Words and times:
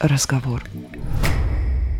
разговор. 0.00 0.64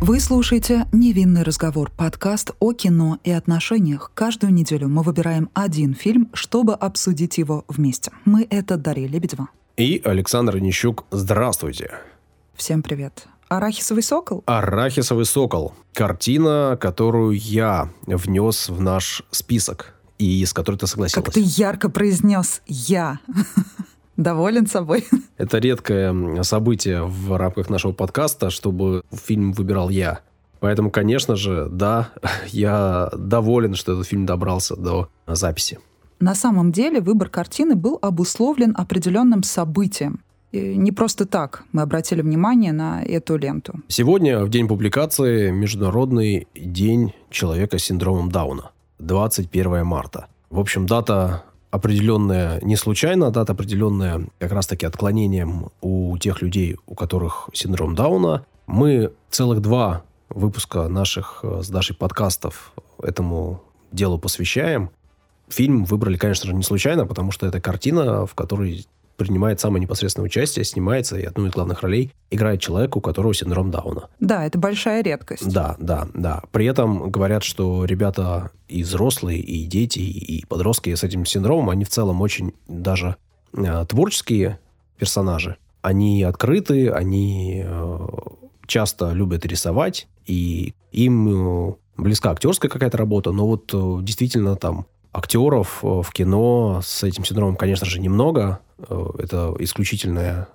Вы 0.01 0.19
слушаете 0.19 0.87
«Невинный 0.93 1.43
разговор»— 1.43 1.93
подкаст 1.97 2.53
о 2.59 2.73
кино 2.73 3.19
и 3.23 3.31
отношениях. 3.31 4.11
Каждую 4.15 4.53
неделю 4.53 4.89
мы 4.89 5.03
выбираем 5.03 5.51
один 5.53 5.95
фильм, 5.95 6.31
чтобы 6.33 6.75
обсудить 6.75 7.37
его 7.37 7.65
вместе. 7.69 8.11
Мы— 8.25 8.47
это 8.51 8.79
Дарья 8.79 9.07
Лебедева. 9.07 9.49
И 9.77 10.01
Александр 10.05 10.59
Нищук. 10.59 11.05
Здравствуйте. 11.11 11.93
Всем 12.55 12.83
привет. 12.83 13.27
«Арахисовый 13.49 14.03
сокол»? 14.03 14.43
«Арахисовый 14.47 15.27
сокол». 15.27 15.75
Картина, 15.93 16.79
которую 16.81 17.33
я 17.33 17.91
внес 18.07 18.69
в 18.69 18.81
наш 18.81 19.23
список 19.31 19.95
и 20.19 20.45
с 20.45 20.53
которой 20.53 20.77
ты 20.77 20.87
согласилась. 20.87 21.25
Как 21.25 21.35
ты 21.35 21.41
ярко 21.41 21.91
произнес 21.91 22.63
«я». 22.67 23.19
Доволен 24.21 24.67
собой? 24.67 25.07
Это 25.39 25.57
редкое 25.59 26.43
событие 26.43 27.05
в 27.05 27.39
рамках 27.39 27.71
нашего 27.71 27.93
подкаста, 27.93 28.51
чтобы 28.51 29.03
фильм 29.11 29.53
выбирал 29.53 29.89
я. 29.89 30.21
Поэтому, 30.61 30.91
конечно 30.91 31.37
же, 31.37 31.69
да, 31.71 32.11
я 32.49 33.11
доволен, 33.17 33.75
что 33.75 33.93
этот 33.93 34.07
фильм 34.07 34.27
добрался 34.27 34.77
до 34.77 35.09
записи. 35.27 35.79
На 36.19 36.35
самом 36.35 36.71
деле 36.71 37.01
выбор 37.01 37.31
картины 37.31 37.75
был 37.77 37.99
обусловлен 38.03 38.75
определенным 38.77 39.43
событием. 39.43 40.21
И 40.53 40.77
не 40.77 40.93
просто 40.93 41.25
так 41.25 41.65
мы 41.73 41.81
обратили 41.81 42.21
внимание 42.21 42.73
на 42.73 43.03
эту 43.03 43.39
ленту. 43.39 43.81
Сегодня, 43.89 44.45
в 44.45 44.51
день 44.51 44.69
публикации, 44.69 45.51
Международный 45.51 46.47
день 46.55 47.15
человека 47.31 47.79
с 47.79 47.85
синдромом 47.85 48.31
Дауна. 48.31 48.73
21 48.99 49.87
марта. 49.87 50.27
В 50.51 50.61
общем, 50.61 50.85
дата 50.85 51.45
определенная 51.71 52.61
не 52.63 52.77
случайно, 52.77 53.31
дата 53.31 53.53
определенная 53.53 54.27
как 54.39 54.53
раз-таки 54.53 54.87
отклонением 54.87 55.71
у 55.81 56.17
тех 56.19 56.43
людей, 56.43 56.77
у 56.87 56.95
которых 56.95 57.49
синдром 57.53 57.95
Дауна. 57.95 58.45
Мы 58.67 59.13
целых 59.31 59.61
два 59.61 60.03
выпуска 60.29 60.89
наших 60.89 61.41
э, 61.43 61.63
с 61.63 61.69
Дашей 61.69 61.97
подкастов 61.97 62.73
этому 63.03 63.63
делу 63.93 64.19
посвящаем. 64.19 64.91
Фильм 65.49 65.85
выбрали, 65.85 66.17
конечно 66.17 66.47
же, 66.47 66.55
не 66.55 66.63
случайно, 66.63 67.07
потому 67.07 67.33
что 67.33 67.47
это 67.47 67.61
картина, 67.61 68.27
в 68.27 68.35
которой 68.35 68.87
принимает 69.21 69.61
самое 69.61 69.83
непосредственное 69.83 70.25
участие, 70.25 70.65
снимается 70.65 71.19
и 71.19 71.25
одну 71.25 71.47
из 71.47 71.53
главных 71.53 71.83
ролей 71.83 72.11
играет 72.31 72.63
человек, 72.63 72.97
у 72.97 73.03
которого 73.03 73.35
синдром 73.35 73.71
Дауна. 73.71 74.09
Да, 74.19 74.47
это 74.47 74.59
большая 74.59 75.03
редкость. 75.03 75.47
Да, 75.47 75.77
да, 75.79 76.09
да. 76.15 76.43
При 76.53 76.65
этом 76.65 77.11
говорят, 77.11 77.45
что 77.45 77.85
ребята 77.85 78.51
и 78.67 78.83
взрослые, 78.83 79.39
и 79.39 79.67
дети, 79.67 79.99
и 79.99 80.47
подростки 80.47 80.95
с 80.95 81.05
этим 81.05 81.27
синдромом, 81.27 81.69
они 81.69 81.85
в 81.85 81.91
целом 81.91 82.23
очень 82.23 82.55
даже 82.67 83.17
э, 83.53 83.85
творческие 83.87 84.59
персонажи. 84.97 85.59
Они 85.83 86.23
открыты, 86.23 86.89
они 86.89 87.63
э, 87.63 87.99
часто 88.67 89.13
любят 89.13 89.45
рисовать, 89.45 90.09
и 90.25 90.73
им 90.93 91.69
э, 91.69 91.75
близка 91.99 92.31
актерская 92.31 92.71
какая-то 92.71 92.97
работа, 92.97 93.33
но 93.33 93.47
вот 93.47 93.71
э, 93.75 93.99
действительно 94.03 94.57
там 94.57 94.87
актеров 95.13 95.81
э, 95.83 96.03
в 96.03 96.11
кино 96.13 96.81
с 96.85 97.03
этим 97.03 97.25
синдромом, 97.25 97.57
конечно 97.57 97.87
же, 97.87 98.01
немного. 98.01 98.61
Э, 98.79 99.07
это 99.19 99.55
исключительное 99.59 100.49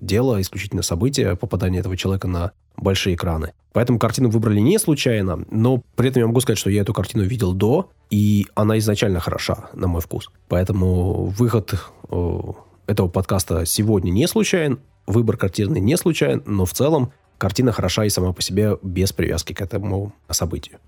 дело, 0.00 0.40
исключительное 0.40 0.82
событие 0.82 1.36
попадания 1.36 1.78
этого 1.78 1.96
человека 1.96 2.28
на 2.28 2.52
большие 2.76 3.14
экраны. 3.14 3.52
Поэтому 3.72 3.98
картину 3.98 4.30
выбрали 4.30 4.60
не 4.60 4.78
случайно, 4.78 5.44
но 5.50 5.82
при 5.94 6.08
этом 6.08 6.20
я 6.20 6.26
могу 6.26 6.40
сказать, 6.40 6.58
что 6.58 6.70
я 6.70 6.82
эту 6.82 6.92
картину 6.92 7.24
видел 7.24 7.52
до, 7.52 7.90
и 8.10 8.46
она 8.54 8.78
изначально 8.78 9.20
хороша, 9.20 9.70
на 9.74 9.86
мой 9.86 10.00
вкус. 10.00 10.30
Поэтому 10.48 11.26
выход 11.26 11.74
э, 12.08 12.40
этого 12.86 13.08
подкаста 13.08 13.66
сегодня 13.66 14.10
не 14.10 14.26
случайен, 14.26 14.80
выбор 15.06 15.36
картины 15.36 15.78
не 15.78 15.96
случайен, 15.96 16.42
но 16.46 16.64
в 16.64 16.72
целом 16.72 17.12
картина 17.38 17.72
хороша 17.72 18.04
и 18.04 18.10
сама 18.10 18.32
по 18.32 18.42
себе 18.42 18.78
без 18.82 19.12
привязки 19.12 19.52
к 19.52 19.60
этому 19.60 20.12
событию. 20.30 20.78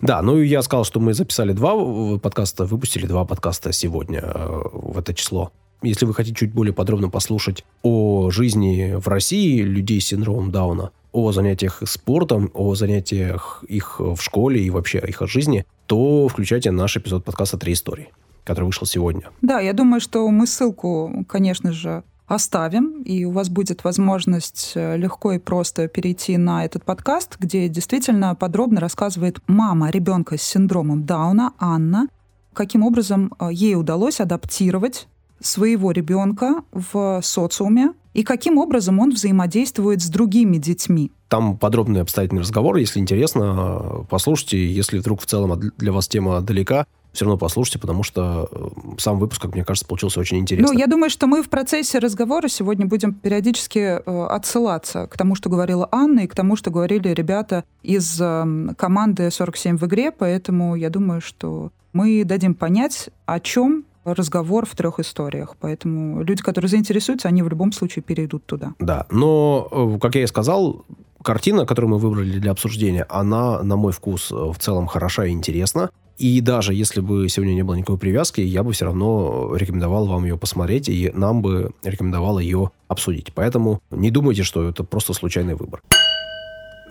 Да, 0.00 0.22
ну 0.22 0.40
я 0.40 0.62
сказал, 0.62 0.84
что 0.84 1.00
мы 1.00 1.14
записали 1.14 1.52
два 1.52 2.18
подкаста, 2.18 2.64
выпустили 2.64 3.06
два 3.06 3.24
подкаста 3.24 3.72
сегодня 3.72 4.20
э, 4.22 4.62
в 4.72 4.98
это 4.98 5.14
число. 5.14 5.52
Если 5.82 6.04
вы 6.04 6.14
хотите 6.14 6.36
чуть 6.36 6.52
более 6.52 6.74
подробно 6.74 7.08
послушать 7.08 7.64
о 7.82 8.30
жизни 8.30 8.94
в 8.96 9.08
России 9.08 9.62
людей 9.62 10.00
с 10.00 10.06
синдромом 10.06 10.50
Дауна, 10.50 10.90
о 11.12 11.32
занятиях 11.32 11.82
спортом, 11.86 12.50
о 12.54 12.74
занятиях 12.74 13.64
их 13.66 13.98
в 13.98 14.18
школе 14.20 14.62
и 14.62 14.70
вообще 14.70 14.98
их 14.98 15.22
жизни, 15.26 15.64
то 15.86 16.28
включайте 16.28 16.70
наш 16.70 16.96
эпизод 16.96 17.24
подкаста 17.24 17.56
«Три 17.56 17.72
истории», 17.72 18.10
который 18.44 18.66
вышел 18.66 18.86
сегодня. 18.86 19.30
Да, 19.42 19.58
я 19.60 19.72
думаю, 19.72 20.00
что 20.00 20.28
мы 20.30 20.46
ссылку, 20.46 21.24
конечно 21.26 21.72
же, 21.72 22.04
оставим, 22.30 23.02
и 23.02 23.24
у 23.24 23.32
вас 23.32 23.48
будет 23.48 23.82
возможность 23.82 24.72
э, 24.76 24.96
легко 24.96 25.32
и 25.32 25.38
просто 25.38 25.88
перейти 25.88 26.36
на 26.36 26.64
этот 26.64 26.84
подкаст, 26.84 27.36
где 27.40 27.68
действительно 27.68 28.36
подробно 28.36 28.80
рассказывает 28.80 29.40
мама 29.48 29.90
ребенка 29.90 30.38
с 30.38 30.42
синдромом 30.42 31.04
Дауна, 31.04 31.52
Анна, 31.58 32.06
каким 32.52 32.84
образом 32.84 33.34
э, 33.40 33.48
ей 33.52 33.74
удалось 33.74 34.20
адаптировать 34.20 35.08
своего 35.40 35.90
ребенка 35.90 36.62
в 36.70 37.20
социуме 37.22 37.94
и 38.14 38.22
каким 38.22 38.58
образом 38.58 39.00
он 39.00 39.10
взаимодействует 39.10 40.00
с 40.00 40.08
другими 40.08 40.56
детьми. 40.58 41.10
Там 41.28 41.58
подробный 41.58 42.02
обстоятельный 42.02 42.42
разговор, 42.42 42.76
если 42.76 43.00
интересно, 43.00 44.06
послушайте. 44.08 44.72
Если 44.72 44.98
вдруг 44.98 45.20
в 45.20 45.26
целом 45.26 45.60
для 45.78 45.92
вас 45.92 46.06
тема 46.06 46.40
далека, 46.42 46.86
все 47.12 47.24
равно 47.24 47.38
послушайте, 47.38 47.78
потому 47.78 48.02
что 48.02 48.48
э, 48.50 48.68
сам 48.98 49.18
выпуск, 49.18 49.42
как 49.42 49.54
мне 49.54 49.64
кажется, 49.64 49.86
получился 49.86 50.20
очень 50.20 50.38
интересным. 50.38 50.72
Ну, 50.72 50.78
я 50.78 50.86
думаю, 50.86 51.10
что 51.10 51.26
мы 51.26 51.42
в 51.42 51.48
процессе 51.48 51.98
разговора 51.98 52.48
сегодня 52.48 52.86
будем 52.86 53.14
периодически 53.14 53.78
э, 53.78 54.26
отсылаться 54.26 55.06
к 55.06 55.16
тому, 55.16 55.34
что 55.34 55.50
говорила 55.50 55.88
Анна, 55.90 56.20
и 56.20 56.26
к 56.26 56.34
тому, 56.34 56.56
что 56.56 56.70
говорили 56.70 57.08
ребята 57.08 57.64
из 57.82 58.20
э, 58.20 58.74
команды 58.76 59.30
47 59.30 59.76
в 59.76 59.86
игре, 59.86 60.12
поэтому 60.12 60.76
я 60.76 60.90
думаю, 60.90 61.20
что 61.20 61.72
мы 61.92 62.24
дадим 62.24 62.54
понять, 62.54 63.10
о 63.26 63.40
чем 63.40 63.84
разговор 64.04 64.64
в 64.64 64.74
трех 64.74 65.00
историях. 65.00 65.56
Поэтому 65.60 66.22
люди, 66.22 66.42
которые 66.42 66.68
заинтересуются, 66.68 67.28
они 67.28 67.42
в 67.42 67.48
любом 67.48 67.72
случае 67.72 68.02
перейдут 68.02 68.46
туда. 68.46 68.74
Да, 68.78 69.06
но, 69.10 69.68
э, 69.70 69.98
как 70.00 70.14
я 70.14 70.22
и 70.22 70.26
сказал, 70.26 70.84
картина, 71.22 71.66
которую 71.66 71.90
мы 71.90 71.98
выбрали 71.98 72.38
для 72.38 72.52
обсуждения, 72.52 73.04
она, 73.08 73.62
на 73.62 73.76
мой 73.76 73.92
вкус, 73.92 74.30
в 74.30 74.56
целом 74.58 74.86
хороша 74.86 75.26
и 75.26 75.30
интересна. 75.30 75.90
И 76.20 76.42
даже 76.42 76.74
если 76.74 77.00
бы 77.00 77.26
сегодня 77.30 77.54
не 77.54 77.62
было 77.62 77.76
никакой 77.76 77.96
привязки, 77.96 78.42
я 78.42 78.62
бы 78.62 78.72
все 78.72 78.84
равно 78.84 79.56
рекомендовал 79.56 80.04
вам 80.04 80.24
ее 80.24 80.36
посмотреть, 80.36 80.90
и 80.90 81.10
нам 81.14 81.40
бы 81.40 81.72
рекомендовал 81.82 82.38
ее 82.38 82.72
обсудить. 82.88 83.32
Поэтому 83.32 83.80
не 83.90 84.10
думайте, 84.10 84.42
что 84.42 84.68
это 84.68 84.84
просто 84.84 85.14
случайный 85.14 85.54
выбор. 85.54 85.80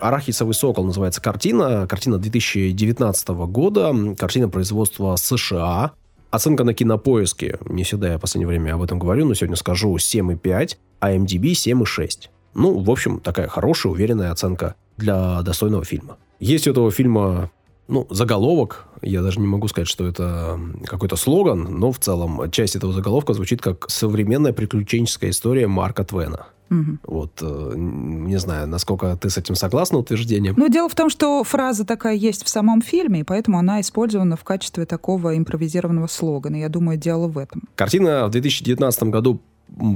«Арахисовый 0.00 0.52
сокол» 0.52 0.84
называется 0.84 1.22
картина. 1.22 1.86
Картина 1.86 2.18
2019 2.18 3.28
года. 3.28 3.94
Картина 4.18 4.48
производства 4.48 5.14
США. 5.14 5.92
Оценка 6.32 6.64
на 6.64 6.74
кинопоиске, 6.74 7.58
не 7.68 7.84
всегда 7.84 8.08
я 8.08 8.18
в 8.18 8.20
последнее 8.20 8.48
время 8.48 8.74
об 8.74 8.82
этом 8.82 8.98
говорю, 8.98 9.26
но 9.26 9.34
сегодня 9.34 9.56
скажу 9.56 9.94
7,5, 9.94 10.76
а 10.98 11.12
MDB 11.12 11.52
7,6. 11.52 12.30
Ну, 12.54 12.80
в 12.80 12.90
общем, 12.90 13.20
такая 13.20 13.46
хорошая, 13.46 13.92
уверенная 13.92 14.32
оценка 14.32 14.74
для 14.96 15.40
достойного 15.42 15.84
фильма. 15.84 16.16
Есть 16.40 16.66
у 16.66 16.72
этого 16.72 16.90
фильма 16.90 17.50
ну, 17.90 18.06
заголовок, 18.10 18.86
я 19.02 19.22
даже 19.22 19.40
не 19.40 19.46
могу 19.46 19.68
сказать, 19.68 19.88
что 19.88 20.06
это 20.06 20.58
какой-то 20.84 21.16
слоган, 21.16 21.78
но 21.78 21.92
в 21.92 21.98
целом 21.98 22.50
часть 22.50 22.76
этого 22.76 22.92
заголовка 22.92 23.34
звучит 23.34 23.60
как 23.60 23.90
«Современная 23.90 24.52
приключенческая 24.52 25.30
история 25.30 25.66
Марка 25.66 26.04
Твена». 26.04 26.46
Угу. 26.70 26.98
Вот, 27.02 27.32
э, 27.42 27.72
не 27.76 28.38
знаю, 28.38 28.68
насколько 28.68 29.16
ты 29.16 29.28
с 29.28 29.36
этим 29.36 29.56
согласна 29.56 29.98
утверждением. 29.98 30.54
Ну, 30.56 30.68
дело 30.68 30.88
в 30.88 30.94
том, 30.94 31.10
что 31.10 31.42
фраза 31.42 31.84
такая 31.84 32.14
есть 32.14 32.44
в 32.44 32.48
самом 32.48 32.80
фильме, 32.80 33.20
и 33.20 33.24
поэтому 33.24 33.58
она 33.58 33.80
использована 33.80 34.36
в 34.36 34.44
качестве 34.44 34.86
такого 34.86 35.36
импровизированного 35.36 36.06
слогана. 36.06 36.56
Я 36.56 36.68
думаю, 36.68 36.96
дело 36.96 37.26
в 37.26 37.38
этом. 37.38 37.64
Картина 37.74 38.26
в 38.26 38.30
2019 38.30 39.02
году 39.04 39.40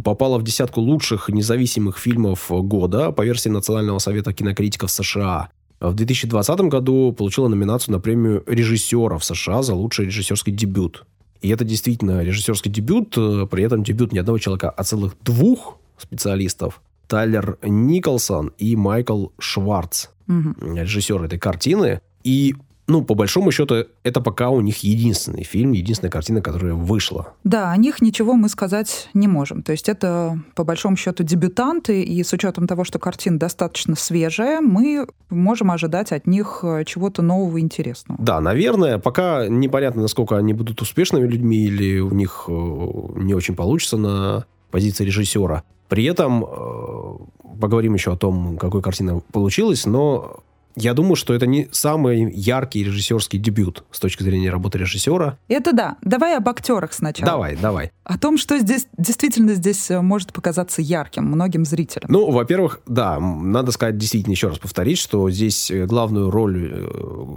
попала 0.04 0.38
в 0.38 0.42
десятку 0.42 0.80
лучших 0.80 1.28
независимых 1.28 1.98
фильмов 1.98 2.46
года 2.50 3.12
по 3.12 3.24
версии 3.24 3.48
Национального 3.48 3.98
совета 3.98 4.32
кинокритиков 4.32 4.90
США. 4.90 5.50
В 5.80 5.92
2020 5.94 6.60
году 6.60 7.12
получила 7.12 7.48
номинацию 7.48 7.92
на 7.92 8.00
премию 8.00 8.42
режиссера 8.46 9.18
в 9.18 9.24
США 9.24 9.62
за 9.62 9.74
лучший 9.74 10.06
режиссерский 10.06 10.52
дебют. 10.52 11.04
И 11.42 11.50
это 11.50 11.64
действительно 11.64 12.22
режиссерский 12.22 12.70
дебют, 12.70 13.18
э, 13.18 13.46
при 13.50 13.64
этом 13.64 13.82
дебют 13.82 14.12
не 14.12 14.18
одного 14.18 14.38
человека, 14.38 14.70
а 14.70 14.82
целых 14.82 15.14
двух 15.22 15.78
специалистов. 15.98 16.80
Тайлер 17.06 17.58
Николсон 17.62 18.52
и 18.56 18.76
Майкл 18.76 19.26
Шварц, 19.38 20.06
угу. 20.26 20.54
режиссер 20.74 21.22
этой 21.22 21.38
картины. 21.38 22.00
И 22.22 22.54
ну, 22.86 23.02
по 23.02 23.14
большому 23.14 23.50
счету, 23.50 23.86
это 24.02 24.20
пока 24.20 24.50
у 24.50 24.60
них 24.60 24.78
единственный 24.78 25.42
фильм, 25.42 25.72
единственная 25.72 26.10
картина, 26.10 26.42
которая 26.42 26.74
вышла. 26.74 27.32
Да, 27.42 27.70
о 27.70 27.76
них 27.76 28.02
ничего 28.02 28.34
мы 28.34 28.48
сказать 28.48 29.08
не 29.14 29.26
можем. 29.26 29.62
То 29.62 29.72
есть 29.72 29.88
это, 29.88 30.38
по 30.54 30.64
большому 30.64 30.96
счету, 30.96 31.22
дебютанты, 31.22 32.02
и 32.02 32.22
с 32.22 32.32
учетом 32.32 32.66
того, 32.66 32.84
что 32.84 32.98
картина 32.98 33.38
достаточно 33.38 33.96
свежая, 33.96 34.60
мы 34.60 35.06
можем 35.30 35.70
ожидать 35.70 36.12
от 36.12 36.26
них 36.26 36.60
э, 36.62 36.84
чего-то 36.84 37.22
нового 37.22 37.56
и 37.56 37.60
интересного. 37.60 38.22
Да, 38.22 38.40
наверное. 38.40 38.98
Пока 38.98 39.48
непонятно, 39.48 40.02
насколько 40.02 40.36
они 40.36 40.52
будут 40.52 40.82
успешными 40.82 41.26
людьми, 41.26 41.64
или 41.64 42.00
у 42.00 42.10
них 42.10 42.44
э, 42.48 42.52
не 42.52 43.34
очень 43.34 43.56
получится 43.56 43.96
на 43.96 44.44
позиции 44.70 45.04
режиссера. 45.04 45.62
При 45.88 46.04
этом 46.04 46.44
э, 46.44 47.58
поговорим 47.60 47.94
еще 47.94 48.12
о 48.12 48.16
том, 48.16 48.58
какой 48.58 48.82
картина 48.82 49.20
получилась, 49.32 49.86
но 49.86 50.42
я 50.76 50.94
думаю, 50.94 51.16
что 51.16 51.34
это 51.34 51.46
не 51.46 51.68
самый 51.70 52.30
яркий 52.32 52.82
режиссерский 52.84 53.38
дебют 53.38 53.84
с 53.90 54.00
точки 54.00 54.22
зрения 54.22 54.50
работы 54.50 54.78
режиссера. 54.78 55.38
Это 55.48 55.72
да. 55.72 55.96
Давай 56.02 56.36
об 56.36 56.48
актерах 56.48 56.92
сначала. 56.92 57.30
Давай, 57.30 57.56
давай. 57.56 57.92
О 58.04 58.18
том, 58.18 58.38
что 58.38 58.58
здесь 58.58 58.86
действительно 58.98 59.54
здесь 59.54 59.90
э, 59.90 60.00
может 60.00 60.32
показаться 60.32 60.82
ярким 60.82 61.24
многим 61.24 61.64
зрителям. 61.64 62.10
Ну, 62.10 62.30
во-первых, 62.30 62.80
да, 62.86 63.18
надо 63.20 63.72
сказать 63.72 63.96
действительно 63.96 64.32
еще 64.32 64.48
раз 64.48 64.58
повторить, 64.58 64.98
что 64.98 65.30
здесь 65.30 65.70
э, 65.70 65.86
главную 65.86 66.30
роль, 66.30 66.70
э, 66.72 66.88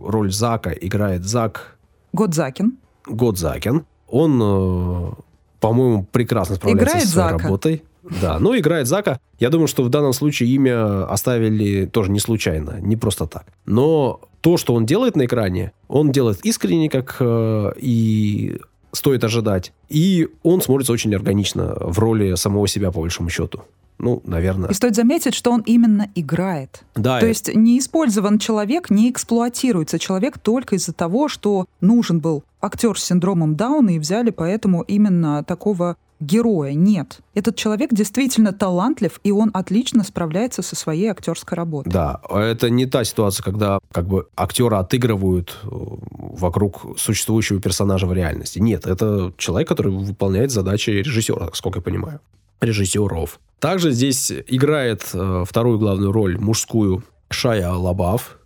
роль 0.05 0.31
Зака 0.31 0.71
играет 0.71 1.23
Зак... 1.25 1.77
Годзакин. 2.13 2.77
Годзакин. 3.05 3.85
Он, 4.09 5.15
по-моему, 5.59 6.05
прекрасно 6.11 6.55
справляется 6.55 6.89
играет 6.89 7.05
со 7.05 7.11
своей 7.11 7.29
Зака. 7.31 7.43
работой. 7.43 7.83
Да, 8.21 8.39
ну, 8.39 8.57
играет 8.57 8.87
Зака. 8.87 9.19
Я 9.39 9.49
думаю, 9.49 9.67
что 9.67 9.83
в 9.83 9.89
данном 9.89 10.13
случае 10.13 10.49
имя 10.49 11.05
оставили 11.11 11.85
тоже 11.85 12.11
не 12.11 12.19
случайно, 12.19 12.77
не 12.81 12.95
просто 12.95 13.25
так. 13.27 13.45
Но 13.65 14.21
то, 14.41 14.57
что 14.57 14.73
он 14.73 14.85
делает 14.85 15.15
на 15.15 15.25
экране, 15.25 15.71
он 15.87 16.11
делает 16.11 16.39
искренне, 16.45 16.89
как 16.89 17.17
э, 17.19 17.71
и 17.77 18.59
стоит 18.93 19.23
ожидать. 19.23 19.73
И 19.89 20.27
он 20.43 20.61
смотрится 20.61 20.93
очень 20.93 21.13
органично 21.15 21.75
в 21.79 21.99
роли 21.99 22.35
самого 22.35 22.67
себя, 22.67 22.91
по 22.91 23.01
большому 23.01 23.29
счету. 23.29 23.61
Ну, 23.99 24.21
наверное. 24.25 24.69
И 24.69 24.73
стоит 24.73 24.95
заметить, 24.95 25.33
что 25.33 25.51
он 25.51 25.61
именно 25.61 26.09
играет. 26.13 26.83
Да, 26.95 27.19
То 27.19 27.25
и- 27.25 27.29
есть 27.29 27.53
не 27.55 27.79
использован 27.79 28.37
человек, 28.37 28.89
не 28.91 29.09
эксплуатируется 29.09 29.97
человек 29.97 30.37
только 30.37 30.75
из-за 30.75 30.93
того, 30.93 31.27
что 31.27 31.65
нужен 31.81 32.19
был 32.19 32.43
актер 32.61 32.97
с 32.97 33.03
синдромом 33.03 33.55
Дауна 33.55 33.91
и 33.91 33.99
взяли 33.99 34.29
поэтому 34.29 34.83
именно 34.83 35.43
такого 35.43 35.97
героя. 36.19 36.73
Нет. 36.73 37.19
Этот 37.33 37.55
человек 37.55 37.93
действительно 37.93 38.53
талантлив, 38.53 39.19
и 39.23 39.31
он 39.31 39.51
отлично 39.53 40.03
справляется 40.03 40.61
со 40.61 40.75
своей 40.75 41.07
актерской 41.07 41.55
работой. 41.55 41.91
Да, 41.91 42.21
это 42.29 42.69
не 42.69 42.85
та 42.85 43.03
ситуация, 43.03 43.43
когда 43.43 43.79
как 43.91 44.07
бы 44.07 44.27
актеры 44.35 44.77
отыгрывают 44.77 45.55
э, 45.63 45.67
вокруг 45.69 46.97
существующего 46.97 47.61
персонажа 47.61 48.07
в 48.07 48.13
реальности. 48.13 48.59
Нет, 48.59 48.87
это 48.87 49.33
человек, 49.37 49.67
который 49.67 49.91
выполняет 49.91 50.51
задачи 50.51 50.89
режиссера, 50.89 51.49
сколько 51.53 51.79
я 51.79 51.83
понимаю. 51.83 52.19
Режиссеров. 52.61 53.39
Также 53.59 53.91
здесь 53.91 54.31
играет 54.31 55.09
э, 55.13 55.43
вторую 55.47 55.79
главную 55.79 56.11
роль 56.11 56.37
мужскую 56.37 57.03
Шая 57.29 57.71
Лабаф. 57.71 58.37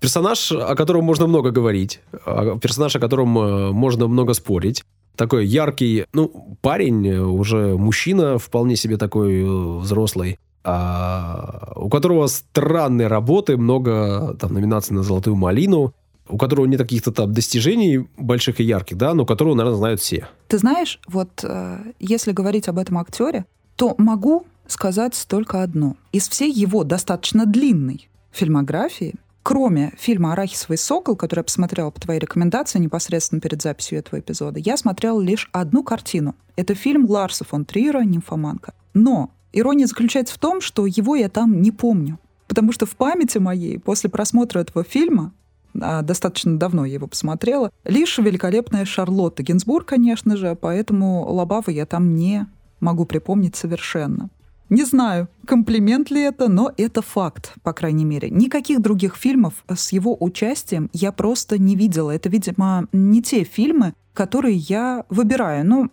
Персонаж, 0.00 0.52
о 0.52 0.76
котором 0.76 1.04
можно 1.04 1.26
много 1.26 1.50
говорить, 1.50 2.00
а, 2.24 2.56
персонаж, 2.58 2.94
о 2.94 3.00
котором 3.00 3.36
э, 3.36 3.72
можно 3.72 4.06
много 4.06 4.32
спорить. 4.34 4.84
Такой 5.18 5.46
яркий, 5.46 6.06
ну, 6.12 6.56
парень, 6.60 7.08
э, 7.08 7.18
уже 7.20 7.76
мужчина, 7.76 8.38
вполне 8.38 8.76
себе 8.76 8.96
такой 8.96 9.42
э, 9.42 9.78
взрослый, 9.80 10.38
а, 10.62 11.72
у 11.74 11.88
которого 11.88 12.28
странные 12.28 13.08
работы, 13.08 13.56
много 13.56 14.36
там 14.38 14.52
номинаций 14.52 14.94
на 14.94 15.02
«Золотую 15.02 15.34
малину», 15.34 15.92
у 16.28 16.38
которого 16.38 16.66
нет 16.66 16.80
каких-то 16.80 17.10
там 17.10 17.32
достижений 17.32 18.06
больших 18.16 18.60
и 18.60 18.62
ярких, 18.62 18.96
да, 18.96 19.12
но 19.12 19.26
которого, 19.26 19.54
наверное, 19.54 19.78
знают 19.78 20.00
все. 20.00 20.28
Ты 20.46 20.58
знаешь, 20.58 21.00
вот 21.08 21.42
э, 21.42 21.78
если 21.98 22.30
говорить 22.30 22.68
об 22.68 22.78
этом 22.78 22.98
актере, 22.98 23.44
то 23.74 23.96
могу 23.98 24.46
сказать 24.68 25.26
только 25.28 25.64
одно. 25.64 25.96
Из 26.12 26.28
всей 26.28 26.52
его 26.52 26.84
достаточно 26.84 27.44
длинной 27.44 28.08
фильмографии, 28.30 29.16
кроме 29.42 29.92
фильма 29.98 30.32
«Арахисовый 30.32 30.78
сокол», 30.78 31.16
который 31.16 31.40
я 31.40 31.44
посмотрела 31.44 31.90
по 31.90 32.00
твоей 32.00 32.20
рекомендации 32.20 32.78
непосредственно 32.78 33.40
перед 33.40 33.62
записью 33.62 33.98
этого 33.98 34.20
эпизода, 34.20 34.58
я 34.60 34.76
смотрела 34.76 35.20
лишь 35.20 35.48
одну 35.52 35.82
картину. 35.82 36.34
Это 36.56 36.74
фильм 36.74 37.08
Ларса 37.08 37.44
фон 37.44 37.64
Триера 37.64 38.02
«Нимфоманка». 38.02 38.74
Но 38.94 39.30
ирония 39.52 39.86
заключается 39.86 40.34
в 40.34 40.38
том, 40.38 40.60
что 40.60 40.86
его 40.86 41.16
я 41.16 41.28
там 41.28 41.60
не 41.62 41.70
помню. 41.70 42.18
Потому 42.46 42.72
что 42.72 42.86
в 42.86 42.96
памяти 42.96 43.38
моей 43.38 43.78
после 43.78 44.10
просмотра 44.10 44.60
этого 44.60 44.84
фильма 44.84 45.32
а, 45.80 46.02
достаточно 46.02 46.58
давно 46.58 46.84
я 46.84 46.94
его 46.94 47.06
посмотрела. 47.06 47.70
Лишь 47.84 48.18
великолепная 48.18 48.84
Шарлотта 48.84 49.42
Гинзбург, 49.42 49.86
конечно 49.86 50.36
же, 50.36 50.56
поэтому 50.60 51.24
Лобава 51.30 51.70
я 51.70 51.86
там 51.86 52.14
не 52.14 52.46
могу 52.80 53.04
припомнить 53.04 53.56
совершенно. 53.56 54.30
Не 54.70 54.84
знаю, 54.84 55.28
комплимент 55.46 56.10
ли 56.10 56.20
это, 56.22 56.48
но 56.48 56.72
это 56.76 57.00
факт, 57.02 57.54
по 57.62 57.72
крайней 57.72 58.04
мере. 58.04 58.28
Никаких 58.30 58.80
других 58.82 59.16
фильмов 59.16 59.64
с 59.74 59.92
его 59.92 60.16
участием 60.20 60.90
я 60.92 61.10
просто 61.12 61.58
не 61.58 61.74
видела. 61.74 62.10
Это, 62.10 62.28
видимо, 62.28 62.86
не 62.92 63.22
те 63.22 63.44
фильмы, 63.44 63.94
которые 64.12 64.56
я 64.56 65.04
выбираю. 65.08 65.64
Но, 65.66 65.88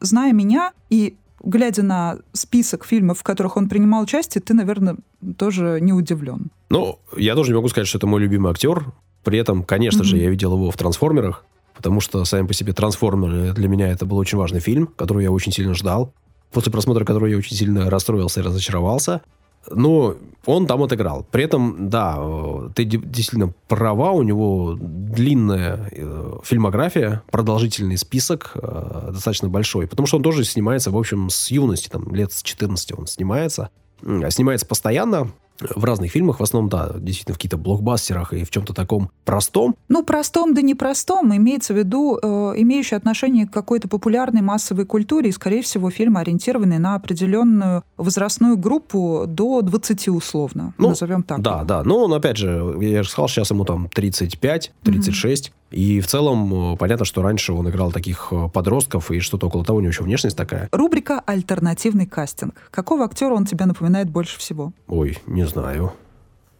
зная 0.00 0.32
меня 0.32 0.72
и 0.90 1.16
глядя 1.42 1.82
на 1.82 2.18
список 2.32 2.84
фильмов, 2.84 3.18
в 3.18 3.22
которых 3.22 3.56
он 3.56 3.68
принимал 3.68 4.02
участие, 4.02 4.42
ты, 4.42 4.54
наверное, 4.54 4.96
тоже 5.36 5.78
не 5.80 5.92
удивлен. 5.92 6.50
Ну, 6.68 6.98
я 7.16 7.34
тоже 7.34 7.50
не 7.50 7.56
могу 7.56 7.68
сказать, 7.68 7.88
что 7.88 7.98
это 7.98 8.06
мой 8.06 8.20
любимый 8.20 8.50
актер. 8.52 8.92
При 9.24 9.38
этом, 9.38 9.64
конечно 9.64 10.04
же, 10.04 10.14
Мгм. 10.16 10.24
я 10.24 10.30
видел 10.30 10.52
его 10.54 10.70
в 10.70 10.76
«Трансформерах», 10.76 11.44
потому 11.74 12.00
что 12.00 12.24
сами 12.24 12.46
по 12.46 12.54
себе 12.54 12.72
«Трансформеры» 12.74 13.52
для 13.54 13.68
меня 13.68 13.88
это 13.88 14.06
был 14.06 14.18
очень 14.18 14.38
важный 14.38 14.60
фильм, 14.60 14.86
который 14.96 15.24
я 15.24 15.32
очень 15.32 15.50
сильно 15.52 15.74
ждал, 15.74 16.12
после 16.52 16.72
просмотра 16.72 17.04
которого 17.04 17.26
я 17.26 17.36
очень 17.36 17.56
сильно 17.56 17.90
расстроился 17.90 18.40
и 18.40 18.42
разочаровался. 18.42 19.22
Но 19.70 20.16
он 20.46 20.66
там 20.66 20.82
отыграл. 20.82 21.26
При 21.30 21.44
этом, 21.44 21.90
да, 21.90 22.16
э, 22.18 22.70
ты 22.74 22.84
де- 22.84 22.96
действительно 22.96 23.52
права, 23.68 24.12
у 24.12 24.22
него 24.22 24.74
длинная 24.80 25.90
э, 25.92 26.32
фильмография, 26.44 27.22
продолжительный 27.30 27.98
список, 27.98 28.52
э, 28.54 29.10
достаточно 29.12 29.48
большой. 29.50 29.86
Потому 29.86 30.06
что 30.06 30.16
он 30.16 30.22
тоже 30.22 30.44
снимается, 30.44 30.90
в 30.90 30.96
общем, 30.96 31.28
с 31.28 31.50
юности, 31.50 31.88
там, 31.88 32.14
лет 32.14 32.32
с 32.32 32.42
14 32.42 32.92
он 32.98 33.06
снимается. 33.06 33.68
А 34.02 34.30
Снимается 34.30 34.64
постоянно, 34.64 35.28
в 35.60 35.84
разных 35.84 36.10
фильмах, 36.10 36.40
в 36.40 36.42
основном, 36.42 36.68
да, 36.70 36.90
действительно, 36.98 37.34
в 37.34 37.38
каких-то 37.38 37.56
блокбастерах 37.56 38.32
и 38.32 38.44
в 38.44 38.50
чем-то 38.50 38.74
таком 38.74 39.10
простом. 39.24 39.76
Ну, 39.88 40.02
простом 40.04 40.54
да 40.54 40.62
непростом 40.62 41.34
имеется 41.34 41.74
в 41.74 41.76
виду 41.76 42.18
э, 42.20 42.26
имеющий 42.56 42.96
отношение 42.96 43.46
к 43.46 43.52
какой-то 43.52 43.88
популярной 43.88 44.42
массовой 44.42 44.86
культуре 44.86 45.30
и, 45.30 45.32
скорее 45.32 45.62
всего, 45.62 45.90
фильм, 45.90 46.16
ориентированный 46.16 46.78
на 46.78 46.94
определенную 46.94 47.82
возрастную 47.96 48.56
группу 48.56 49.24
до 49.26 49.62
20 49.62 50.08
условно, 50.08 50.74
Ну, 50.78 50.90
назовем 50.90 51.22
так. 51.22 51.40
Да, 51.40 51.64
да. 51.64 51.82
Но 51.84 52.04
он, 52.04 52.12
опять 52.14 52.36
же, 52.36 52.76
я 52.80 53.02
же 53.02 53.08
сказал, 53.08 53.28
сейчас 53.28 53.50
ему 53.50 53.64
там 53.64 53.88
35, 53.88 54.72
36. 54.82 55.52
И 55.70 56.00
в 56.00 56.06
целом, 56.06 56.74
э, 56.74 56.76
понятно, 56.76 57.04
что 57.04 57.22
раньше 57.22 57.52
он 57.52 57.68
играл 57.68 57.92
таких 57.92 58.28
э, 58.32 58.48
подростков, 58.52 59.10
и 59.10 59.20
что-то 59.20 59.46
около 59.46 59.64
того, 59.64 59.78
у 59.78 59.80
него 59.80 59.90
еще 59.90 60.02
внешность 60.02 60.36
такая. 60.36 60.68
Рубрика 60.72 61.20
«Альтернативный 61.20 62.06
кастинг». 62.06 62.54
Какого 62.70 63.04
актера 63.04 63.34
он 63.34 63.46
тебе 63.46 63.66
напоминает 63.66 64.10
больше 64.10 64.38
всего? 64.38 64.72
Ой, 64.88 65.18
не 65.26 65.46
знаю. 65.46 65.92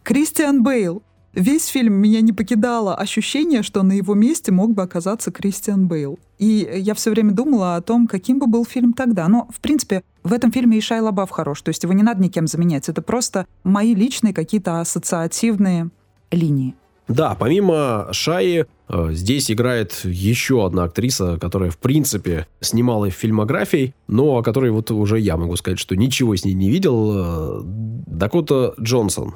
Кристиан 0.03 0.63
Бейл. 0.63 1.03
Весь 1.33 1.67
фильм 1.67 1.95
меня 1.95 2.21
не 2.23 2.33
покидало 2.33 2.97
ощущение, 2.97 3.63
что 3.63 3.85
на 3.85 3.93
его 3.93 4.15
месте 4.15 4.51
мог 4.51 4.75
бы 4.75 4.83
оказаться 4.83 5.31
Кристиан 5.31 5.87
Бейл. 5.87 6.19
И 6.39 6.69
я 6.75 6.95
все 6.95 7.11
время 7.11 7.31
думала 7.31 7.77
о 7.77 7.83
том, 7.83 8.09
каким 8.09 8.41
бы 8.41 8.49
был 8.49 8.65
фильм 8.65 8.93
тогда. 8.93 9.29
Но, 9.29 9.49
в 9.55 9.61
принципе, 9.61 10.03
в 10.25 10.33
этом 10.33 10.51
фильме 10.51 10.79
и 10.79 10.81
Шай 10.81 11.01
Лабаф 11.01 11.31
хорош. 11.31 11.63
То 11.63 11.69
есть 11.69 11.85
его 11.85 11.93
не 11.93 12.03
надо 12.03 12.21
никем 12.21 12.49
заменять. 12.49 12.89
Это 12.89 13.01
просто 13.01 13.47
мои 13.63 13.95
личные 13.95 14.35
какие-то 14.35 14.81
ассоциативные 14.81 15.91
линии. 16.33 16.75
Да, 17.07 17.37
помимо 17.39 18.09
Шаи, 18.13 18.67
здесь 19.11 19.51
играет 19.51 20.01
еще 20.05 20.67
одна 20.67 20.85
актриса, 20.85 21.39
которая, 21.39 21.71
в 21.71 21.79
принципе, 21.79 22.47
снимала 22.61 23.11
фильмографией, 23.11 23.95
но 24.09 24.39
о 24.39 24.43
которой 24.43 24.71
вот 24.71 24.91
уже 24.91 25.19
я 25.19 25.37
могу 25.37 25.57
сказать, 25.57 25.79
что 25.79 25.97
ничего 25.97 26.35
с 26.37 26.45
ней 26.45 26.55
не 26.55 26.71
видел. 26.71 27.13
э, 27.15 27.61
Дакота 28.07 28.75
Джонсон. 28.81 29.35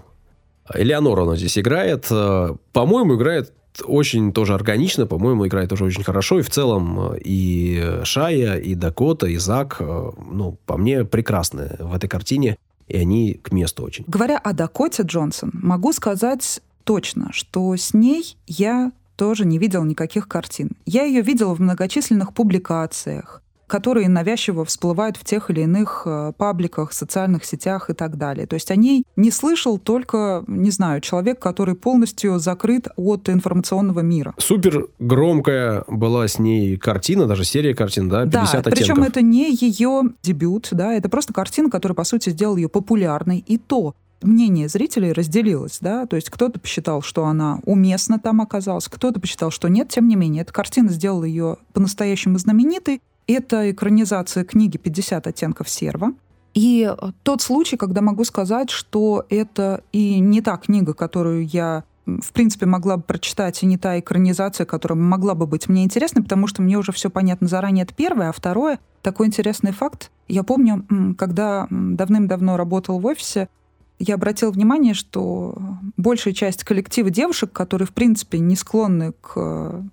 Элеонора 0.72 1.22
она 1.22 1.36
здесь 1.36 1.58
играет. 1.58 2.06
Э, 2.10 2.54
По-моему, 2.72 3.16
играет 3.16 3.52
очень 3.84 4.32
тоже 4.32 4.54
органично, 4.54 5.06
по-моему, 5.06 5.46
играет 5.46 5.70
тоже 5.70 5.84
очень 5.84 6.04
хорошо. 6.04 6.38
И 6.38 6.42
в 6.42 6.50
целом 6.50 7.12
э, 7.14 7.18
и 7.24 8.00
Шая, 8.04 8.56
и 8.56 8.74
Дакота, 8.74 9.26
и 9.26 9.36
Зак, 9.36 9.76
э, 9.80 10.10
ну, 10.30 10.58
по 10.66 10.76
мне, 10.76 11.04
прекрасные 11.04 11.76
в 11.80 11.94
этой 11.94 12.08
картине. 12.08 12.56
И 12.86 12.96
они 12.96 13.34
к 13.34 13.50
месту 13.52 13.82
очень. 13.82 14.04
Говоря 14.06 14.38
о 14.38 14.52
Дакоте 14.52 15.04
Джонсон, 15.04 15.50
могу 15.54 15.92
сказать 15.92 16.60
точно, 16.84 17.30
что 17.32 17.74
с 17.74 17.94
ней 17.94 18.36
я 18.46 18.92
тоже 19.16 19.44
не 19.44 19.58
видела 19.58 19.84
никаких 19.84 20.28
картин. 20.28 20.70
Я 20.86 21.04
ее 21.04 21.22
видела 21.22 21.54
в 21.54 21.60
многочисленных 21.60 22.34
публикациях, 22.34 23.42
которые 23.66 24.08
навязчиво 24.08 24.64
всплывают 24.64 25.16
в 25.16 25.24
тех 25.24 25.50
или 25.50 25.62
иных 25.62 26.02
э, 26.06 26.32
пабликах, 26.36 26.92
социальных 26.92 27.44
сетях 27.44 27.90
и 27.90 27.94
так 27.94 28.16
далее. 28.16 28.46
То 28.46 28.54
есть 28.54 28.70
о 28.70 28.76
ней 28.76 29.04
не 29.16 29.30
слышал 29.30 29.78
только, 29.78 30.44
не 30.46 30.70
знаю, 30.70 31.00
человек, 31.00 31.40
который 31.40 31.74
полностью 31.74 32.38
закрыт 32.38 32.88
от 32.96 33.28
информационного 33.28 34.00
мира. 34.00 34.34
Супер 34.38 34.88
громкая 34.98 35.84
была 35.88 36.28
с 36.28 36.38
ней 36.38 36.76
картина, 36.76 37.26
даже 37.26 37.44
серия 37.44 37.74
картин, 37.74 38.08
да, 38.08 38.26
50 38.26 38.64
да, 38.64 38.70
причем 38.70 38.94
оттенков. 38.94 39.08
это 39.08 39.22
не 39.22 39.52
ее 39.52 40.02
дебют, 40.22 40.68
да, 40.72 40.92
это 40.92 41.08
просто 41.08 41.32
картина, 41.32 41.70
которая, 41.70 41.96
по 41.96 42.04
сути, 42.04 42.30
сделала 42.30 42.56
ее 42.56 42.68
популярной. 42.68 43.38
И 43.38 43.56
то 43.58 43.94
мнение 44.24 44.68
зрителей 44.68 45.12
разделилось, 45.12 45.78
да, 45.80 46.06
то 46.06 46.16
есть 46.16 46.30
кто-то 46.30 46.58
посчитал, 46.58 47.02
что 47.02 47.26
она 47.26 47.60
уместно 47.64 48.18
там 48.18 48.40
оказалась, 48.40 48.88
кто-то 48.88 49.20
посчитал, 49.20 49.50
что 49.50 49.68
нет, 49.68 49.88
тем 49.88 50.08
не 50.08 50.16
менее, 50.16 50.42
эта 50.42 50.52
картина 50.52 50.90
сделала 50.90 51.24
ее 51.24 51.58
по-настоящему 51.72 52.38
знаменитой, 52.38 53.00
Это 53.26 53.70
экранизация 53.70 54.44
книги 54.44 54.76
«50 54.76 55.28
оттенков 55.28 55.68
серва». 55.68 56.12
И 56.52 56.92
тот 57.22 57.42
случай, 57.42 57.76
когда 57.76 58.00
могу 58.00 58.24
сказать, 58.24 58.70
что 58.70 59.24
это 59.28 59.82
и 59.92 60.20
не 60.20 60.40
та 60.40 60.56
книга, 60.56 60.94
которую 60.94 61.46
я 61.46 61.84
в 62.06 62.34
принципе, 62.34 62.66
могла 62.66 62.98
бы 62.98 63.02
прочитать, 63.02 63.62
и 63.62 63.66
не 63.66 63.78
та 63.78 63.98
экранизация, 63.98 64.66
которая 64.66 64.98
могла 64.98 65.34
бы 65.34 65.46
быть 65.46 65.70
мне 65.70 65.84
интересной, 65.84 66.22
потому 66.22 66.46
что 66.46 66.60
мне 66.60 66.76
уже 66.76 66.92
все 66.92 67.08
понятно 67.08 67.48
заранее, 67.48 67.84
это 67.84 67.94
первое. 67.94 68.28
А 68.28 68.32
второе, 68.32 68.78
такой 69.00 69.28
интересный 69.28 69.72
факт. 69.72 70.10
Я 70.28 70.42
помню, 70.42 70.84
когда 71.16 71.66
давным-давно 71.70 72.58
работал 72.58 72.98
в 72.98 73.06
офисе, 73.06 73.48
я 73.98 74.14
обратил 74.14 74.50
внимание, 74.50 74.94
что 74.94 75.56
большая 75.96 76.34
часть 76.34 76.64
коллектива 76.64 77.10
девушек, 77.10 77.52
которые, 77.52 77.86
в 77.86 77.92
принципе, 77.92 78.38
не 78.38 78.56
склонны 78.56 79.12
к 79.20 79.84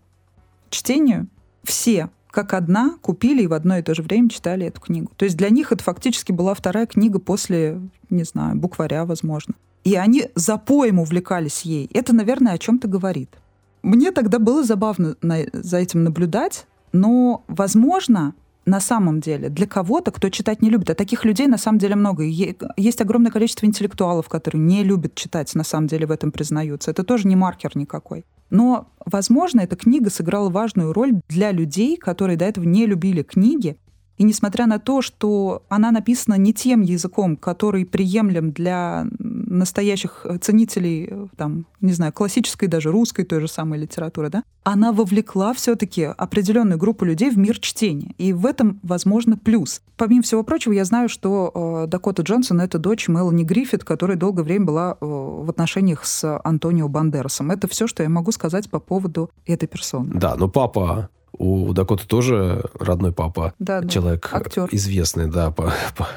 чтению, 0.70 1.28
все 1.64 2.10
как 2.32 2.54
одна 2.54 2.96
купили 3.02 3.44
и 3.44 3.48
в 3.48 3.54
одно 3.54 3.78
и 3.78 3.82
то 3.82 3.94
же 3.94 4.02
время 4.02 4.30
читали 4.30 4.66
эту 4.66 4.80
книгу. 4.82 5.12
То 5.18 5.26
есть 5.26 5.38
для 5.38 5.50
них 5.50 5.72
это 5.72 5.84
фактически 5.84 6.32
была 6.32 6.54
вторая 6.54 6.88
книга 6.88 7.20
после, 7.20 7.80
не 8.10 8.24
знаю, 8.24 8.56
букваря, 8.56 9.06
возможно. 9.06 9.54
И 9.84 9.96
они 9.96 10.30
за 10.36 10.58
поем 10.58 11.00
увлекались 11.00 11.62
ей. 11.62 11.90
Это, 11.94 12.14
наверное, 12.14 12.54
о 12.54 12.58
чем-то 12.58 12.88
говорит. 12.88 13.30
Мне 13.84 14.12
тогда 14.12 14.40
было 14.40 14.64
забавно 14.64 15.18
на, 15.22 15.40
за 15.52 15.78
этим 15.78 16.04
наблюдать, 16.04 16.68
но, 16.94 17.44
возможно, 17.48 18.34
на 18.66 18.80
самом 18.80 19.20
деле 19.22 19.50
для 19.50 19.66
кого-то, 19.66 20.12
кто 20.12 20.30
читать 20.30 20.62
не 20.62 20.70
любит, 20.70 20.90
а 20.90 20.96
таких 20.96 21.26
людей 21.26 21.48
на 21.48 21.58
самом 21.58 21.80
деле 21.80 21.96
много. 21.96 22.24
Есть 22.24 23.02
огромное 23.02 23.32
количество 23.32 23.66
интеллектуалов, 23.66 24.30
которые 24.30 24.62
не 24.62 24.84
любят 24.84 25.16
читать, 25.16 25.54
на 25.56 25.64
самом 25.64 25.88
деле 25.88 26.06
в 26.06 26.12
этом 26.12 26.32
признаются. 26.32 26.92
Это 26.92 27.04
тоже 27.04 27.28
не 27.28 27.36
маркер 27.36 27.72
никакой. 27.76 28.24
Но, 28.50 28.90
возможно, 29.06 29.62
эта 29.62 29.76
книга 29.76 30.10
сыграла 30.10 30.50
важную 30.50 30.94
роль 30.94 31.22
для 31.30 31.52
людей, 31.52 31.98
которые 31.98 32.38
до 32.38 32.46
этого 32.46 32.66
не 32.66 32.86
любили 32.86 33.24
книги 33.24 33.78
и 34.22 34.24
несмотря 34.24 34.68
на 34.68 34.78
то, 34.78 35.02
что 35.02 35.64
она 35.68 35.90
написана 35.90 36.36
не 36.36 36.54
тем 36.54 36.82
языком, 36.82 37.36
который 37.36 37.88
приемлем 37.88 38.52
для 38.52 39.08
настоящих 39.18 40.28
ценителей, 40.42 41.12
там, 41.38 41.66
не 41.80 41.92
знаю, 41.92 42.14
классической, 42.14 42.68
даже 42.68 42.92
русской 42.92 43.24
той 43.24 43.40
же 43.40 43.48
самой 43.48 43.80
литературы, 43.80 44.30
да, 44.30 44.44
она 44.64 44.92
вовлекла 44.92 45.56
все-таки 45.56 46.04
определенную 46.04 46.78
группу 46.78 47.04
людей 47.04 47.32
в 47.32 47.38
мир 47.40 47.58
чтения. 47.58 48.14
И 48.20 48.32
в 48.32 48.46
этом, 48.46 48.80
возможно, 48.84 49.38
плюс. 49.38 49.82
Помимо 49.98 50.22
всего 50.22 50.44
прочего, 50.44 50.74
я 50.74 50.86
знаю, 50.86 51.10
что 51.10 51.86
э, 51.86 51.90
Дакота 51.90 52.22
Джонсон— 52.22 52.60
это 52.62 52.78
дочь 52.78 53.08
Мелани 53.08 53.44
Гриффит, 53.44 53.84
которая 53.84 54.18
долгое 54.18 54.44
время 54.44 54.66
была 54.66 54.98
э, 55.02 55.04
в 55.04 55.50
отношениях 55.50 56.06
с 56.06 56.40
Антонио 56.44 56.88
Бандерасом. 56.88 57.50
Это 57.50 57.68
все, 57.68 57.88
что 57.88 58.04
я 58.04 58.10
могу 58.10 58.32
сказать 58.32 58.70
по 58.70 58.80
поводу 58.80 59.32
этой 59.48 59.66
персоны. 59.66 60.12
Да, 60.14 60.36
но 60.36 60.48
папа 60.48 61.10
у 61.42 61.74
Дакоты 61.74 62.06
тоже 62.08 62.64
родной 62.80 63.12
папа. 63.12 63.54
Да, 63.58 63.84
человек 63.88 64.30
актер. 64.32 64.70
известный, 64.72 65.26
да, 65.28 65.50
по, 65.50 65.74
по, 65.98 66.08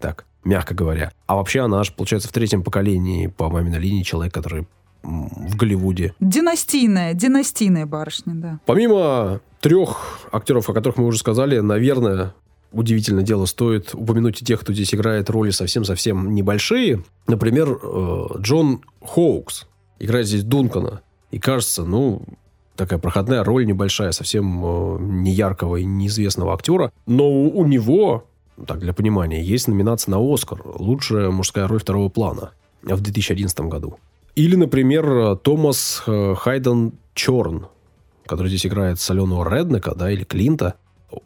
так, 0.00 0.26
мягко 0.44 0.74
говоря. 0.74 1.12
А 1.26 1.36
вообще 1.36 1.60
она 1.60 1.80
аж, 1.80 1.92
получается, 1.94 2.28
в 2.28 2.32
третьем 2.32 2.64
поколении 2.64 3.28
по 3.28 3.48
маминой 3.48 3.78
линии 3.78 4.02
человек, 4.02 4.34
который 4.34 4.66
в 5.02 5.56
Голливуде. 5.56 6.14
Династийная, 6.20 7.14
династийная 7.14 7.86
барышня, 7.86 8.34
да. 8.34 8.60
Помимо 8.66 9.40
трех 9.60 10.18
актеров, 10.32 10.68
о 10.68 10.72
которых 10.72 10.98
мы 10.98 11.06
уже 11.06 11.18
сказали, 11.18 11.60
наверное, 11.60 12.34
удивительное 12.72 13.22
дело, 13.22 13.46
стоит 13.46 13.94
упомянуть 13.94 14.42
и 14.42 14.44
тех, 14.44 14.60
кто 14.60 14.72
здесь 14.72 14.92
играет 14.92 15.30
роли 15.30 15.50
совсем-совсем 15.50 16.34
небольшие. 16.34 17.04
Например, 17.28 17.78
э, 17.80 18.26
Джон 18.38 18.82
Хоукс 19.00 19.68
играет 20.00 20.26
здесь 20.26 20.42
Дункана. 20.42 21.02
И 21.30 21.38
кажется, 21.38 21.84
ну, 21.84 22.22
такая 22.80 22.98
проходная 22.98 23.44
роль 23.44 23.66
небольшая, 23.66 24.12
совсем 24.12 24.64
э, 24.64 24.98
неяркого 25.00 25.76
и 25.76 25.84
неизвестного 25.84 26.54
актера. 26.54 26.92
Но 27.06 27.30
у, 27.30 27.66
него, 27.66 28.24
так 28.66 28.78
для 28.78 28.94
понимания, 28.94 29.42
есть 29.42 29.68
номинация 29.68 30.12
на 30.12 30.34
Оскар 30.34 30.62
«Лучшая 30.64 31.30
мужская 31.30 31.68
роль 31.68 31.78
второго 31.78 32.08
плана» 32.08 32.52
в 32.82 33.00
2011 33.00 33.60
году. 33.60 33.98
Или, 34.34 34.56
например, 34.56 35.36
Томас 35.36 36.02
э, 36.06 36.34
Хайден 36.38 36.94
Черн, 37.14 37.66
который 38.24 38.48
здесь 38.48 38.64
играет 38.64 38.98
соленого 38.98 39.46
Реднека, 39.46 39.94
да, 39.94 40.10
или 40.10 40.24
Клинта. 40.24 40.76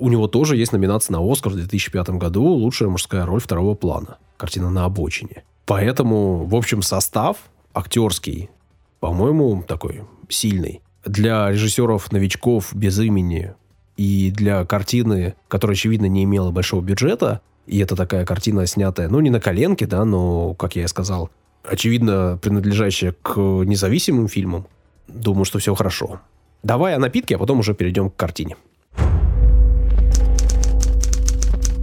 У 0.00 0.08
него 0.08 0.26
тоже 0.26 0.56
есть 0.56 0.72
номинация 0.72 1.12
на 1.12 1.32
Оскар 1.32 1.52
в 1.52 1.56
2005 1.56 2.10
году 2.10 2.42
«Лучшая 2.42 2.88
мужская 2.88 3.24
роль 3.24 3.40
второго 3.40 3.76
плана». 3.76 4.18
Картина 4.36 4.70
на 4.70 4.86
обочине. 4.86 5.44
Поэтому, 5.66 6.46
в 6.46 6.56
общем, 6.56 6.82
состав 6.82 7.36
актерский, 7.72 8.50
по-моему, 8.98 9.62
такой 9.62 10.02
сильный 10.28 10.80
для 11.04 11.50
режиссеров-новичков 11.50 12.74
без 12.74 12.98
имени 12.98 13.54
и 13.96 14.30
для 14.30 14.64
картины, 14.64 15.34
которая, 15.48 15.74
очевидно, 15.74 16.06
не 16.06 16.24
имела 16.24 16.50
большого 16.50 16.82
бюджета, 16.82 17.40
и 17.66 17.78
это 17.78 17.96
такая 17.96 18.24
картина, 18.24 18.66
снятая, 18.66 19.08
ну, 19.08 19.20
не 19.20 19.30
на 19.30 19.40
коленке, 19.40 19.86
да, 19.86 20.04
но, 20.04 20.54
как 20.54 20.76
я 20.76 20.84
и 20.84 20.88
сказал, 20.88 21.30
очевидно, 21.62 22.38
принадлежащая 22.40 23.14
к 23.22 23.38
независимым 23.38 24.28
фильмам, 24.28 24.66
думаю, 25.08 25.44
что 25.44 25.58
все 25.58 25.74
хорошо. 25.74 26.20
Давай 26.62 26.94
о 26.94 26.98
напитке, 26.98 27.36
а 27.36 27.38
потом 27.38 27.60
уже 27.60 27.74
перейдем 27.74 28.10
к 28.10 28.16
картине. 28.16 28.56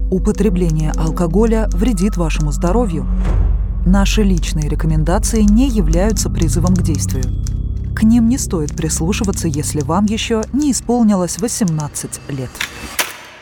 Употребление 0.10 0.92
алкоголя 0.92 1.70
вредит 1.72 2.18
вашему 2.18 2.52
здоровью. 2.52 3.08
Наши 3.86 4.24
личные 4.24 4.68
рекомендации 4.68 5.42
не 5.42 5.70
являются 5.70 6.30
призывом 6.30 6.76
к 6.76 6.82
действию. 6.82 7.24
К 8.02 8.04
ним 8.04 8.30
не 8.30 8.40
стоит 8.40 8.76
прислушиваться, 8.76 9.48
если 9.48 9.82
вам 9.82 10.06
еще 10.06 10.42
не 10.54 10.72
исполнилось 10.72 11.38
18 11.38 12.30
лет. 12.30 12.50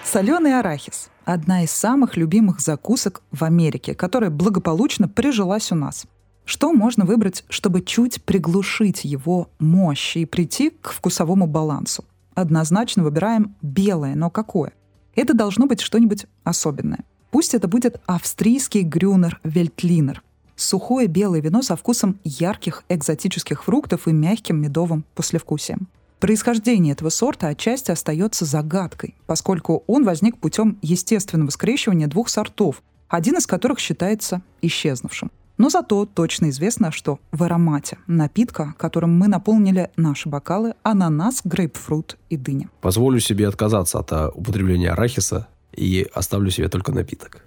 Соленый 0.04 0.60
арахис– 0.60 1.08
одна 1.24 1.64
из 1.64 1.72
самых 1.72 2.18
любимых 2.18 2.60
закусок 2.60 3.22
в 3.32 3.46
Америке, 3.46 3.96
которая 3.96 4.30
благополучно 4.30 5.08
прижилась 5.08 5.72
у 5.72 5.76
нас. 5.76 6.08
Что 6.44 6.74
можно 6.74 7.06
выбрать, 7.06 7.46
чтобы 7.48 7.82
чуть 7.82 8.22
приглушить 8.22 9.06
его 9.06 9.50
мощь 9.60 10.18
и 10.18 10.26
прийти 10.26 10.72
к 10.72 10.92
вкусовому 10.92 11.48
балансу? 11.48 12.04
Однозначно 12.34 13.04
выбираем 13.04 13.56
белое, 13.62 14.14
но 14.14 14.30
какое? 14.30 14.74
Это 15.16 15.34
должно 15.34 15.68
быть 15.68 15.80
что-нибудь 15.80 16.26
особенное. 16.44 17.06
Пусть 17.32 17.54
это 17.54 17.70
будет 17.70 18.02
австрийский 18.08 18.82
грюнер 18.82 19.40
вельтлинер 19.46 20.22
сухое 20.62 21.08
белое 21.08 21.42
вино 21.42 21.62
со 21.62 21.76
вкусом 21.76 22.20
ярких 22.24 22.84
экзотических 22.90 23.64
фруктов 23.64 24.08
и 24.08 24.12
мягким 24.12 24.62
медовым 24.62 25.06
послевкусием. 25.16 25.88
Происхождение 26.20 26.94
этого 26.94 27.10
сорта 27.10 27.48
отчасти 27.48 27.92
остается 27.92 28.44
загадкой, 28.44 29.16
поскольку 29.26 29.84
он 29.88 30.04
возник 30.04 30.38
путем 30.38 30.78
естественного 30.82 31.50
скрещивания 31.50 32.08
двух 32.08 32.28
сортов, 32.28 32.84
один 33.08 33.38
из 33.38 33.48
которых 33.48 33.80
считается 33.80 34.42
исчезнувшим. 34.62 35.32
Но 35.58 35.70
зато 35.70 36.06
точно 36.06 36.50
известно, 36.50 36.92
что 36.92 37.20
в 37.32 37.44
аромате 37.44 37.98
напитка, 38.08 38.76
которым 38.78 39.18
мы 39.18 39.28
наполнили 39.28 39.92
наши 39.98 40.30
бокалы, 40.30 40.74
ананас, 40.84 41.42
грейпфрут 41.44 42.18
и 42.30 42.38
дыня. 42.38 42.70
Позволю 42.80 43.20
себе 43.20 43.48
отказаться 43.48 44.00
от 44.00 44.12
а, 44.14 44.30
употребления 44.30 44.92
арахиса 44.92 45.48
и 45.74 46.08
оставлю 46.14 46.50
себе 46.50 46.70
только 46.70 46.94
напиток. 46.94 47.44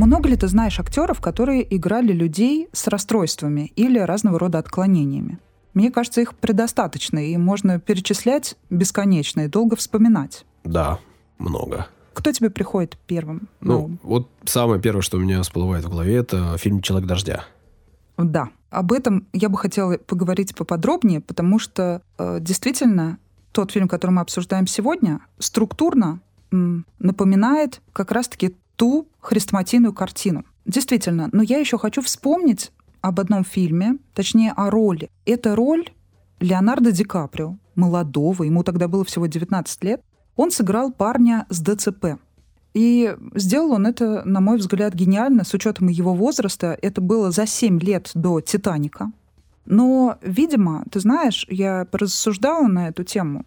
Много 0.00 0.30
ли 0.30 0.36
ты 0.36 0.48
знаешь 0.48 0.80
актеров, 0.80 1.20
которые 1.20 1.76
играли 1.76 2.12
людей 2.12 2.68
с 2.72 2.86
расстройствами 2.86 3.70
или 3.76 3.98
разного 3.98 4.38
рода 4.38 4.58
отклонениями? 4.58 5.38
Мне 5.74 5.90
кажется, 5.90 6.22
их 6.22 6.34
предостаточно, 6.34 7.18
и 7.18 7.36
можно 7.36 7.78
перечислять 7.78 8.56
бесконечно 8.70 9.42
и 9.42 9.48
долго 9.48 9.76
вспоминать. 9.76 10.46
Да, 10.64 10.98
много. 11.36 11.86
Кто 12.14 12.32
тебе 12.32 12.48
приходит 12.48 12.96
первым? 13.06 13.48
Ну, 13.60 13.88
ну, 13.88 13.98
вот 14.02 14.30
самое 14.44 14.80
первое, 14.80 15.02
что 15.02 15.18
у 15.18 15.20
меня 15.20 15.42
всплывает 15.42 15.84
в 15.84 15.90
голове, 15.90 16.16
это 16.16 16.56
фильм 16.56 16.80
«Человек 16.80 17.06
дождя». 17.06 17.44
Да, 18.16 18.48
об 18.70 18.92
этом 18.92 19.26
я 19.34 19.50
бы 19.50 19.58
хотела 19.58 19.98
поговорить 19.98 20.54
поподробнее, 20.54 21.20
потому 21.20 21.58
что 21.58 22.00
э, 22.16 22.38
действительно 22.40 23.18
тот 23.52 23.70
фильм, 23.70 23.86
который 23.86 24.12
мы 24.12 24.22
обсуждаем 24.22 24.66
сегодня, 24.66 25.20
структурно 25.38 26.20
м, 26.52 26.86
напоминает 26.98 27.82
как 27.92 28.12
раз-таки 28.12 28.56
ту 28.80 29.08
хрестоматийную 29.20 29.92
картину. 29.92 30.46
Действительно, 30.64 31.28
но 31.32 31.42
я 31.42 31.58
еще 31.58 31.76
хочу 31.76 32.00
вспомнить 32.00 32.72
об 33.02 33.20
одном 33.20 33.44
фильме, 33.44 33.98
точнее 34.14 34.52
о 34.52 34.70
роли. 34.70 35.10
Это 35.26 35.54
роль 35.54 35.90
Леонардо 36.40 36.90
Ди 36.90 37.04
Каприо, 37.04 37.58
молодого, 37.74 38.44
ему 38.44 38.64
тогда 38.64 38.88
было 38.88 39.04
всего 39.04 39.26
19 39.26 39.84
лет. 39.84 40.00
Он 40.34 40.50
сыграл 40.50 40.92
парня 40.92 41.44
с 41.50 41.60
ДЦП. 41.60 42.18
И 42.72 43.14
сделал 43.34 43.72
он 43.72 43.86
это, 43.86 44.22
на 44.24 44.40
мой 44.40 44.56
взгляд, 44.56 44.94
гениально, 44.94 45.44
с 45.44 45.52
учетом 45.52 45.88
его 45.88 46.14
возраста. 46.14 46.78
Это 46.80 47.02
было 47.02 47.30
за 47.30 47.44
7 47.44 47.78
лет 47.80 48.10
до 48.14 48.40
«Титаника». 48.40 49.12
Но, 49.66 50.16
видимо, 50.22 50.84
ты 50.90 51.00
знаешь, 51.00 51.46
я 51.50 51.84
порассуждала 51.84 52.66
на 52.66 52.88
эту 52.88 53.04
тему. 53.04 53.44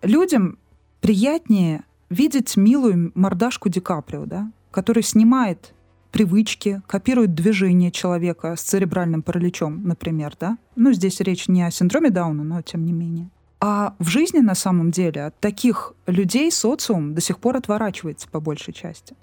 Людям 0.00 0.56
приятнее 1.02 1.84
видеть 2.10 2.56
милую 2.56 3.12
мордашку 3.14 3.68
Ди 3.68 3.80
Каприо, 3.80 4.26
да, 4.26 4.50
который 4.70 5.02
снимает 5.02 5.74
привычки, 6.12 6.80
копирует 6.86 7.34
движения 7.34 7.90
человека 7.90 8.54
с 8.56 8.62
церебральным 8.62 9.22
параличом, 9.22 9.82
например, 9.82 10.34
да. 10.38 10.58
Ну, 10.76 10.92
здесь 10.92 11.20
речь 11.20 11.48
не 11.48 11.62
о 11.62 11.70
синдроме 11.70 12.10
Дауна, 12.10 12.44
но 12.44 12.62
тем 12.62 12.84
не 12.84 12.92
менее. 12.92 13.30
А 13.60 13.94
в 13.98 14.08
жизни 14.08 14.38
на 14.40 14.54
самом 14.54 14.90
деле 14.90 15.24
от 15.24 15.40
таких 15.40 15.94
людей 16.06 16.52
социум 16.52 17.14
до 17.14 17.20
сих 17.20 17.38
пор 17.38 17.56
отворачивается 17.56 18.28
по 18.28 18.38
большей 18.38 18.72
части. 18.74 19.16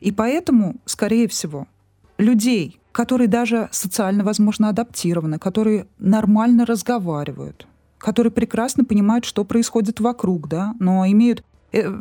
И 0.00 0.12
поэтому, 0.12 0.76
скорее 0.84 1.26
всего, 1.26 1.66
людей, 2.18 2.78
которые 2.92 3.28
даже 3.28 3.68
социально, 3.72 4.22
возможно, 4.22 4.68
адаптированы, 4.68 5.38
которые 5.38 5.86
нормально 5.98 6.64
разговаривают, 6.64 7.66
которые 7.98 8.30
прекрасно 8.30 8.84
понимают, 8.84 9.24
что 9.24 9.44
происходит 9.44 9.98
вокруг, 9.98 10.48
да, 10.48 10.74
но 10.78 11.06
имеют 11.06 11.42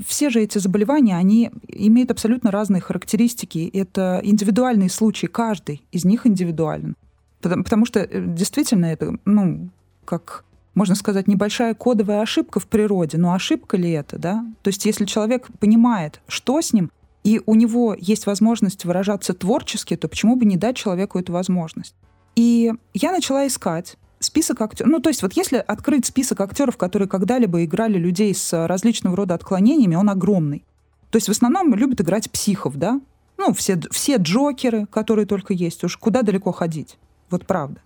все 0.06 0.30
же 0.30 0.42
эти 0.42 0.58
заболевания, 0.58 1.18
они 1.18 1.52
имеют 1.68 2.12
абсолютно 2.12 2.52
разные 2.52 2.82
характеристики. 2.82 3.70
Это 3.74 4.20
индивидуальные 4.24 4.90
случаи, 4.90 5.28
каждый 5.28 5.86
из 5.92 6.06
них 6.06 6.28
индивидуален. 6.28 6.96
Потому, 7.42 7.64
потому 7.64 7.86
что 7.86 8.00
э, 8.00 8.24
действительно 8.26 8.86
это, 8.86 9.18
ну, 9.26 9.70
как 10.06 10.46
можно 10.74 10.96
сказать, 10.96 11.28
небольшая 11.28 11.74
кодовая 11.74 12.22
ошибка 12.22 12.60
в 12.60 12.68
природе. 12.68 13.18
Но 13.18 13.34
ошибка 13.34 13.78
ли 13.78 13.92
это, 13.92 14.20
да? 14.20 14.46
То 14.62 14.70
есть 14.70 14.86
если 14.86 15.06
человек 15.06 15.48
понимает, 15.60 16.22
что 16.28 16.62
с 16.62 16.74
ним, 16.74 16.92
и 17.24 17.42
у 17.46 17.56
него 17.56 17.96
есть 17.98 18.28
возможность 18.28 18.86
выражаться 18.86 19.34
творчески, 19.34 19.96
то 19.96 20.08
почему 20.08 20.36
бы 20.36 20.46
не 20.46 20.58
дать 20.58 20.76
человеку 20.76 21.18
эту 21.18 21.34
возможность? 21.34 21.96
И 22.36 22.72
я 22.94 23.12
начала 23.12 23.48
искать 23.48 23.98
список 24.26 24.62
актеров. 24.62 24.92
Ну, 24.92 25.00
то 25.00 25.10
есть 25.10 25.22
вот 25.22 25.34
если 25.34 25.58
открыть 25.58 26.06
список 26.06 26.42
актеров, 26.42 26.78
которые 26.78 27.08
когда-либо 27.08 27.64
играли 27.64 27.98
людей 27.98 28.34
с 28.34 28.68
различного 28.68 29.16
рода 29.16 29.34
отклонениями, 29.34 29.96
он 29.96 30.10
огромный. 30.10 30.66
То 31.10 31.18
есть 31.18 31.28
в 31.28 31.32
основном 31.32 31.74
любят 31.74 32.02
играть 32.02 32.30
психов, 32.32 32.76
да? 32.78 33.00
Ну, 33.38 33.54
все, 33.54 33.80
все 33.92 34.18
Джокеры, 34.18 34.86
которые 34.88 35.26
только 35.26 35.54
есть, 35.54 35.84
уж 35.84 35.98
куда 35.98 36.22
далеко 36.22 36.52
ходить. 36.52 36.98
Вот 37.30 37.46
правда. 37.46 37.82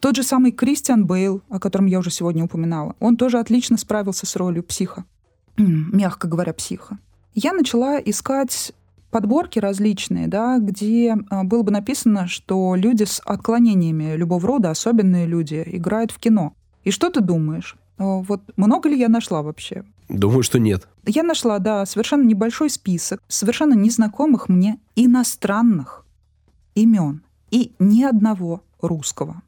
Тот 0.00 0.16
же 0.16 0.22
самый 0.22 0.52
Кристиан 0.52 1.06
Бейл, 1.06 1.42
о 1.50 1.60
котором 1.60 1.86
я 1.86 1.98
уже 1.98 2.10
сегодня 2.10 2.44
упоминала, 2.44 2.96
он 3.00 3.16
тоже 3.16 3.38
отлично 3.38 3.76
справился 3.76 4.26
с 4.26 4.34
ролью 4.36 4.62
психа. 4.62 5.04
Мягко 5.56 6.26
говоря, 6.26 6.54
психа. 6.54 6.98
Я 7.34 7.52
начала 7.52 7.98
искать 7.98 8.72
подборки 9.10 9.58
различные, 9.58 10.28
да, 10.28 10.58
где 10.58 11.16
а, 11.28 11.44
было 11.44 11.62
бы 11.62 11.70
написано, 11.70 12.28
что 12.28 12.74
люди 12.74 13.04
с 13.04 13.20
отклонениями 13.24 14.16
любого 14.16 14.46
рода, 14.46 14.70
особенные 14.70 15.26
люди, 15.26 15.62
играют 15.66 16.10
в 16.12 16.18
кино. 16.18 16.54
И 16.84 16.90
что 16.90 17.10
ты 17.10 17.20
думаешь? 17.20 17.76
А, 17.98 18.04
вот 18.20 18.42
много 18.56 18.88
ли 18.88 18.98
я 18.98 19.08
нашла 19.08 19.42
вообще? 19.42 19.84
Думаю, 20.08 20.42
что 20.42 20.58
нет. 20.58 20.88
Я 21.06 21.22
нашла, 21.22 21.58
да, 21.58 21.86
совершенно 21.86 22.24
небольшой 22.24 22.70
список 22.70 23.22
совершенно 23.28 23.74
незнакомых 23.74 24.48
мне 24.48 24.78
иностранных 24.96 26.04
имен 26.74 27.22
и 27.50 27.72
ни 27.78 28.02
одного 28.02 28.62
русского. 28.80 29.42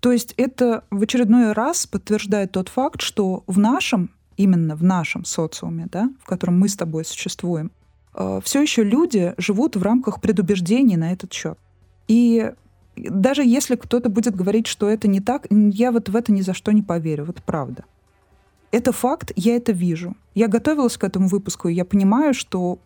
То 0.00 0.12
есть 0.12 0.34
это 0.36 0.84
в 0.90 1.02
очередной 1.02 1.52
раз 1.52 1.86
подтверждает 1.86 2.52
тот 2.52 2.68
факт, 2.68 3.00
что 3.00 3.44
в 3.46 3.58
нашем, 3.58 4.10
именно 4.36 4.76
в 4.76 4.82
нашем 4.82 5.24
социуме, 5.24 5.86
да, 5.90 6.10
в 6.22 6.26
котором 6.26 6.58
мы 6.58 6.68
с 6.68 6.76
тобой 6.76 7.04
существуем, 7.04 7.66
э, 7.66 7.83
все 8.14 8.62
еще 8.62 8.84
люди 8.84 9.34
живут 9.38 9.76
в 9.76 9.82
рамках 9.82 10.20
предубеждений 10.20 10.96
на 10.96 11.12
этот 11.12 11.32
счет. 11.32 11.58
И 12.08 12.52
даже 12.96 13.42
если 13.44 13.74
кто-то 13.76 14.08
будет 14.08 14.36
говорить, 14.36 14.66
что 14.66 14.88
это 14.88 15.08
не 15.08 15.20
так, 15.20 15.46
я 15.50 15.90
вот 15.90 16.08
в 16.08 16.16
это 16.16 16.32
ни 16.32 16.42
за 16.42 16.54
что 16.54 16.72
не 16.72 16.82
поверю. 16.82 17.24
Вот 17.24 17.42
правда. 17.42 17.84
Это 18.70 18.92
факт, 18.92 19.32
я 19.36 19.56
это 19.56 19.72
вижу. 19.72 20.16
Я 20.34 20.48
готовилась 20.48 20.96
к 20.96 21.04
этому 21.04 21.28
выпуску, 21.28 21.68
и 21.68 21.74
я 21.74 21.84
понимаю, 21.84 22.34
что 22.34 22.78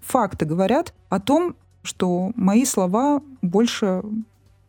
факты 0.00 0.44
говорят 0.44 0.94
о 1.08 1.20
том, 1.20 1.54
что 1.82 2.32
мои 2.34 2.64
слова 2.64 3.22
больше 3.42 4.02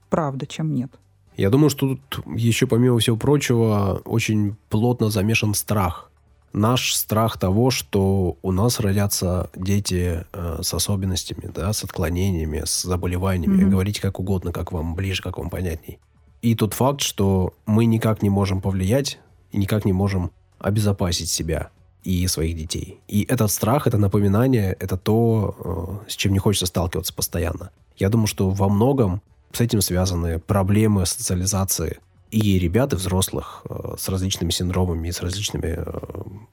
правда, 0.09 0.45
чем 0.45 0.73
нет. 0.73 0.91
Я 1.37 1.49
думаю, 1.49 1.69
что 1.69 1.95
тут 1.95 2.25
еще, 2.35 2.67
помимо 2.67 2.99
всего 2.99 3.17
прочего, 3.17 4.01
очень 4.05 4.55
плотно 4.69 5.09
замешан 5.09 5.53
страх 5.53 6.11
наш 6.53 6.93
страх 6.93 7.37
того, 7.37 7.71
что 7.71 8.37
у 8.41 8.51
нас 8.51 8.79
родятся 8.79 9.49
дети 9.55 10.25
э, 10.31 10.59
с 10.61 10.73
особенностями, 10.73 11.51
да, 11.53 11.71
с 11.73 11.83
отклонениями, 11.83 12.63
с 12.65 12.83
заболеваниями. 12.83 13.63
Mm-hmm. 13.63 13.69
Говорите 13.69 14.01
как 14.01 14.19
угодно, 14.19 14.51
как 14.51 14.71
вам 14.71 14.95
ближе, 14.95 15.21
как 15.21 15.37
вам 15.37 15.49
понятней. 15.49 15.99
И 16.41 16.55
тот 16.55 16.73
факт, 16.73 17.01
что 17.01 17.53
мы 17.65 17.85
никак 17.85 18.21
не 18.21 18.29
можем 18.29 18.61
повлиять 18.61 19.19
и 19.51 19.57
никак 19.57 19.85
не 19.85 19.93
можем 19.93 20.31
обезопасить 20.59 21.29
себя 21.29 21.69
и 22.03 22.25
своих 22.27 22.55
детей. 22.55 22.99
И 23.07 23.23
этот 23.23 23.51
страх, 23.51 23.87
это 23.87 23.97
напоминание, 23.97 24.75
это 24.79 24.97
то, 24.97 26.01
э, 26.07 26.11
с 26.11 26.15
чем 26.15 26.33
не 26.33 26.39
хочется 26.39 26.65
сталкиваться 26.65 27.13
постоянно. 27.13 27.71
Я 27.97 28.09
думаю, 28.09 28.27
что 28.27 28.49
во 28.49 28.69
многом 28.69 29.21
с 29.51 29.61
этим 29.61 29.81
связаны 29.81 30.39
проблемы 30.39 31.05
социализации 31.05 31.99
и 32.31 32.59
ребят, 32.59 32.93
и 32.93 32.95
взрослых 32.95 33.63
э, 33.69 33.95
с 33.97 34.07
различными 34.09 34.51
синдромами 34.51 35.07
и 35.07 35.11
с 35.11 35.21
различными 35.21 35.75
э, 35.77 35.83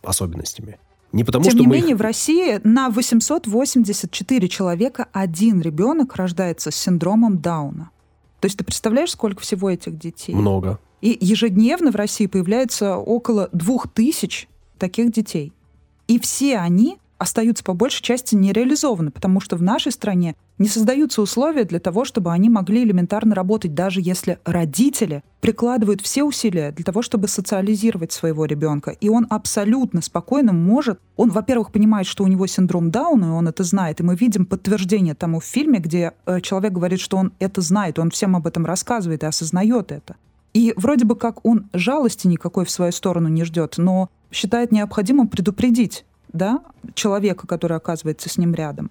особенностями. 0.03 0.79
Не 1.13 1.25
потому, 1.25 1.45
Тем 1.45 1.53
что 1.53 1.61
не 1.61 1.67
менее, 1.67 1.93
их... 1.93 1.99
в 1.99 2.01
России 2.01 2.61
на 2.65 2.91
884 2.91 4.49
человека 4.49 5.09
один 5.13 5.61
ребенок 5.61 6.17
рождается 6.17 6.71
с 6.71 6.77
синдромом 6.77 7.39
Дауна. 7.39 7.91
То 8.41 8.47
есть 8.47 8.59
ты 8.59 8.65
представляешь, 8.65 9.13
сколько 9.13 9.41
всего 9.41 9.71
этих 9.71 9.99
детей? 9.99 10.35
Много. 10.35 10.79
И 11.01 11.17
ежедневно 11.21 11.91
в 11.91 11.97
России 11.97 12.27
появляется 12.27 12.97
около 12.97 13.49
двух 13.53 13.89
тысяч 13.89 14.49
таких 14.79 15.13
детей. 15.13 15.53
И 16.09 16.19
все 16.19 16.59
они 16.59 16.99
остаются 17.19 17.65
по 17.65 17.75
большей 17.75 18.03
части 18.03 18.35
нереализованы, 18.35 19.11
потому 19.11 19.41
что 19.41 19.57
в 19.57 19.63
нашей 19.63 19.93
стране 19.93 20.37
не 20.59 20.69
создаются 20.69 21.23
условия 21.23 21.65
для 21.65 21.81
того, 21.81 22.05
чтобы 22.05 22.33
они 22.33 22.49
могли 22.49 22.83
элементарно 22.83 23.35
работать, 23.35 23.75
даже 23.75 24.01
если 24.03 24.39
родители 24.45 25.23
прикладывают 25.41 26.01
все 26.01 26.25
усилия 26.25 26.73
для 26.73 26.85
того, 26.85 27.03
чтобы 27.03 27.29
социализировать 27.29 28.13
своего 28.13 28.45
ребенка. 28.45 28.91
И 28.91 29.09
он 29.09 29.27
абсолютно 29.29 30.01
спокойно 30.03 30.53
может, 30.53 30.99
он, 31.17 31.31
во-первых, 31.31 31.73
понимает, 31.73 32.07
что 32.07 32.25
у 32.25 32.27
него 32.27 32.47
синдром 32.47 32.91
Дауна, 32.91 33.27
и 33.27 33.29
он 33.29 33.49
это 33.49 33.65
знает, 33.65 34.01
и 34.01 34.03
мы 34.03 34.17
видим 34.17 34.47
подтверждение 34.47 35.15
тому 35.15 35.41
в 35.41 35.45
фильме, 35.45 35.79
где 35.79 36.13
э, 36.27 36.41
человек 36.41 36.73
говорит, 36.73 37.01
что 37.01 37.17
он 37.17 37.33
это 37.39 37.61
знает, 37.61 37.99
он 37.99 38.11
всем 38.11 38.37
об 38.37 38.47
этом 38.47 38.65
рассказывает 38.67 39.23
и 39.23 39.27
осознает 39.27 39.93
это. 39.93 40.17
И 40.55 40.73
вроде 40.77 41.05
бы 41.05 41.17
как 41.17 41.45
он 41.45 41.69
жалости 41.75 42.27
никакой 42.27 42.65
в 42.65 42.71
свою 42.71 42.91
сторону 42.91 43.29
не 43.29 43.45
ждет, 43.45 43.75
но 43.77 44.09
считает 44.31 44.73
необходимым 44.73 45.29
предупредить 45.29 46.07
да, 46.37 46.63
человека, 46.95 47.47
который 47.47 47.77
оказывается 47.77 48.29
с 48.29 48.39
ним 48.39 48.55
рядом. 48.55 48.91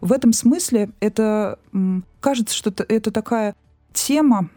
В 0.00 0.12
этом 0.12 0.32
смысле 0.32 0.90
это 1.00 1.58
кажется, 2.20 2.54
что 2.54 2.72
это 2.88 3.10
такая 3.10 3.54
тема 3.92 4.50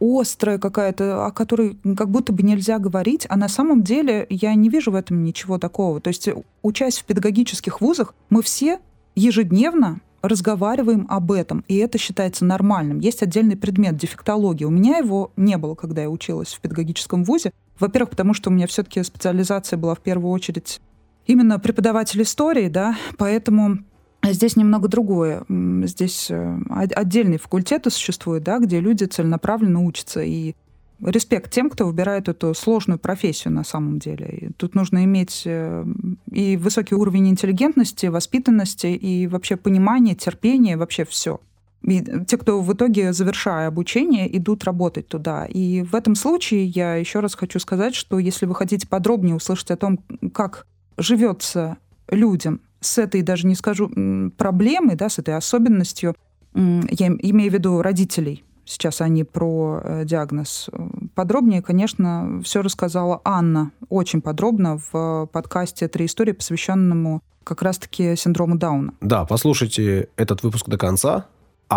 острая 0.00 0.58
какая-то, 0.58 1.26
о 1.26 1.30
которой 1.30 1.78
как 1.96 2.10
будто 2.10 2.32
бы 2.32 2.42
нельзя 2.42 2.78
говорить, 2.78 3.24
а 3.28 3.36
на 3.36 3.48
самом 3.48 3.82
деле 3.82 4.26
я 4.30 4.54
не 4.54 4.68
вижу 4.68 4.90
в 4.90 4.96
этом 4.96 5.22
ничего 5.22 5.58
такого. 5.58 6.00
То 6.00 6.08
есть, 6.08 6.28
учась 6.62 6.98
в 6.98 7.04
педагогических 7.04 7.80
вузах, 7.80 8.14
мы 8.30 8.42
все 8.42 8.80
ежедневно 9.14 10.00
разговариваем 10.22 11.06
об 11.10 11.30
этом, 11.32 11.64
и 11.68 11.76
это 11.76 11.98
считается 11.98 12.44
нормальным. 12.44 12.98
Есть 12.98 13.22
отдельный 13.22 13.56
предмет 13.56 13.96
дефектология. 13.96 14.66
У 14.66 14.70
меня 14.70 14.96
его 14.96 15.30
не 15.36 15.56
было, 15.58 15.74
когда 15.74 16.02
я 16.02 16.10
училась 16.10 16.54
в 16.54 16.60
педагогическом 16.60 17.24
вузе. 17.24 17.52
Во-первых, 17.78 18.10
потому 18.10 18.32
что 18.34 18.50
у 18.50 18.52
меня 18.52 18.66
все-таки 18.66 19.02
специализация 19.02 19.76
была 19.76 19.94
в 19.94 20.00
первую 20.00 20.32
очередь 20.32 20.80
именно 21.26 21.58
преподаватель 21.58 22.22
истории, 22.22 22.68
да, 22.68 22.96
поэтому 23.18 23.78
Здесь 24.26 24.56
немного 24.56 24.88
другое. 24.88 25.44
Здесь 25.48 26.30
э, 26.30 26.58
отдельные 26.70 27.38
факультеты 27.38 27.90
существуют, 27.90 28.44
да, 28.44 28.58
где 28.58 28.80
люди 28.80 29.04
целенаправленно 29.04 29.84
учатся. 29.84 30.22
И 30.22 30.54
респект 31.00 31.52
тем, 31.52 31.68
кто 31.68 31.86
выбирает 31.86 32.28
эту 32.28 32.54
сложную 32.54 32.98
профессию 32.98 33.52
на 33.52 33.64
самом 33.64 33.98
деле. 33.98 34.26
И 34.26 34.52
тут 34.56 34.74
нужно 34.74 35.04
иметь 35.04 35.42
э, 35.44 35.84
и 36.30 36.56
высокий 36.56 36.94
уровень 36.94 37.28
интеллигентности, 37.28 38.06
воспитанности, 38.06 38.86
и 38.86 39.26
вообще 39.26 39.56
понимания, 39.56 40.14
терпения, 40.14 40.76
вообще 40.76 41.04
все. 41.04 41.40
И 41.82 42.02
те, 42.26 42.38
кто 42.38 42.62
в 42.62 42.72
итоге, 42.72 43.12
завершая 43.12 43.68
обучение, 43.68 44.34
идут 44.38 44.64
работать 44.64 45.06
туда. 45.06 45.44
И 45.44 45.82
в 45.82 45.94
этом 45.94 46.14
случае 46.14 46.64
я 46.64 46.94
еще 46.94 47.20
раз 47.20 47.34
хочу 47.34 47.58
сказать, 47.58 47.94
что 47.94 48.18
если 48.18 48.46
вы 48.46 48.54
хотите 48.54 48.88
подробнее 48.88 49.36
услышать 49.36 49.70
о 49.70 49.76
том, 49.76 49.98
как 50.32 50.66
живется 50.96 51.76
людям 52.08 52.60
с 52.80 52.98
этой, 52.98 53.22
даже 53.22 53.46
не 53.46 53.54
скажу, 53.54 53.88
проблемой, 54.36 54.96
да, 54.96 55.08
с 55.08 55.18
этой 55.18 55.36
особенностью, 55.36 56.14
я 56.54 57.08
имею 57.08 57.50
в 57.50 57.54
виду 57.54 57.82
родителей, 57.82 58.44
сейчас 58.64 59.00
они 59.00 59.24
про 59.24 59.80
э, 59.82 60.04
диагноз. 60.04 60.70
Подробнее, 61.14 61.62
конечно, 61.62 62.40
все 62.44 62.62
рассказала 62.62 63.20
Анна 63.24 63.72
очень 63.88 64.20
подробно 64.20 64.78
в 64.92 65.28
подкасте 65.32 65.88
«Три 65.88 66.06
истории», 66.06 66.32
посвященному 66.32 67.22
как 67.42 67.62
раз-таки 67.62 68.16
синдрому 68.16 68.56
Дауна. 68.56 68.94
Да, 69.00 69.24
послушайте 69.24 70.08
этот 70.16 70.42
выпуск 70.42 70.68
до 70.68 70.78
конца, 70.78 71.26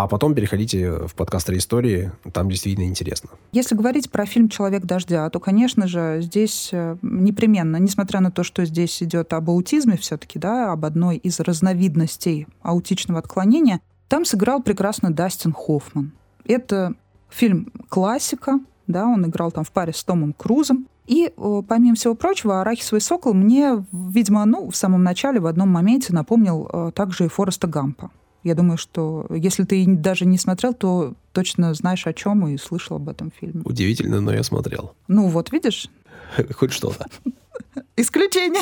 а 0.03 0.07
потом 0.07 0.35
переходите 0.35 1.07
в 1.07 1.15
подкаст 1.15 1.49
истории, 1.49 2.11
там 2.31 2.49
действительно 2.49 2.85
интересно. 2.85 3.29
Если 3.51 3.73
говорить 3.73 4.11
про 4.11 4.25
фильм 4.25 4.47
«Человек 4.47 4.83
дождя», 4.83 5.27
то, 5.29 5.39
конечно 5.39 5.87
же, 5.87 6.19
здесь 6.21 6.69
э, 6.71 6.97
непременно, 7.01 7.77
несмотря 7.77 8.19
на 8.19 8.29
то, 8.29 8.43
что 8.43 8.63
здесь 8.65 9.01
идет 9.01 9.33
об 9.33 9.49
аутизме 9.49 9.97
все-таки, 9.97 10.37
да, 10.37 10.71
об 10.71 10.85
одной 10.85 11.17
из 11.17 11.39
разновидностей 11.39 12.47
аутичного 12.61 13.19
отклонения, 13.19 13.81
там 14.07 14.23
сыграл 14.23 14.61
прекрасно 14.61 15.11
Дастин 15.11 15.51
Хоффман. 15.51 16.11
Это 16.45 16.93
фильм 17.29 17.71
классика, 17.89 18.59
да, 18.85 19.07
он 19.07 19.25
играл 19.25 19.51
там 19.51 19.63
в 19.63 19.71
паре 19.71 19.93
с 19.93 20.03
Томом 20.03 20.33
Крузом. 20.33 20.87
И, 21.07 21.33
помимо 21.67 21.95
всего 21.95 22.13
прочего, 22.13 22.61
«Арахисовый 22.61 23.01
сокол» 23.01 23.33
мне, 23.33 23.83
видимо, 23.91 24.45
ну, 24.45 24.69
в 24.69 24.75
самом 24.75 25.03
начале, 25.03 25.39
в 25.39 25.47
одном 25.47 25.69
моменте 25.69 26.13
напомнил 26.13 26.91
также 26.93 27.25
и 27.25 27.27
Фореста 27.29 27.65
Гампа. 27.67 28.11
Я 28.47 28.55
думаю, 28.55 28.77
что 28.77 29.27
если 29.29 29.65
ты 29.65 29.85
даже 29.85 30.25
не 30.25 30.37
смотрел, 30.37 30.73
то 30.73 31.15
точно 31.33 31.73
знаешь 31.73 32.07
о 32.07 32.13
чем 32.13 32.47
и 32.47 32.57
слышал 32.57 32.95
об 32.95 33.09
этом 33.09 33.29
фильме. 33.29 33.61
Удивительно, 33.65 34.21
но 34.21 34.33
я 34.33 34.41
смотрел. 34.41 34.93
Ну 35.09 35.27
вот, 35.27 35.51
видишь? 35.51 35.89
Хоть 36.53 36.71
что-то. 36.71 37.07
Исключение. 37.97 38.61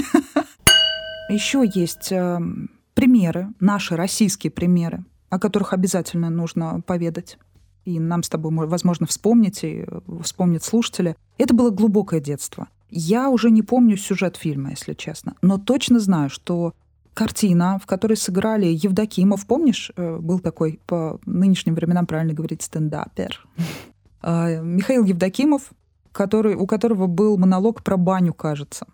Еще 1.30 1.64
есть 1.72 2.12
э, 2.12 2.40
примеры, 2.96 3.50
наши 3.60 3.96
российские 3.96 4.50
примеры, 4.50 5.06
о 5.30 5.38
которых 5.38 5.72
обязательно 5.72 6.32
нужно 6.32 6.82
поведать. 6.82 7.38
И 7.84 8.00
нам 8.00 8.24
с 8.24 8.30
тобой, 8.30 8.66
возможно, 8.66 9.06
вспомнить, 9.06 9.64
и 9.64 9.86
вспомнить 10.24 10.64
слушатели. 10.64 11.16
Это 11.38 11.54
было 11.54 11.70
глубокое 11.70 12.20
детство. 12.20 12.70
Я 12.90 13.30
уже 13.30 13.52
не 13.52 13.62
помню 13.62 13.98
сюжет 13.98 14.36
фильма, 14.36 14.72
если 14.72 14.96
честно, 14.96 15.36
но 15.44 15.60
точно 15.60 16.00
знаю, 16.00 16.32
что 16.32 16.74
картина, 17.16 17.80
в 17.82 17.88
которой 17.88 18.16
сыграли 18.16 18.68
Евдокимов, 18.68 19.48
помнишь, 19.48 19.92
э, 19.96 20.18
был 20.18 20.40
такой 20.40 20.80
по 20.86 21.20
нынешним 21.26 21.74
временам, 21.74 22.06
правильно 22.06 22.34
говорить, 22.34 22.62
стендапер, 22.62 23.48
а, 24.22 24.60
Михаил 24.60 25.04
Евдокимов, 25.06 25.72
который, 26.12 26.56
у 26.56 26.68
которого 26.68 27.08
был 27.08 27.38
монолог 27.38 27.84
про 27.84 27.98
баню, 27.98 28.34
кажется. 28.34 28.86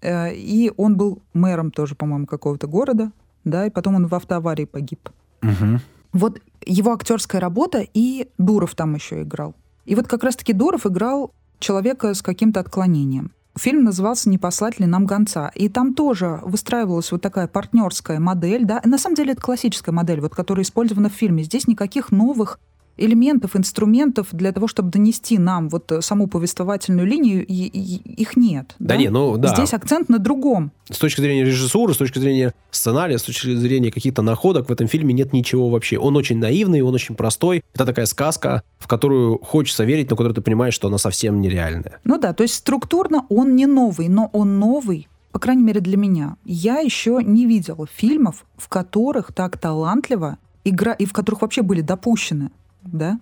Э, 0.00 0.32
и 0.32 0.72
он 0.76 0.96
был 0.96 1.22
мэром 1.32 1.70
тоже, 1.70 1.94
по-моему, 1.94 2.26
какого-то 2.26 2.68
города, 2.68 3.10
да, 3.44 3.66
и 3.66 3.70
потом 3.70 3.96
он 3.96 4.06
в 4.06 4.14
автоаварии 4.14 4.66
погиб. 4.66 5.08
Угу. 5.42 5.80
Вот 6.12 6.40
его 6.64 6.92
актерская 6.92 7.40
работа, 7.40 7.84
и 7.94 8.28
Дуров 8.38 8.74
там 8.74 8.94
еще 8.94 9.22
играл. 9.22 9.54
И 9.86 9.94
вот 9.94 10.06
как 10.06 10.22
раз-таки 10.22 10.52
Дуров 10.52 10.86
играл 10.86 11.32
человека 11.58 12.14
с 12.14 12.22
каким-то 12.22 12.60
отклонением. 12.60 13.32
Фильм 13.56 13.84
назывался 13.84 14.28
«Не 14.28 14.38
послать 14.38 14.80
ли 14.80 14.86
нам 14.86 15.06
гонца». 15.06 15.52
И 15.54 15.68
там 15.68 15.94
тоже 15.94 16.40
выстраивалась 16.42 17.12
вот 17.12 17.22
такая 17.22 17.46
партнерская 17.46 18.18
модель. 18.18 18.64
Да? 18.64 18.80
На 18.84 18.98
самом 18.98 19.14
деле 19.14 19.32
это 19.32 19.42
классическая 19.42 19.92
модель, 19.92 20.20
вот, 20.20 20.34
которая 20.34 20.64
использована 20.64 21.08
в 21.08 21.12
фильме. 21.12 21.44
Здесь 21.44 21.68
никаких 21.68 22.10
новых 22.10 22.58
элементов, 22.96 23.56
инструментов 23.56 24.28
для 24.32 24.52
того, 24.52 24.68
чтобы 24.68 24.90
донести 24.90 25.38
нам 25.38 25.68
вот 25.68 25.90
э, 25.92 26.00
саму 26.00 26.26
повествовательную 26.26 27.06
линию, 27.06 27.44
и, 27.44 27.52
и, 27.52 28.22
их 28.22 28.36
нет. 28.36 28.74
Да, 28.78 28.94
да 28.94 28.96
не, 28.96 29.08
ну 29.08 29.36
да. 29.36 29.54
Здесь 29.54 29.74
акцент 29.74 30.08
на 30.08 30.18
другом. 30.18 30.72
С 30.90 30.98
точки 30.98 31.20
зрения 31.20 31.44
режиссуры, 31.44 31.94
с 31.94 31.96
точки 31.96 32.18
зрения 32.18 32.52
сценария, 32.70 33.18
с 33.18 33.22
точки 33.22 33.54
зрения 33.54 33.90
каких-то 33.90 34.22
находок 34.22 34.68
в 34.68 34.72
этом 34.72 34.86
фильме 34.86 35.14
нет 35.14 35.32
ничего 35.32 35.70
вообще. 35.70 35.98
Он 35.98 36.16
очень 36.16 36.38
наивный, 36.38 36.82
он 36.82 36.94
очень 36.94 37.14
простой. 37.14 37.62
Это 37.74 37.86
такая 37.86 38.06
сказка, 38.06 38.62
в 38.78 38.86
которую 38.86 39.38
хочется 39.38 39.84
верить, 39.84 40.10
но 40.10 40.16
которую 40.16 40.34
ты 40.34 40.42
понимаешь, 40.42 40.74
что 40.74 40.88
она 40.88 40.98
совсем 40.98 41.40
нереальная. 41.40 42.00
Ну 42.04 42.18
да, 42.18 42.32
то 42.32 42.42
есть 42.42 42.54
структурно 42.54 43.26
он 43.28 43.56
не 43.56 43.66
новый, 43.66 44.08
но 44.08 44.30
он 44.32 44.58
новый 44.58 45.08
по 45.32 45.40
крайней 45.40 45.64
мере 45.64 45.80
для 45.80 45.96
меня. 45.96 46.36
Я 46.44 46.78
еще 46.78 47.18
не 47.20 47.44
видела 47.46 47.88
фильмов, 47.92 48.44
в 48.56 48.68
которых 48.68 49.32
так 49.32 49.58
талантливо 49.58 50.38
игра 50.62 50.92
и 50.92 51.06
в 51.06 51.12
которых 51.12 51.42
вообще 51.42 51.62
были 51.62 51.80
допущены 51.80 52.52
да, 52.84 53.18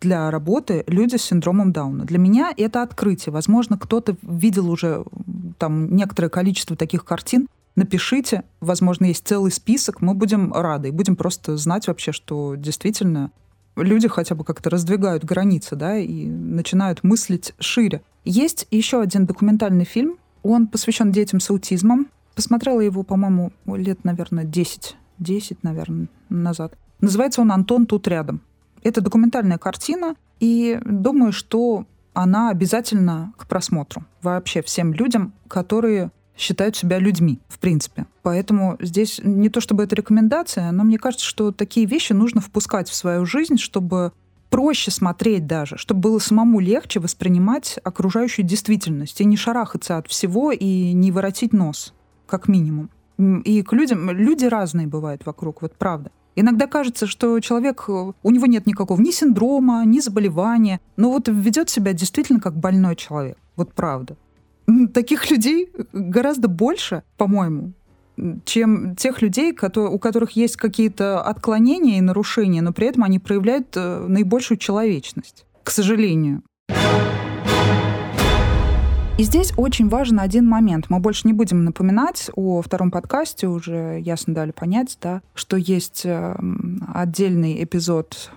для 0.00 0.30
работы 0.30 0.84
люди 0.86 1.16
с 1.16 1.22
синдромом 1.22 1.72
Дауна. 1.72 2.04
Для 2.04 2.18
меня 2.18 2.52
это 2.56 2.82
открытие. 2.82 3.32
Возможно, 3.32 3.76
кто-то 3.78 4.16
видел 4.22 4.70
уже 4.70 5.04
там 5.58 5.94
некоторое 5.94 6.28
количество 6.28 6.76
таких 6.76 7.04
картин. 7.04 7.46
Напишите, 7.74 8.44
возможно, 8.60 9.04
есть 9.04 9.26
целый 9.26 9.52
список, 9.52 10.00
мы 10.00 10.14
будем 10.14 10.52
рады 10.52 10.88
и 10.88 10.92
будем 10.92 11.14
просто 11.14 11.58
знать 11.58 11.88
вообще, 11.88 12.12
что 12.12 12.54
действительно 12.54 13.30
люди 13.76 14.08
хотя 14.08 14.34
бы 14.34 14.44
как-то 14.44 14.70
раздвигают 14.70 15.24
границы, 15.24 15.76
да, 15.76 15.98
и 15.98 16.26
начинают 16.26 17.04
мыслить 17.04 17.52
шире. 17.58 18.00
Есть 18.24 18.66
еще 18.70 19.02
один 19.02 19.26
документальный 19.26 19.84
фильм, 19.84 20.16
он 20.42 20.68
посвящен 20.68 21.12
детям 21.12 21.40
с 21.40 21.50
аутизмом. 21.50 22.08
Посмотрела 22.34 22.80
его, 22.80 23.02
по-моему, 23.02 23.52
лет, 23.66 24.04
наверное, 24.04 24.44
10, 24.44 24.96
10, 25.18 25.62
наверное, 25.62 26.08
назад. 26.28 26.76
Называется 27.00 27.40
он 27.40 27.52
«Антон 27.52 27.86
тут 27.86 28.08
рядом». 28.08 28.40
Это 28.86 29.00
документальная 29.00 29.58
картина, 29.58 30.14
и 30.38 30.78
думаю, 30.84 31.32
что 31.32 31.86
она 32.14 32.50
обязательно 32.50 33.32
к 33.36 33.48
просмотру 33.48 34.04
вообще 34.22 34.62
всем 34.62 34.92
людям, 34.92 35.32
которые 35.48 36.12
считают 36.36 36.76
себя 36.76 37.00
людьми, 37.00 37.40
в 37.48 37.58
принципе. 37.58 38.06
Поэтому 38.22 38.76
здесь 38.78 39.20
не 39.24 39.48
то 39.48 39.60
чтобы 39.60 39.82
это 39.82 39.96
рекомендация, 39.96 40.70
но 40.70 40.84
мне 40.84 40.98
кажется, 40.98 41.26
что 41.26 41.50
такие 41.50 41.84
вещи 41.84 42.12
нужно 42.12 42.40
впускать 42.40 42.88
в 42.88 42.94
свою 42.94 43.26
жизнь, 43.26 43.56
чтобы 43.56 44.12
проще 44.50 44.92
смотреть 44.92 45.48
даже, 45.48 45.78
чтобы 45.78 46.02
было 46.02 46.20
самому 46.20 46.60
легче 46.60 47.00
воспринимать 47.00 47.80
окружающую 47.82 48.46
действительность 48.46 49.20
и 49.20 49.24
не 49.24 49.36
шарахаться 49.36 49.96
от 49.96 50.06
всего 50.06 50.52
и 50.52 50.92
не 50.92 51.10
воротить 51.10 51.52
нос, 51.52 51.92
как 52.28 52.46
минимум. 52.46 52.90
И 53.18 53.62
к 53.62 53.72
людям, 53.72 54.10
люди 54.10 54.44
разные 54.44 54.86
бывают 54.86 55.26
вокруг, 55.26 55.62
вот 55.62 55.74
правда. 55.74 56.12
Иногда 56.36 56.66
кажется, 56.66 57.06
что 57.06 57.40
человек, 57.40 57.84
э, 57.88 58.12
у 58.22 58.30
него 58.30 58.46
нет 58.46 58.66
никакого 58.66 59.00
ни 59.00 59.10
синдрома, 59.10 59.84
ни 59.84 60.00
заболевания, 60.00 60.80
но 60.96 61.10
вот 61.10 61.28
ведет 61.28 61.70
себя 61.70 61.94
действительно 61.94 62.40
как 62.40 62.54
больной 62.54 62.94
человек. 62.94 63.38
Вот 63.56 63.72
правда. 63.72 64.16
Таких 64.92 65.30
людей 65.30 65.72
гораздо 65.92 66.48
больше, 66.48 67.02
по-моему, 67.16 67.72
чем 68.44 68.96
тех 68.96 69.22
людей, 69.22 69.52
у 69.52 69.98
которых 69.98 70.32
есть 70.32 70.56
какие-то 70.56 71.22
отклонения 71.22 71.98
и 71.98 72.02
нарушения, 72.02 72.60
но 72.62 72.72
при 72.72 72.88
этом 72.88 73.04
они 73.04 73.18
проявляют 73.18 73.68
э, 73.74 74.06
наибольшую 74.06 74.58
человечность, 74.58 75.46
к 75.62 75.70
сожалению. 75.70 76.42
И 79.18 79.22
здесь 79.22 79.54
очень 79.56 79.88
важен 79.88 80.20
один 80.20 80.46
момент. 80.46 80.90
Мы 80.90 81.00
больше 81.00 81.26
не 81.26 81.32
будем 81.32 81.64
напоминать 81.64 82.30
о 82.34 82.60
втором 82.60 82.90
подкасте, 82.90 83.48
уже 83.48 83.98
ясно 83.98 84.34
дали 84.34 84.50
понять, 84.50 84.98
да, 85.00 85.22
что 85.34 85.56
есть 85.56 86.02
эм, 86.04 86.86
отдельный 86.92 87.64
эпизод, 87.64 88.30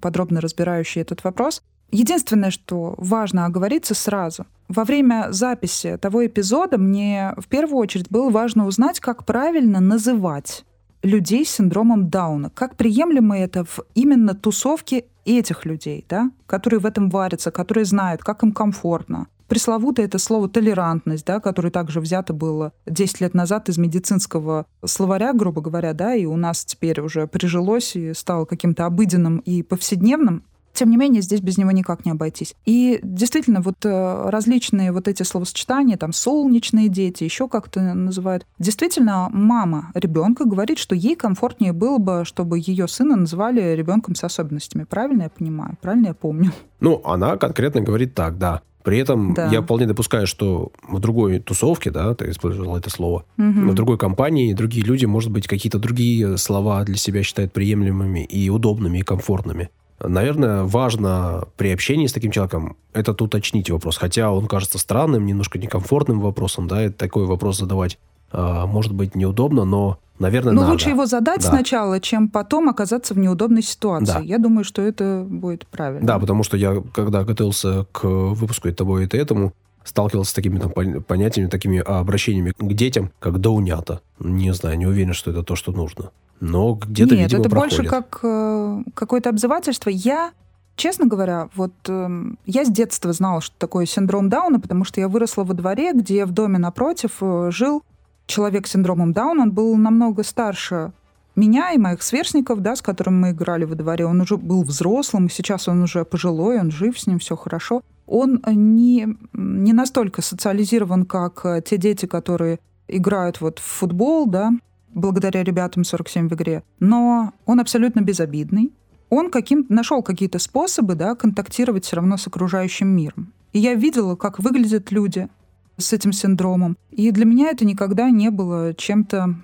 подробно 0.00 0.40
разбирающий 0.40 1.02
этот 1.02 1.22
вопрос. 1.22 1.62
Единственное, 1.90 2.50
что 2.50 2.94
важно 2.96 3.44
оговориться 3.44 3.94
сразу. 3.94 4.46
Во 4.68 4.84
время 4.84 5.26
записи 5.32 5.98
того 6.00 6.24
эпизода 6.24 6.78
мне 6.78 7.34
в 7.36 7.46
первую 7.46 7.76
очередь 7.80 8.08
было 8.08 8.30
важно 8.30 8.66
узнать, 8.66 9.00
как 9.00 9.26
правильно 9.26 9.80
называть 9.80 10.64
людей 11.02 11.44
с 11.44 11.50
синдромом 11.50 12.08
Дауна. 12.08 12.48
Как 12.48 12.76
приемлемо 12.76 13.38
это 13.38 13.66
в 13.66 13.80
именно 13.94 14.34
тусовке 14.34 15.04
этих 15.26 15.66
людей, 15.66 16.06
да, 16.08 16.30
которые 16.46 16.80
в 16.80 16.86
этом 16.86 17.10
варятся, 17.10 17.50
которые 17.50 17.84
знают, 17.84 18.22
как 18.22 18.42
им 18.42 18.52
комфортно, 18.52 19.26
пресловутое 19.52 20.06
это 20.06 20.18
слово 20.18 20.48
толерантность, 20.48 21.26
да, 21.26 21.38
которое 21.38 21.70
также 21.70 22.00
взято 22.00 22.32
было 22.32 22.72
10 22.86 23.20
лет 23.20 23.34
назад 23.34 23.68
из 23.68 23.76
медицинского 23.76 24.64
словаря, 24.82 25.34
грубо 25.34 25.60
говоря, 25.60 25.92
да, 25.92 26.14
и 26.14 26.24
у 26.24 26.36
нас 26.36 26.64
теперь 26.64 27.02
уже 27.02 27.26
прижилось 27.26 27.94
и 27.94 28.14
стало 28.14 28.46
каким-то 28.46 28.86
обыденным 28.86 29.40
и 29.40 29.62
повседневным. 29.62 30.44
Тем 30.82 30.90
не 30.90 30.96
менее, 30.96 31.22
здесь 31.22 31.40
без 31.40 31.58
него 31.58 31.70
никак 31.70 32.04
не 32.04 32.10
обойтись. 32.10 32.56
И 32.64 32.98
действительно, 33.04 33.60
вот 33.60 33.76
э, 33.84 34.30
различные 34.30 34.90
вот 34.90 35.06
эти 35.06 35.22
словосочетания, 35.22 35.96
там, 35.96 36.12
солнечные 36.12 36.88
дети, 36.88 37.22
еще 37.22 37.46
как-то 37.46 37.94
называют. 37.94 38.44
Действительно, 38.58 39.28
мама 39.30 39.92
ребенка 39.94 40.44
говорит, 40.44 40.80
что 40.80 40.96
ей 40.96 41.14
комфортнее 41.14 41.72
было 41.72 41.98
бы, 41.98 42.24
чтобы 42.24 42.58
ее 42.58 42.88
сына 42.88 43.14
называли 43.14 43.76
ребенком 43.76 44.16
с 44.16 44.24
особенностями. 44.24 44.82
Правильно 44.82 45.22
я 45.22 45.28
понимаю? 45.30 45.78
Правильно 45.80 46.08
я 46.08 46.14
помню? 46.14 46.50
Ну, 46.80 47.00
она 47.04 47.36
конкретно 47.36 47.80
говорит 47.80 48.16
так, 48.16 48.38
да. 48.38 48.62
При 48.82 48.98
этом 48.98 49.34
да. 49.34 49.46
я 49.46 49.62
вполне 49.62 49.86
допускаю, 49.86 50.26
что 50.26 50.72
в 50.88 50.98
другой 50.98 51.38
тусовке, 51.38 51.92
да, 51.92 52.12
ты 52.16 52.28
использовал 52.30 52.76
это 52.76 52.90
слово, 52.90 53.24
угу. 53.38 53.70
в 53.70 53.74
другой 53.74 53.98
компании 53.98 54.52
другие 54.52 54.84
люди, 54.84 55.04
может 55.04 55.30
быть, 55.30 55.46
какие-то 55.46 55.78
другие 55.78 56.36
слова 56.38 56.82
для 56.82 56.96
себя 56.96 57.22
считают 57.22 57.52
приемлемыми 57.52 58.24
и 58.24 58.50
удобными, 58.50 58.98
и 58.98 59.02
комфортными. 59.02 59.70
Наверное, 60.06 60.64
важно 60.64 61.44
при 61.56 61.72
общении 61.72 62.06
с 62.06 62.12
таким 62.12 62.30
человеком 62.30 62.76
этот 62.92 63.20
уточнить 63.22 63.70
вопрос. 63.70 63.96
Хотя 63.96 64.30
он 64.30 64.46
кажется 64.46 64.78
странным, 64.78 65.26
немножко 65.26 65.58
некомфортным 65.58 66.20
вопросом, 66.20 66.68
да, 66.68 66.82
это 66.82 66.96
такой 66.96 67.26
вопрос 67.26 67.58
задавать 67.58 67.98
а, 68.32 68.66
может 68.66 68.92
быть 68.92 69.14
неудобно, 69.14 69.64
но 69.64 69.98
наверное, 70.18 70.52
Но 70.52 70.62
надо. 70.62 70.72
лучше 70.72 70.88
его 70.88 71.06
задать 71.06 71.42
да. 71.42 71.48
сначала, 71.48 72.00
чем 72.00 72.28
потом 72.28 72.68
оказаться 72.68 73.12
в 73.14 73.18
неудобной 73.18 73.62
ситуации. 73.62 74.12
Да. 74.14 74.20
Я 74.20 74.38
думаю, 74.38 74.64
что 74.64 74.80
это 74.80 75.24
будет 75.28 75.66
правильно. 75.66 76.06
Да, 76.06 76.18
потому 76.18 76.42
что 76.42 76.56
я, 76.56 76.82
когда 76.94 77.24
готовился 77.24 77.86
к 77.92 78.04
выпуску 78.04 78.68
и 78.68 78.72
того, 78.72 79.00
и 79.00 79.06
этому, 79.06 79.52
сталкивался 79.84 80.30
с 80.30 80.34
такими 80.34 80.58
там, 80.58 80.70
понятиями, 81.02 81.48
такими 81.48 81.78
обращениями 81.78 82.52
к 82.56 82.72
детям, 82.72 83.10
как 83.18 83.40
даунята. 83.40 84.00
Не 84.18 84.52
знаю, 84.54 84.78
не 84.78 84.86
уверен, 84.86 85.12
что 85.12 85.30
это 85.30 85.42
то, 85.42 85.56
что 85.56 85.72
нужно. 85.72 86.10
Но 86.40 86.74
где-то, 86.74 87.14
Нет, 87.14 87.24
видимо, 87.24 87.40
это 87.40 87.50
проходит. 87.50 87.76
больше 87.76 87.90
как 87.90 88.20
э, 88.22 88.82
какое-то 88.94 89.30
обзывательство. 89.30 89.90
Я 89.90 90.32
Честно 90.74 91.06
говоря, 91.06 91.48
вот 91.54 91.72
э, 91.88 92.08
я 92.46 92.64
с 92.64 92.70
детства 92.70 93.12
знала, 93.12 93.40
что 93.42 93.54
такое 93.58 93.84
синдром 93.84 94.28
Дауна, 94.28 94.58
потому 94.58 94.84
что 94.84 95.00
я 95.00 95.08
выросла 95.08 95.44
во 95.44 95.54
дворе, 95.54 95.92
где 95.92 96.24
в 96.24 96.32
доме 96.32 96.58
напротив 96.58 97.18
э, 97.20 97.50
жил 97.52 97.82
человек 98.26 98.66
с 98.66 98.70
синдромом 98.70 99.12
Дауна, 99.12 99.42
он 99.42 99.52
был 99.52 99.76
намного 99.76 100.22
старше 100.22 100.92
меня 101.36 101.72
и 101.72 101.78
моих 101.78 102.02
сверстников, 102.02 102.60
да, 102.60 102.76
с 102.76 102.82
которым 102.82 103.20
мы 103.20 103.30
играли 103.30 103.64
во 103.64 103.74
дворе, 103.74 104.06
он 104.06 104.20
уже 104.20 104.36
был 104.36 104.62
взрослым, 104.62 105.30
сейчас 105.30 105.68
он 105.68 105.82
уже 105.82 106.04
пожилой, 106.04 106.60
он 106.60 106.70
жив, 106.70 106.98
с 106.98 107.06
ним 107.06 107.18
все 107.18 107.36
хорошо. 107.36 107.82
Он 108.06 108.42
не, 108.46 109.08
не 109.32 109.72
настолько 109.72 110.22
социализирован, 110.22 111.06
как 111.06 111.40
э, 111.44 111.62
те 111.64 111.78
дети, 111.78 112.06
которые 112.06 112.58
играют 112.88 113.40
вот 113.40 113.58
в 113.58 113.64
футбол, 113.64 114.26
да, 114.26 114.50
благодаря 114.92 115.42
ребятам 115.42 115.84
47 115.84 116.28
в 116.28 116.34
игре. 116.34 116.62
Но 116.80 117.32
он 117.46 117.60
абсолютно 117.60 118.00
безобидный. 118.00 118.72
Он 119.08 119.30
каким 119.30 119.66
нашел 119.68 120.02
какие-то 120.02 120.38
способы 120.38 120.94
да, 120.94 121.14
контактировать 121.14 121.84
все 121.84 121.96
равно 121.96 122.16
с 122.16 122.26
окружающим 122.26 122.88
миром. 122.88 123.32
И 123.52 123.58
я 123.58 123.74
видела, 123.74 124.16
как 124.16 124.38
выглядят 124.38 124.90
люди 124.90 125.28
с 125.76 125.92
этим 125.92 126.12
синдромом. 126.12 126.76
И 126.90 127.10
для 127.10 127.24
меня 127.24 127.50
это 127.50 127.64
никогда 127.64 128.10
не 128.10 128.30
было 128.30 128.74
чем-то 128.74 129.34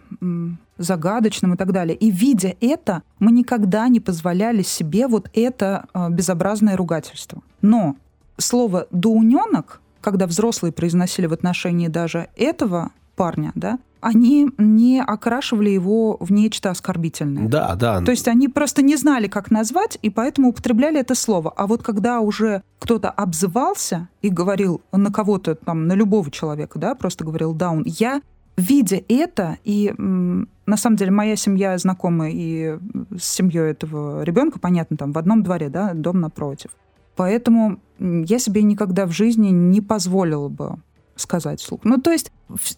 загадочным 0.79 1.55
и 1.55 1.57
так 1.57 1.73
далее. 1.73 1.97
И 1.97 2.11
видя 2.11 2.55
это, 2.61 3.03
мы 3.19 3.33
никогда 3.33 3.89
не 3.89 4.01
позволяли 4.01 4.63
себе 4.63 5.07
вот 5.07 5.29
это 5.35 5.87
э, 5.93 6.09
безобразное 6.11 6.77
ругательство. 6.77 7.43
Но 7.61 7.97
слово 8.39 8.87
«доуненок», 8.91 9.81
когда 10.01 10.27
взрослые 10.27 10.73
произносили 10.73 11.27
в 11.27 11.33
отношении 11.33 11.89
даже 11.89 12.29
этого 12.37 12.91
парня, 13.17 13.53
да, 13.55 13.79
они 14.01 14.51
не 14.59 15.03
окрашивали 15.03 15.71
его 15.71 16.17
в 16.21 16.31
нечто 16.31 16.71
оскорбительное. 16.71 17.49
Да, 17.49 17.75
да. 17.75 18.01
То 18.01 18.13
есть 18.13 18.29
они 18.29 18.49
просто 18.49 18.83
не 18.83 18.97
знали, 18.97 19.27
как 19.27 19.51
назвать, 19.51 19.99
и 20.03 20.11
поэтому 20.11 20.51
употребляли 20.51 21.01
это 21.01 21.15
слово. 21.15 21.53
А 21.57 21.67
вот 21.67 21.83
когда 21.83 22.21
уже 22.21 22.63
кто-то 22.79 23.11
обзывался 23.11 24.09
и 24.23 24.29
говорил 24.29 24.83
на 24.93 25.13
кого-то, 25.13 25.57
там, 25.57 25.87
на 25.89 25.95
любого 25.95 26.31
человека, 26.31 26.79
да, 26.79 26.95
просто 26.95 27.25
говорил 27.25 27.55
даун, 27.55 27.83
я 27.87 28.23
видя 28.59 29.01
это, 29.09 29.57
и 29.65 29.95
на 29.97 30.77
самом 30.77 30.97
деле 30.97 31.11
моя 31.11 31.37
семья 31.37 31.79
знакома 31.79 32.29
и 32.29 32.79
с 33.17 33.25
семьей 33.25 33.71
этого 33.71 34.23
ребенка, 34.23 34.59
понятно, 34.59 34.97
там 34.97 35.13
в 35.13 35.19
одном 35.19 35.43
дворе, 35.43 35.69
да, 35.71 35.95
дом 35.95 36.21
напротив. 36.21 36.73
Поэтому 37.17 37.81
я 37.99 38.39
себе 38.39 38.63
никогда 38.63 39.07
в 39.07 39.13
жизни 39.13 39.49
не 39.49 39.81
позволила 39.81 40.49
бы 40.49 40.77
сказать 41.17 41.61
вслух. 41.61 41.81
Ну, 41.85 41.99
то 41.99 42.11
есть 42.11 42.33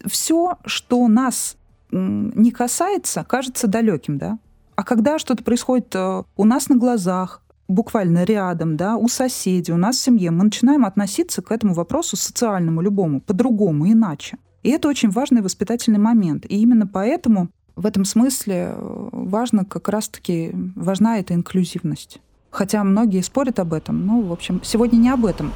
все, 0.05 0.57
что 0.65 1.07
нас 1.07 1.57
не 1.91 2.51
касается, 2.51 3.23
кажется 3.23 3.67
далеким, 3.67 4.17
да. 4.17 4.39
А 4.75 4.83
когда 4.83 5.19
что-то 5.19 5.43
происходит 5.43 5.93
э, 5.93 6.23
у 6.37 6.45
нас 6.45 6.69
на 6.69 6.77
глазах, 6.77 7.41
буквально 7.67 8.23
рядом, 8.23 8.77
да, 8.77 8.95
у 8.95 9.07
соседей, 9.07 9.73
у 9.73 9.77
нас 9.77 9.97
в 9.97 10.01
семье, 10.01 10.31
мы 10.31 10.45
начинаем 10.45 10.85
относиться 10.85 11.41
к 11.41 11.51
этому 11.51 11.73
вопросу 11.73 12.15
социальному, 12.15 12.81
любому, 12.81 13.19
по-другому, 13.19 13.91
иначе. 13.91 14.37
И 14.63 14.69
это 14.69 14.87
очень 14.87 15.09
важный 15.09 15.41
воспитательный 15.41 15.99
момент. 15.99 16.45
И 16.45 16.61
именно 16.61 16.87
поэтому 16.87 17.49
в 17.75 17.85
этом 17.85 18.05
смысле 18.05 18.73
э, 18.75 19.09
важно 19.11 19.65
как 19.65 19.89
раз-таки, 19.89 20.51
важна 20.75 21.19
эта 21.19 21.33
инклюзивность. 21.33 22.19
Хотя 22.51 22.83
многие 22.83 23.21
спорят 23.21 23.59
об 23.59 23.73
этом, 23.73 24.05
но, 24.05 24.21
в 24.21 24.31
общем, 24.31 24.61
сегодня 24.63 24.97
не 24.97 25.09
об 25.09 25.25
этом. 25.25 25.51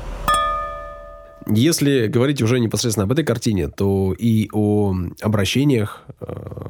Если 1.47 2.07
говорить 2.07 2.41
уже 2.41 2.59
непосредственно 2.59 3.03
об 3.03 3.11
этой 3.11 3.23
картине, 3.23 3.67
то 3.67 4.15
и 4.17 4.49
о 4.51 4.95
обращениях, 5.21 6.03
э, 6.19 6.25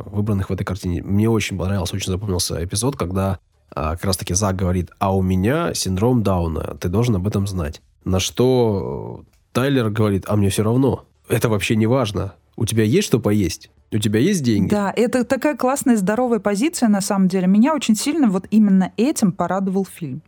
выбранных 0.08 0.50
в 0.50 0.54
этой 0.54 0.66
картине, 0.66 1.02
мне 1.04 1.30
очень 1.30 1.58
понравился, 1.58 1.96
очень 1.96 2.12
запомнился 2.12 2.62
эпизод, 2.64 2.98
когда 2.98 3.40
а, 3.74 3.92
как 3.92 4.06
раз-таки 4.06 4.34
Зак 4.34 4.56
говорит, 4.56 4.90
а 5.00 5.16
у 5.16 5.22
меня 5.22 5.74
синдром 5.74 6.24
Дауна, 6.24 6.78
ты 6.80 6.90
должен 6.90 7.16
об 7.16 7.28
этом 7.28 7.48
знать. 7.48 7.82
На 8.04 8.20
что 8.20 9.24
Тайлер 9.54 9.90
говорит, 9.90 10.26
а 10.28 10.36
мне 10.36 10.50
все 10.50 10.64
равно 10.64 11.06
это 11.30 11.50
вообще 11.50 11.76
не 11.76 11.88
важно. 11.88 12.36
У 12.56 12.66
тебя 12.66 12.84
есть 12.84 13.08
что 13.08 13.20
поесть? 13.20 13.70
У 13.92 13.98
тебя 13.98 14.20
есть 14.20 14.44
деньги? 14.44 14.70
Да, 14.70 14.94
это 14.96 15.24
такая 15.24 15.56
классная, 15.56 15.98
здоровая 15.98 16.40
позиция, 16.40 16.90
на 16.90 17.02
самом 17.02 17.28
деле. 17.28 17.48
Меня 17.48 17.74
очень 17.74 17.96
сильно 17.96 18.30
вот 18.30 18.46
именно 18.50 18.92
этим 18.98 19.32
порадовал 19.32 19.86
фильм. 19.86 20.22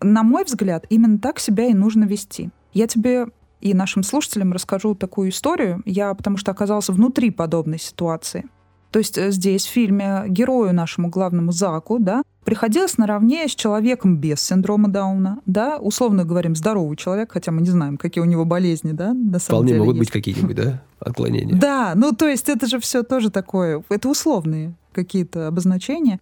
На 0.00 0.22
мой 0.22 0.44
взгляд, 0.44 0.86
именно 0.90 1.18
так 1.18 1.38
себя 1.38 1.66
и 1.66 1.74
нужно 1.74 2.04
вести. 2.04 2.50
Я 2.72 2.86
тебе 2.86 3.26
и 3.60 3.74
нашим 3.74 4.02
слушателям 4.02 4.52
расскажу 4.52 4.94
такую 4.94 5.30
историю. 5.30 5.82
Я 5.84 6.14
потому 6.14 6.36
что 6.36 6.50
оказался 6.50 6.92
внутри 6.92 7.30
подобной 7.30 7.78
ситуации. 7.78 8.46
То 8.90 8.98
есть 8.98 9.16
э, 9.18 9.30
здесь, 9.30 9.66
в 9.66 9.70
фильме, 9.70 10.24
герою 10.28 10.74
нашему 10.74 11.08
главному 11.08 11.52
Заку, 11.52 11.98
да, 11.98 12.22
приходилось 12.44 12.98
наравне 12.98 13.46
с 13.46 13.54
человеком 13.54 14.16
без 14.16 14.40
синдрома 14.40 14.88
Дауна, 14.88 15.38
да, 15.46 15.78
условно 15.78 16.24
говорим, 16.24 16.56
здоровый 16.56 16.96
человек, 16.96 17.32
хотя 17.32 17.52
мы 17.52 17.60
не 17.62 17.70
знаем, 17.70 17.96
какие 17.96 18.22
у 18.22 18.26
него 18.26 18.44
болезни, 18.44 18.92
да, 18.92 19.12
на 19.12 19.38
самом 19.38 19.40
Вполне 19.40 19.68
деле 19.68 19.80
могут 19.80 19.96
есть. 19.96 20.00
быть 20.00 20.10
какие-нибудь, 20.10 20.56
да, 20.56 20.82
отклонения. 20.98 21.54
Да, 21.54 21.92
ну 21.94 22.12
то 22.12 22.28
есть 22.28 22.48
это 22.48 22.66
же 22.66 22.80
все 22.80 23.02
тоже 23.02 23.30
такое, 23.30 23.82
это 23.88 24.08
условные 24.08 24.74
какие-то 24.92 25.46
обозначения. 25.46 26.18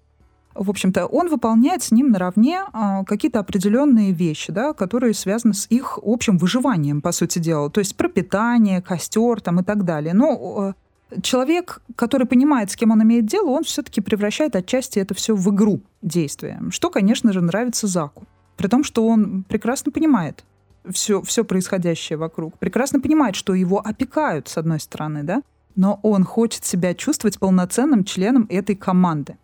В 0.54 0.70
общем-то, 0.70 1.06
он 1.06 1.28
выполняет 1.28 1.84
с 1.84 1.92
ним 1.92 2.10
наравне 2.10 2.62
а, 2.72 3.04
какие-то 3.04 3.38
определенные 3.38 4.10
вещи, 4.10 4.52
да, 4.52 4.72
которые 4.72 5.14
связаны 5.14 5.54
с 5.54 5.66
их 5.70 6.00
общим 6.02 6.36
выживанием, 6.36 7.00
по 7.00 7.12
сути 7.12 7.38
дела. 7.38 7.70
То 7.70 7.78
есть 7.78 7.94
пропитание, 7.94 8.82
костер 8.82 9.40
там, 9.40 9.60
и 9.60 9.62
так 9.62 9.84
далее. 9.84 10.14
Но 10.14 10.74
человек, 11.22 11.80
который 11.96 12.26
понимает, 12.26 12.70
с 12.70 12.76
кем 12.76 12.90
он 12.90 13.02
имеет 13.02 13.26
дело, 13.26 13.50
он 13.50 13.64
все-таки 13.64 14.00
превращает 14.00 14.56
отчасти 14.56 14.98
это 14.98 15.14
все 15.14 15.34
в 15.34 15.54
игру 15.54 15.80
действия, 16.02 16.60
что, 16.70 16.90
конечно 16.90 17.32
же, 17.32 17.40
нравится 17.40 17.86
Заку. 17.86 18.24
При 18.56 18.66
том, 18.68 18.84
что 18.84 19.06
он 19.06 19.44
прекрасно 19.44 19.92
понимает 19.92 20.44
все, 20.90 21.22
все 21.22 21.44
происходящее 21.44 22.16
вокруг, 22.16 22.58
прекрасно 22.58 23.00
понимает, 23.00 23.36
что 23.36 23.54
его 23.54 23.80
опекают, 23.80 24.48
с 24.48 24.58
одной 24.58 24.80
стороны, 24.80 25.22
да, 25.22 25.42
но 25.76 26.00
он 26.02 26.24
хочет 26.24 26.64
себя 26.64 26.94
чувствовать 26.94 27.38
полноценным 27.38 28.04
членом 28.04 28.46
этой 28.48 28.74
команды. 28.74 29.36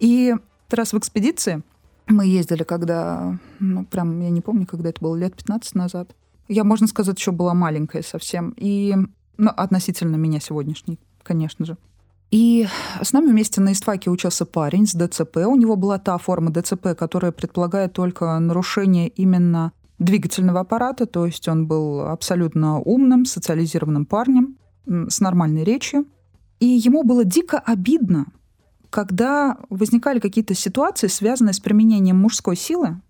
И 0.00 0.34
раз 0.70 0.92
в 0.92 0.98
экспедиции 0.98 1.62
мы 2.06 2.26
ездили, 2.26 2.62
когда, 2.62 3.38
ну, 3.60 3.84
прям, 3.84 4.20
я 4.20 4.30
не 4.30 4.40
помню, 4.40 4.66
когда 4.66 4.88
это 4.88 5.00
было, 5.00 5.16
лет 5.16 5.36
15 5.36 5.74
назад. 5.74 6.14
Я, 6.48 6.64
можно 6.64 6.86
сказать, 6.86 7.18
еще 7.18 7.30
была 7.30 7.54
маленькая 7.54 8.02
совсем. 8.02 8.54
И, 8.56 8.94
ну, 9.36 9.50
относительно 9.50 10.16
меня 10.16 10.40
сегодняшней 10.40 10.98
конечно 11.22 11.64
же. 11.64 11.76
И 12.30 12.66
с 13.02 13.12
нами 13.12 13.26
вместе 13.26 13.60
на 13.60 13.72
истфаке 13.72 14.10
учился 14.10 14.46
парень 14.46 14.86
с 14.86 14.92
ДЦП. 14.92 15.36
У 15.46 15.54
него 15.54 15.76
была 15.76 15.98
та 15.98 16.16
форма 16.16 16.50
ДЦП, 16.50 16.96
которая 16.98 17.30
предполагает 17.30 17.92
только 17.92 18.38
нарушение 18.38 19.08
именно 19.08 19.72
двигательного 19.98 20.60
аппарата, 20.60 21.06
то 21.06 21.26
есть 21.26 21.46
он 21.46 21.66
был 21.66 22.00
абсолютно 22.00 22.80
умным, 22.80 23.24
социализированным 23.24 24.06
парнем 24.06 24.56
с 24.86 25.20
нормальной 25.20 25.62
речью. 25.62 26.06
И 26.58 26.66
ему 26.66 27.04
было 27.04 27.24
дико 27.24 27.58
обидно, 27.58 28.26
когда 28.88 29.58
возникали 29.68 30.18
какие-то 30.18 30.54
ситуации, 30.54 31.08
связанные 31.08 31.52
с 31.52 31.60
применением 31.60 32.18
мужской 32.18 32.56
силы, 32.56 33.00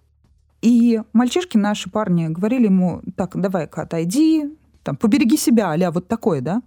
и 0.63 1.03
мальчишки, 1.13 1.57
наши 1.57 1.91
парни, 1.91 2.29
говорили 2.29 2.67
ему, 2.67 3.03
так, 3.17 3.41
давай-ка 3.41 3.83
отойди, 3.83 4.57
там, 4.85 4.97
побереги 4.97 5.37
себя, 5.37 5.73
а 5.73 5.91
вот 5.91 6.09
такое, 6.09 6.41
да? 6.41 6.63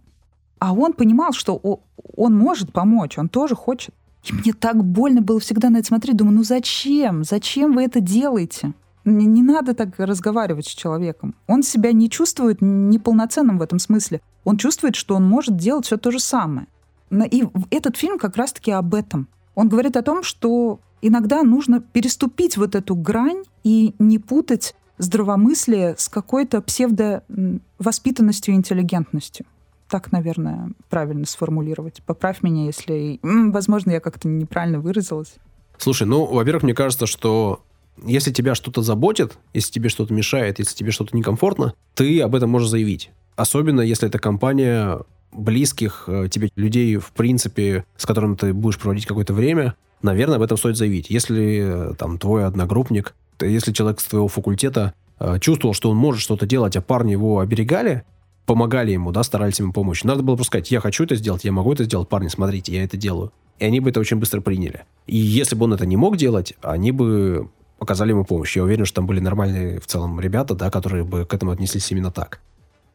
А 0.59 0.73
он 0.73 0.93
понимал, 0.93 1.33
что 1.33 1.81
он 2.15 2.37
может 2.37 2.71
помочь, 2.71 3.17
он 3.17 3.29
тоже 3.29 3.55
хочет. 3.55 3.93
И 4.23 4.33
мне 4.33 4.53
так 4.53 4.83
больно 4.83 5.21
было 5.21 5.39
всегда 5.39 5.69
на 5.69 5.77
это 5.77 5.87
смотреть. 5.87 6.17
Думаю, 6.17 6.37
ну 6.37 6.43
зачем? 6.43 7.23
Зачем 7.23 7.73
вы 7.73 7.83
это 7.83 7.99
делаете? 7.99 8.73
Не, 9.03 9.25
не 9.25 9.43
надо 9.43 9.75
так 9.75 9.99
разговаривать 9.99 10.65
с 10.65 10.73
человеком. 10.73 11.35
Он 11.47 11.61
себя 11.61 11.91
не 11.91 12.09
чувствует 12.09 12.57
неполноценным 12.61 13.59
в 13.59 13.61
этом 13.61 13.77
смысле. 13.77 14.21
Он 14.43 14.57
чувствует, 14.57 14.95
что 14.95 15.15
он 15.15 15.27
может 15.27 15.57
делать 15.57 15.85
все 15.85 15.97
то 15.97 16.09
же 16.09 16.19
самое. 16.19 16.67
И 17.11 17.45
этот 17.69 17.97
фильм 17.97 18.17
как 18.17 18.35
раз-таки 18.35 18.71
об 18.71 18.95
этом. 18.95 19.27
Он 19.53 19.69
говорит 19.69 19.95
о 19.95 20.01
том, 20.01 20.23
что 20.23 20.79
иногда 21.01 21.43
нужно 21.43 21.79
переступить 21.79 22.57
вот 22.57 22.73
эту 22.73 22.95
грань 22.95 23.43
и 23.63 23.93
не 23.99 24.17
путать 24.17 24.75
здравомыслие 24.97 25.95
с 25.97 26.09
какой-то 26.09 26.61
псевдовоспитанностью 26.61 28.55
и 28.55 28.57
интеллигентностью 28.57 29.45
так, 29.89 30.11
наверное, 30.11 30.71
правильно 30.89 31.25
сформулировать. 31.25 32.01
Поправь 32.05 32.41
меня, 32.41 32.65
если, 32.65 33.19
возможно, 33.21 33.91
я 33.91 33.99
как-то 33.99 34.27
неправильно 34.27 34.79
выразилась. 34.79 35.35
Слушай, 35.77 36.07
ну, 36.07 36.25
во-первых, 36.25 36.63
мне 36.63 36.73
кажется, 36.73 37.05
что 37.05 37.61
если 38.03 38.31
тебя 38.31 38.55
что-то 38.55 38.81
заботит, 38.81 39.37
если 39.53 39.71
тебе 39.71 39.89
что-то 39.89 40.13
мешает, 40.13 40.59
если 40.59 40.75
тебе 40.75 40.91
что-то 40.91 41.15
некомфортно, 41.15 41.73
ты 41.93 42.21
об 42.21 42.35
этом 42.35 42.49
можешь 42.49 42.69
заявить. 42.69 43.11
Особенно, 43.35 43.81
если 43.81 44.07
это 44.07 44.19
компания 44.19 44.99
близких 45.31 46.05
э, 46.07 46.27
тебе 46.31 46.49
людей, 46.55 46.97
в 46.97 47.11
принципе, 47.11 47.85
с 47.97 48.05
которыми 48.05 48.35
ты 48.35 48.53
будешь 48.53 48.79
проводить 48.79 49.05
какое-то 49.05 49.33
время, 49.33 49.75
наверное, 50.01 50.37
об 50.37 50.41
этом 50.41 50.57
стоит 50.57 50.77
заявить. 50.77 51.09
Если 51.09 51.91
э, 51.91 51.93
там 51.95 52.17
твой 52.17 52.45
одногруппник, 52.45 53.13
если 53.41 53.73
человек 53.73 53.99
с 53.99 54.05
твоего 54.05 54.27
факультета 54.29 54.93
э, 55.19 55.39
чувствовал, 55.39 55.73
что 55.73 55.89
он 55.89 55.97
может 55.97 56.21
что-то 56.21 56.45
делать, 56.45 56.77
а 56.77 56.81
парни 56.81 57.11
его 57.11 57.39
оберегали, 57.39 58.03
помогали 58.45 58.91
ему, 58.91 59.11
да, 59.11 59.23
старались 59.23 59.59
ему 59.59 59.73
помочь. 59.73 60.03
Надо 60.03 60.23
было 60.23 60.35
просто 60.35 60.51
сказать, 60.51 60.71
я 60.71 60.79
хочу 60.79 61.03
это 61.03 61.15
сделать, 61.15 61.43
я 61.43 61.51
могу 61.51 61.73
это 61.73 61.83
сделать, 61.83 62.09
парни, 62.09 62.27
смотрите, 62.27 62.73
я 62.73 62.83
это 62.83 62.97
делаю. 62.97 63.31
И 63.59 63.65
они 63.65 63.79
бы 63.79 63.89
это 63.89 63.99
очень 63.99 64.17
быстро 64.17 64.41
приняли. 64.41 64.83
И 65.07 65.17
если 65.17 65.55
бы 65.55 65.65
он 65.65 65.73
это 65.73 65.85
не 65.85 65.97
мог 65.97 66.17
делать, 66.17 66.53
они 66.61 66.91
бы 66.91 67.49
оказали 67.79 68.11
ему 68.11 68.25
помощь. 68.25 68.55
Я 68.55 68.63
уверен, 68.63 68.85
что 68.85 68.97
там 68.97 69.07
были 69.07 69.19
нормальные 69.19 69.79
в 69.79 69.87
целом 69.87 70.19
ребята, 70.19 70.55
да, 70.55 70.69
которые 70.69 71.03
бы 71.03 71.25
к 71.25 71.33
этому 71.33 71.51
отнеслись 71.51 71.91
именно 71.91 72.11
так. 72.11 72.41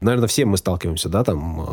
Наверное, 0.00 0.28
все 0.28 0.46
мы 0.46 0.56
сталкиваемся, 0.56 1.10
да, 1.10 1.24
там, 1.24 1.60
э, 1.60 1.64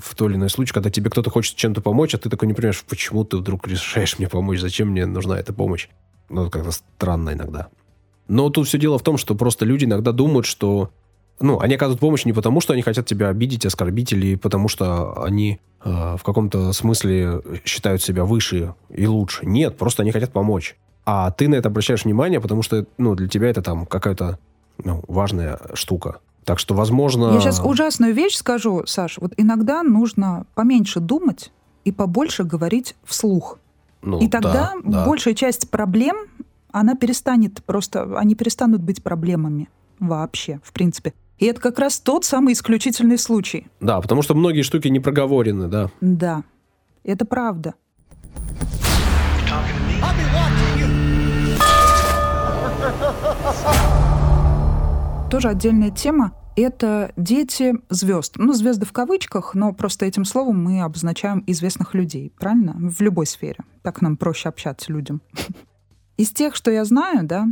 в 0.00 0.14
той 0.16 0.30
или 0.30 0.36
иной 0.36 0.48
случай, 0.48 0.72
когда 0.72 0.90
тебе 0.90 1.10
кто-то 1.10 1.28
хочет 1.28 1.56
чем-то 1.56 1.82
помочь, 1.82 2.14
а 2.14 2.18
ты 2.18 2.30
такой 2.30 2.48
не 2.48 2.54
понимаешь, 2.54 2.82
почему 2.88 3.24
ты 3.24 3.36
вдруг 3.36 3.68
решаешь 3.68 4.18
мне 4.18 4.28
помочь, 4.28 4.60
зачем 4.60 4.88
мне 4.88 5.04
нужна 5.04 5.38
эта 5.38 5.52
помощь. 5.52 5.88
Ну, 6.30 6.42
это 6.42 6.50
как-то 6.50 6.70
странно 6.72 7.34
иногда. 7.34 7.68
Но 8.28 8.48
тут 8.48 8.66
все 8.66 8.78
дело 8.78 8.98
в 8.98 9.02
том, 9.02 9.18
что 9.18 9.34
просто 9.34 9.66
люди 9.66 9.84
иногда 9.84 10.12
думают, 10.12 10.46
что 10.46 10.90
ну, 11.40 11.60
они 11.60 11.74
оказывают 11.74 12.00
помощь 12.00 12.24
не 12.24 12.32
потому, 12.32 12.60
что 12.60 12.72
они 12.72 12.82
хотят 12.82 13.06
тебя 13.06 13.28
обидеть, 13.28 13.66
оскорбить, 13.66 14.12
или 14.12 14.36
потому 14.36 14.68
что 14.68 15.22
они 15.22 15.60
э, 15.84 16.16
в 16.18 16.22
каком-то 16.22 16.72
смысле 16.72 17.42
считают 17.64 18.02
себя 18.02 18.24
выше 18.24 18.74
и 18.88 19.06
лучше. 19.06 19.44
Нет, 19.44 19.76
просто 19.76 20.02
они 20.02 20.12
хотят 20.12 20.32
помочь. 20.32 20.76
А 21.04 21.30
ты 21.30 21.48
на 21.48 21.54
это 21.54 21.68
обращаешь 21.68 22.04
внимание, 22.04 22.40
потому 22.40 22.62
что, 22.62 22.86
ну, 22.98 23.14
для 23.14 23.28
тебя 23.28 23.48
это 23.48 23.62
там 23.62 23.86
какая-то 23.86 24.38
ну, 24.82 25.02
важная 25.06 25.60
штука. 25.74 26.20
Так 26.44 26.58
что, 26.58 26.74
возможно... 26.74 27.32
Я 27.32 27.40
сейчас 27.40 27.60
ужасную 27.60 28.14
вещь 28.14 28.34
скажу, 28.34 28.84
Саш. 28.86 29.18
Вот 29.18 29.32
иногда 29.36 29.82
нужно 29.82 30.46
поменьше 30.54 31.00
думать 31.00 31.52
и 31.84 31.92
побольше 31.92 32.44
говорить 32.44 32.96
вслух. 33.04 33.58
Ну, 34.02 34.20
и 34.20 34.28
тогда 34.28 34.52
да, 34.52 34.74
да. 34.84 35.06
большая 35.06 35.34
часть 35.34 35.70
проблем, 35.70 36.16
она 36.70 36.94
перестанет 36.94 37.64
просто... 37.64 38.16
Они 38.16 38.34
перестанут 38.34 38.80
быть 38.80 39.02
проблемами 39.02 39.68
вообще, 39.98 40.60
в 40.62 40.72
принципе. 40.72 41.14
И 41.38 41.44
это 41.46 41.60
как 41.60 41.78
раз 41.78 42.00
тот 42.00 42.24
самый 42.24 42.54
исключительный 42.54 43.18
случай. 43.18 43.66
Да, 43.80 44.00
потому 44.00 44.22
что 44.22 44.34
многие 44.34 44.62
штуки 44.62 44.88
не 44.88 45.00
проговорены, 45.00 45.68
да. 45.68 45.90
Да, 46.00 46.44
это 47.04 47.24
правда. 47.26 47.74
Тоже 55.30 55.48
отдельная 55.48 55.90
тема— 55.90 56.32
это 56.56 57.12
дети 57.16 57.74
звезд. 57.90 58.34
Ну, 58.36 58.54
звезды 58.54 58.86
в 58.86 58.92
кавычках, 58.92 59.54
но 59.54 59.72
просто 59.74 60.06
этим 60.06 60.24
словом 60.24 60.62
мы 60.62 60.80
обозначаем 60.82 61.42
известных 61.46 61.94
людей, 61.94 62.32
правильно? 62.38 62.74
В 62.78 63.00
любой 63.02 63.26
сфере. 63.26 63.58
Так 63.82 64.00
нам 64.00 64.16
проще 64.16 64.48
общаться 64.48 64.90
людям. 64.90 65.20
Из 66.16 66.30
тех, 66.30 66.54
что 66.54 66.70
я 66.70 66.84
знаю, 66.84 67.26
да, 67.26 67.46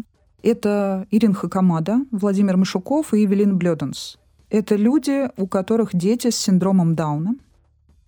это 0.44 1.07
Ирина 1.11 1.35
Хакамада, 1.35 2.00
Владимир 2.11 2.57
Мишуков 2.57 3.14
и 3.14 3.22
Евелин 3.22 3.57
Блёденс. 3.57 4.18
Это 4.50 4.76
люди, 4.76 5.30
у 5.37 5.46
которых 5.46 5.90
дети 5.94 6.30
с 6.30 6.37
синдромом 6.37 6.94
Дауна, 6.94 7.37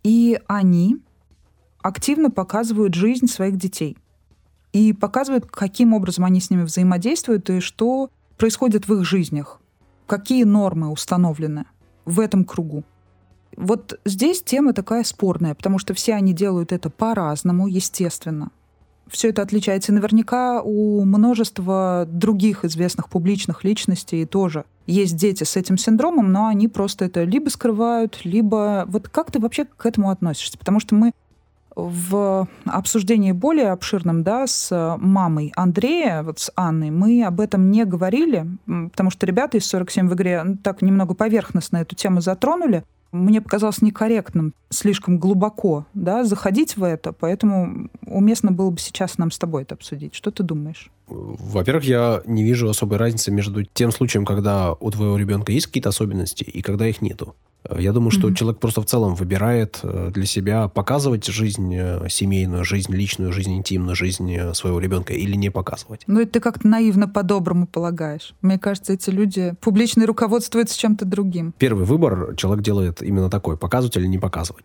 и 0.05 0.39
они 0.47 0.99
активно 1.83 2.31
показывают 2.31 2.95
жизнь 2.95 3.27
своих 3.27 3.57
детей 3.57 3.97
и 4.73 4.93
показывают, 4.93 5.47
каким 5.47 5.95
образом 5.95 6.25
они 6.25 6.41
с 6.41 6.51
ними 6.51 6.63
взаимодействуют 6.63 7.49
и 7.49 7.61
что 7.61 8.11
происходит 8.37 8.87
в 8.87 8.95
их 8.95 9.05
жизнях, 9.05 9.59
какие 10.07 10.45
нормы 10.45 10.91
установлены 10.91 11.65
в 12.05 12.21
этом 12.21 12.45
кругу. 12.45 12.85
Вот 13.57 13.99
здесь 14.05 14.43
тема 14.43 14.75
такая 14.75 15.05
спорная, 15.05 15.55
потому 15.55 15.79
что 15.79 15.95
все 15.95 16.15
они 16.15 16.35
делают 16.35 16.73
это 16.73 16.91
по-разному, 16.91 17.67
естественно. 17.67 18.51
Все 19.09 19.29
это 19.29 19.43
отличается 19.43 19.93
наверняка 19.93 20.63
у 20.63 21.05
множества 21.05 22.07
других 22.11 22.65
известных 22.65 23.09
публичных 23.09 23.63
личностей 23.63 24.25
тоже. 24.25 24.65
Есть 24.87 25.17
дети 25.17 25.45
с 25.45 25.57
этим 25.57 25.79
синдромом, 25.79 26.33
но 26.33 26.47
они 26.47 26.69
просто 26.69 27.05
это 27.05 27.25
либо 27.25 27.49
скрывают, 27.49 28.21
либо... 28.25 28.85
Вот 28.89 29.09
как 29.09 29.31
ты 29.31 29.39
вообще 29.39 29.65
к 29.65 29.87
этому 29.87 30.11
относишься? 30.11 30.59
Потому 30.59 30.81
что 30.81 30.95
мы 30.95 31.13
в 31.77 32.49
обсуждении 32.65 33.33
более 33.33 33.71
обширном, 33.71 34.23
да, 34.23 34.47
с 34.47 34.97
мамой 34.99 35.53
Андрея, 35.57 36.23
вот 36.23 36.39
с 36.39 36.51
Анной, 36.57 36.91
мы 36.91 37.23
об 37.23 37.39
этом 37.39 37.71
не 37.71 37.85
говорили, 37.85 38.47
потому 38.65 39.11
что 39.11 39.27
ребята 39.27 39.59
из 39.59 39.67
47 39.67 40.09
в 40.09 40.15
игре 40.15 40.43
так 40.65 40.81
немного 40.81 41.15
поверхностно 41.15 41.77
эту 41.77 41.95
тему 41.95 42.23
затронули. 42.23 42.83
Мне 43.13 43.41
показалось 43.41 43.83
некорректным 43.83 44.55
слишком 44.71 45.19
глубоко 45.19 45.87
да, 45.95 46.25
заходить 46.25 46.77
в 46.77 46.83
это, 46.83 47.13
поэтому 47.13 47.89
уместно 48.05 48.53
было 48.53 48.71
бы 48.71 48.79
сейчас 48.79 49.17
нам 49.19 49.31
с 49.31 49.39
тобой 49.39 49.63
это 49.63 49.75
обсудить. 49.75 50.15
Что 50.15 50.31
ты 50.31 50.43
думаешь? 50.43 50.91
Во-первых, 51.07 51.85
я 51.85 52.23
не 52.27 52.43
вижу 52.43 52.69
особой 52.69 52.99
разницы 52.99 53.31
между 53.31 53.65
тем 53.65 53.93
случаем, 53.93 54.25
когда 54.25 54.73
у 54.73 54.91
твоего 54.91 55.17
ребенка 55.17 55.53
есть 55.53 55.67
какие-то 55.67 55.91
особенности, 55.91 56.43
и 56.43 56.63
когда 56.63 56.87
их 56.87 57.01
нету. 57.01 57.35
Я 57.79 57.93
думаю, 57.93 58.11
что 58.11 58.29
mm-hmm. 58.29 58.35
человек 58.35 58.61
просто 58.61 58.83
в 58.83 58.87
целом 58.87 59.15
выбирает 59.15 59.81
э, 59.83 60.11
для 60.13 60.27
себя 60.27 60.69
показывать 60.69 61.27
жизнь 61.27 61.75
э, 61.75 62.09
семейную, 62.09 62.65
жизнь 62.65 62.93
личную, 62.93 63.33
жизнь 63.33 63.55
интимную, 63.57 63.97
жизнь 63.97 64.33
э, 64.33 64.55
своего 64.55 64.79
ребенка 64.79 65.15
или 65.15 65.35
не 65.35 65.51
показывать. 65.51 66.03
Ну, 66.07 66.21
это 66.21 66.33
ты 66.33 66.41
как-то 66.41 66.67
наивно 66.67 67.09
по-доброму 67.09 67.67
полагаешь. 67.67 68.35
Мне 68.43 68.59
кажется, 68.59 68.93
эти 68.93 69.11
люди 69.11 69.55
публично 69.61 70.07
руководствуются 70.07 70.79
чем-то 70.79 71.05
другим. 71.05 71.55
Первый 71.59 71.85
выбор 71.85 72.35
человек 72.37 72.65
делает 72.65 73.03
именно 73.03 73.31
такой, 73.31 73.57
показывать 73.57 73.97
или 73.97 74.07
не 74.07 74.19
показывать. 74.19 74.65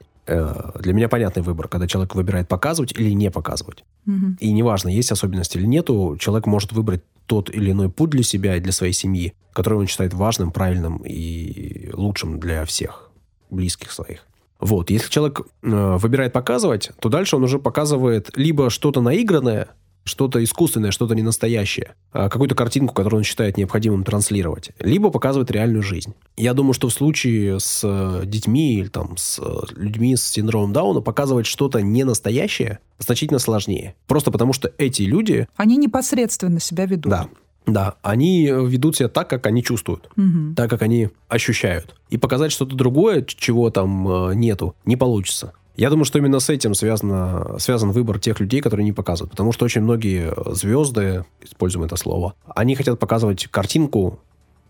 Для 0.80 0.94
меня 0.94 1.10
понятный 1.10 1.44
выбор, 1.44 1.68
когда 1.68 1.88
человек 1.88 2.16
выбирает 2.16 2.48
показывать 2.48 2.94
или 2.94 3.12
не 3.12 3.30
показывать. 3.32 3.84
Угу. 4.08 4.38
И 4.40 4.52
неважно, 4.52 4.90
есть 4.90 5.12
особенности 5.12 5.58
или 5.58 5.66
нету, 5.66 6.18
человек 6.20 6.46
может 6.46 6.72
выбрать 6.72 7.04
тот 7.26 7.50
или 7.50 7.72
иной 7.72 7.90
путь 7.90 8.10
для 8.10 8.24
себя 8.24 8.56
и 8.56 8.60
для 8.60 8.72
своей 8.72 8.94
семьи, 8.94 9.34
который 9.54 9.80
он 9.80 9.88
считает 9.88 10.14
важным, 10.14 10.52
правильным 10.52 10.98
и 10.98 11.90
лучшим 11.94 12.40
для 12.40 12.66
всех 12.66 13.10
близких 13.50 13.92
своих. 13.92 14.26
Вот, 14.60 14.92
если 14.92 15.10
человек 15.10 15.42
э, 15.64 15.98
выбирает 15.98 16.34
показывать, 16.34 16.92
то 17.00 17.10
дальше 17.10 17.36
он 17.36 17.44
уже 17.44 17.58
показывает 17.58 18.30
либо 18.38 18.70
что-то 18.70 19.02
наигранное, 19.02 19.70
что-то 20.04 20.44
искусственное, 20.44 20.92
что-то 20.92 21.16
не 21.16 21.22
настоящее, 21.22 21.96
а 22.12 22.30
какую-то 22.30 22.56
картинку, 22.56 22.94
которую 22.94 23.20
он 23.20 23.24
считает 23.24 23.58
необходимым 23.58 24.04
транслировать, 24.04 24.72
либо 24.80 25.10
показывает 25.10 25.52
реальную 25.52 25.84
жизнь. 25.84 26.14
Я 26.38 26.54
думаю, 26.54 26.74
что 26.74 26.90
в 26.90 26.94
случае 26.94 27.60
с 27.60 27.82
э, 27.84 28.26
детьми 28.26 28.80
или 28.80 28.88
там 28.88 29.16
с 29.18 29.40
э, 29.40 29.44
людьми 29.76 30.16
с 30.16 30.24
синдромом 30.24 30.74
Дауна 30.74 31.02
показывать 31.02 31.46
что-то 31.46 31.82
не 31.82 32.04
настоящее 32.04 32.80
значительно 33.00 33.40
сложнее. 33.40 33.96
Просто 34.08 34.32
потому 34.32 34.54
что 34.54 34.72
эти 34.78 35.04
люди... 35.04 35.48
Они 35.56 35.78
непосредственно 35.78 36.60
себя 36.60 36.86
ведут. 36.86 37.12
Да. 37.12 37.28
Да, 37.68 37.96
они 38.02 38.48
ведут 38.48 38.96
себя 38.96 39.08
так, 39.08 39.30
как 39.30 39.46
они 39.46 39.64
чувствуют, 39.64 40.10
угу. 40.18 40.56
так, 40.56 40.68
как 40.68 40.82
они 40.82 41.10
ощущают. 41.28 41.96
И 42.10 42.18
показать 42.18 42.52
что-то 42.52 42.76
другое, 42.76 43.24
чего 43.24 43.70
там 43.70 44.30
э, 44.30 44.36
нету, 44.36 44.76
не 44.84 44.96
получится. 44.96 45.54
Я 45.82 45.90
думаю, 45.90 46.06
что 46.06 46.20
именно 46.20 46.40
с 46.40 46.48
этим 46.48 46.76
связано, 46.76 47.58
связан 47.58 47.90
выбор 47.90 48.20
тех 48.20 48.40
людей, 48.40 48.62
которые 48.62 48.84
не 48.84 48.92
показывают. 48.92 49.32
Потому 49.32 49.52
что 49.52 49.66
очень 49.66 49.82
многие 49.82 50.32
звезды, 50.54 51.26
используем 51.42 51.86
это 51.86 51.96
слово, 51.96 52.36
они 52.56 52.76
хотят 52.76 53.00
показывать 53.00 53.48
картинку 53.48 54.20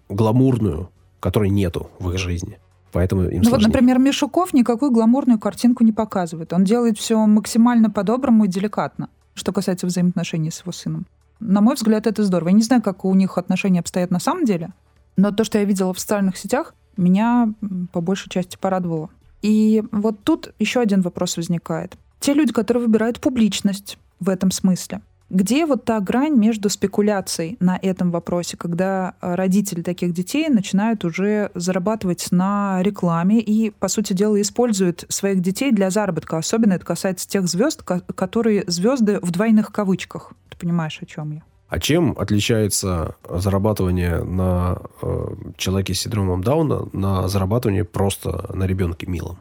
гламурную, 0.08 0.89
которой 1.19 1.50
нету 1.50 1.89
в 2.00 2.12
их 2.12 2.17
жизни. 2.17 2.60
Поэтому 2.93 3.24
им 3.24 3.41
ну 3.41 3.50
вот, 3.50 3.62
например, 3.62 4.00
Мишуков 4.00 4.54
никакую 4.54 4.91
гламурную 4.91 5.38
картинку 5.38 5.84
не 5.84 5.91
показывает. 5.91 6.54
Он 6.54 6.63
делает 6.63 6.97
все 6.97 7.17
максимально 7.26 7.89
по-доброму 7.89 8.45
и 8.45 8.47
деликатно, 8.47 9.10
что 9.34 9.52
касается 9.52 9.88
взаимоотношений 9.88 10.50
с 10.50 10.62
его 10.62 10.71
сыном. 10.71 11.06
На 11.41 11.60
мой 11.60 11.76
взгляд, 11.76 12.08
это 12.08 12.24
здорово. 12.24 12.50
Я 12.50 12.56
не 12.56 12.63
знаю, 12.63 12.82
как 12.82 13.04
у 13.04 13.13
них 13.15 13.38
отношения 13.38 13.82
обстоят 13.82 14.12
на 14.12 14.19
самом 14.19 14.45
деле, 14.45 14.69
но 15.17 15.32
то, 15.32 15.43
что 15.43 15.58
я 15.58 15.65
видела 15.65 15.93
в 15.93 16.00
социальных 16.00 16.38
сетях, 16.38 16.74
меня 16.95 17.54
по 17.91 18.00
большей 18.00 18.30
части 18.30 18.56
порадовало. 18.58 19.10
И 19.41 19.84
вот 19.91 20.23
тут 20.23 20.54
еще 20.60 20.82
один 20.82 21.01
вопрос 21.01 21.38
возникает. 21.38 21.95
Те 22.19 22.34
люди, 22.34 22.54
которые 22.54 22.86
выбирают 22.86 23.19
публичность 23.19 23.97
в 24.19 24.30
этом 24.30 24.51
смысле, 24.51 25.01
где 25.32 25.65
вот 25.65 25.86
та 25.86 25.99
грань 26.01 26.36
между 26.38 26.69
спекуляцией 26.69 27.56
на 27.60 27.80
этом 27.82 28.12
вопросе, 28.12 28.58
когда 28.58 29.15
э, 29.21 29.36
родители 29.36 29.82
таких 29.82 30.13
детей 30.13 30.49
начинают 30.49 31.06
уже 31.06 31.51
зарабатывать 31.56 32.27
на 32.32 32.84
рекламе 32.84 33.39
и, 33.39 33.71
по 33.71 33.88
сути 33.88 34.12
дела, 34.13 34.39
используют 34.41 35.06
своих 35.08 35.41
детей 35.41 35.71
для 35.71 35.89
заработка. 35.89 36.38
Особенно 36.38 36.73
это 36.73 36.86
касается 36.86 37.27
тех 37.27 37.47
звезд, 37.47 37.82
которые 37.82 38.65
звезды 38.67 39.19
в 39.21 39.32
двойных 39.32 39.71
кавычках. 39.71 40.34
Ты 40.49 40.58
понимаешь, 40.58 40.99
о 41.01 41.06
чем 41.06 41.32
я? 41.32 41.43
А 41.71 41.79
чем 41.79 42.13
отличается 42.17 43.15
зарабатывание 43.29 44.25
на 44.25 44.77
э, 45.01 45.36
человеке 45.55 45.93
с 45.93 46.01
синдромом 46.01 46.43
Дауна 46.43 46.89
на 46.91 47.29
зарабатывание 47.29 47.86
просто 47.86 48.53
на 48.53 48.65
ребенке 48.65 49.07
милом? 49.07 49.38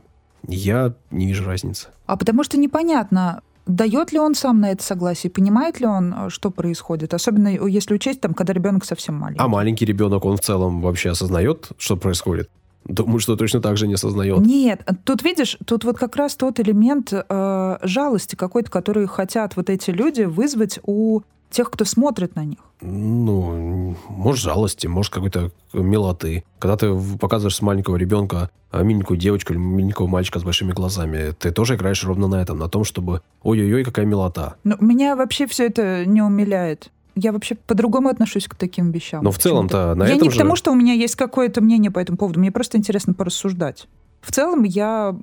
Я 0.46 0.94
не 1.10 1.26
вижу 1.26 1.44
разницы. 1.44 1.88
А 2.06 2.16
потому 2.16 2.44
что 2.44 2.56
непонятно, 2.56 3.42
дает 3.66 4.12
ли 4.12 4.20
он 4.20 4.36
сам 4.36 4.60
на 4.60 4.70
это 4.70 4.80
согласие, 4.80 5.28
понимает 5.28 5.80
ли 5.80 5.86
он, 5.86 6.14
э, 6.14 6.30
что 6.30 6.52
происходит, 6.52 7.14
особенно 7.14 7.48
если 7.48 7.94
учесть, 7.94 8.20
там, 8.20 8.34
когда 8.34 8.52
ребенок 8.52 8.84
совсем 8.84 9.16
маленький. 9.16 9.42
А 9.42 9.48
маленький 9.48 9.84
ребенок, 9.84 10.24
он 10.24 10.36
в 10.36 10.40
целом 10.40 10.82
вообще 10.82 11.10
осознает, 11.10 11.70
что 11.78 11.96
происходит? 11.96 12.48
Думаю, 12.84 13.18
что 13.18 13.34
точно 13.34 13.60
так 13.60 13.76
же 13.76 13.88
не 13.88 13.94
осознает. 13.94 14.38
Нет, 14.38 14.88
тут 15.02 15.24
видишь, 15.24 15.58
тут 15.66 15.82
вот 15.82 15.98
как 15.98 16.14
раз 16.14 16.36
тот 16.36 16.60
элемент 16.60 17.12
э, 17.12 17.78
жалости 17.82 18.36
какой-то, 18.36 18.70
который 18.70 19.08
хотят 19.08 19.56
вот 19.56 19.68
эти 19.68 19.90
люди 19.90 20.22
вызвать 20.22 20.78
у 20.84 21.22
тех, 21.50 21.70
кто 21.70 21.84
смотрит 21.84 22.36
на 22.36 22.44
них? 22.44 22.58
Ну, 22.80 23.96
может, 24.08 24.42
жалости, 24.42 24.86
может, 24.86 25.12
какой-то 25.12 25.50
милоты. 25.72 26.44
Когда 26.58 26.76
ты 26.76 26.94
показываешь 27.18 27.56
с 27.56 27.62
маленького 27.62 27.96
ребенка 27.96 28.50
а, 28.70 28.82
миленькую 28.82 29.18
девочку 29.18 29.52
или 29.52 29.60
миленького 29.60 30.06
мальчика 30.06 30.38
с 30.38 30.44
большими 30.44 30.72
глазами, 30.72 31.32
ты 31.32 31.50
тоже 31.50 31.74
играешь 31.74 32.04
ровно 32.04 32.28
на 32.28 32.40
этом, 32.40 32.58
на 32.58 32.68
том, 32.68 32.84
чтобы 32.84 33.22
ой-ой-ой, 33.42 33.84
какая 33.84 34.06
милота. 34.06 34.56
Ну, 34.64 34.76
меня 34.80 35.16
вообще 35.16 35.46
все 35.46 35.66
это 35.66 36.06
не 36.06 36.22
умиляет. 36.22 36.90
Я 37.16 37.32
вообще 37.32 37.54
по-другому 37.54 38.08
отношусь 38.08 38.46
к 38.46 38.54
таким 38.54 38.92
вещам. 38.92 39.24
Но 39.24 39.30
в 39.30 39.38
целом-то 39.38 39.94
на 39.94 40.04
я 40.04 40.14
этом 40.14 40.28
не 40.28 40.30
же... 40.30 40.36
к 40.36 40.38
тому, 40.38 40.56
что 40.56 40.70
у 40.70 40.74
меня 40.74 40.94
есть 40.94 41.16
какое-то 41.16 41.60
мнение 41.60 41.90
по 41.90 41.98
этому 41.98 42.16
поводу. 42.16 42.40
Мне 42.40 42.52
просто 42.52 42.78
интересно 42.78 43.12
порассуждать. 43.12 43.88
В 44.20 44.32
целом 44.32 44.62
я 44.64 45.16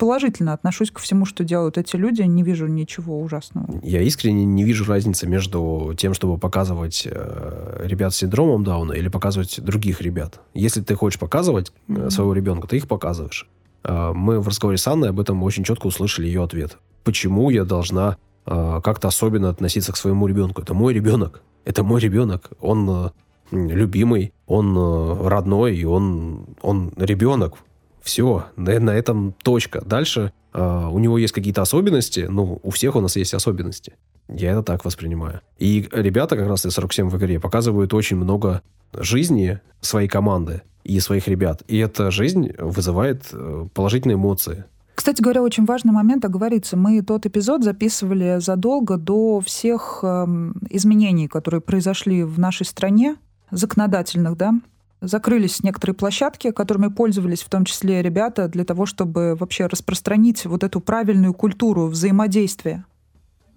положительно 0.00 0.54
отношусь 0.54 0.90
ко 0.90 0.98
всему, 0.98 1.26
что 1.26 1.44
делают 1.44 1.76
эти 1.76 1.94
люди, 1.94 2.22
не 2.22 2.42
вижу 2.42 2.66
ничего 2.66 3.20
ужасного. 3.20 3.66
Я 3.82 4.00
искренне 4.00 4.46
не 4.46 4.64
вижу 4.64 4.86
разницы 4.86 5.26
между 5.26 5.92
тем, 5.94 6.14
чтобы 6.14 6.38
показывать 6.38 7.06
э, 7.08 7.82
ребят 7.84 8.14
с 8.14 8.16
синдромом 8.16 8.64
Дауна 8.64 8.94
или 8.94 9.08
показывать 9.08 9.60
других 9.60 10.00
ребят. 10.00 10.40
Если 10.54 10.80
ты 10.80 10.94
хочешь 10.94 11.20
показывать 11.20 11.70
mm-hmm. 11.88 12.08
своего 12.08 12.32
ребенка, 12.32 12.66
ты 12.66 12.78
их 12.78 12.88
показываешь. 12.88 13.46
Э, 13.84 14.12
мы 14.14 14.40
в 14.40 14.48
разговоре 14.48 14.78
с 14.78 14.86
Анной 14.86 15.10
об 15.10 15.20
этом 15.20 15.42
очень 15.42 15.64
четко 15.64 15.88
услышали 15.88 16.26
ее 16.26 16.42
ответ. 16.42 16.78
Почему 17.04 17.50
я 17.50 17.66
должна 17.66 18.16
э, 18.46 18.80
как-то 18.82 19.08
особенно 19.08 19.50
относиться 19.50 19.92
к 19.92 19.98
своему 19.98 20.26
ребенку? 20.26 20.62
Это 20.62 20.72
мой 20.72 20.94
ребенок. 20.94 21.42
Это 21.66 21.84
мой 21.84 22.00
ребенок. 22.00 22.52
Он 22.58 22.88
э, 22.88 23.10
любимый, 23.52 24.32
он 24.46 24.74
э, 24.74 25.28
родной, 25.28 25.76
и 25.76 25.84
он, 25.84 26.46
он 26.62 26.90
ребенок. 26.96 27.58
Все, 28.02 28.46
на, 28.56 28.90
этом 28.90 29.34
точка. 29.42 29.82
Дальше 29.84 30.32
э, 30.52 30.88
у 30.90 30.98
него 30.98 31.18
есть 31.18 31.32
какие-то 31.32 31.62
особенности, 31.62 32.26
ну, 32.28 32.60
у 32.62 32.70
всех 32.70 32.96
у 32.96 33.00
нас 33.00 33.16
есть 33.16 33.34
особенности. 33.34 33.94
Я 34.28 34.52
это 34.52 34.62
так 34.62 34.84
воспринимаю. 34.84 35.40
И 35.58 35.88
ребята 35.92 36.36
как 36.36 36.48
раз 36.48 36.64
из 36.64 36.72
47 36.72 37.08
в 37.08 37.16
игре 37.16 37.40
показывают 37.40 37.92
очень 37.94 38.16
много 38.16 38.62
жизни 38.92 39.60
своей 39.80 40.08
команды 40.08 40.62
и 40.84 40.98
своих 41.00 41.28
ребят. 41.28 41.62
И 41.68 41.78
эта 41.78 42.10
жизнь 42.10 42.52
вызывает 42.58 43.28
э, 43.32 43.66
положительные 43.74 44.14
эмоции. 44.14 44.64
Кстати 44.94 45.22
говоря, 45.22 45.42
очень 45.42 45.64
важный 45.64 45.92
момент 45.92 46.24
оговориться. 46.24 46.76
Мы 46.76 47.00
тот 47.02 47.24
эпизод 47.24 47.64
записывали 47.64 48.38
задолго 48.38 48.98
до 48.98 49.40
всех 49.40 50.00
э, 50.02 50.26
изменений, 50.70 51.26
которые 51.26 51.60
произошли 51.60 52.22
в 52.22 52.38
нашей 52.38 52.66
стране, 52.66 53.16
законодательных, 53.50 54.36
да, 54.36 54.52
закрылись 55.00 55.62
некоторые 55.62 55.94
площадки, 55.94 56.50
которыми 56.50 56.88
пользовались 56.88 57.42
в 57.42 57.48
том 57.48 57.64
числе 57.64 58.02
ребята 58.02 58.48
для 58.48 58.64
того, 58.64 58.86
чтобы 58.86 59.36
вообще 59.38 59.66
распространить 59.66 60.44
вот 60.44 60.62
эту 60.64 60.80
правильную 60.80 61.34
культуру 61.34 61.86
взаимодействия 61.86 62.84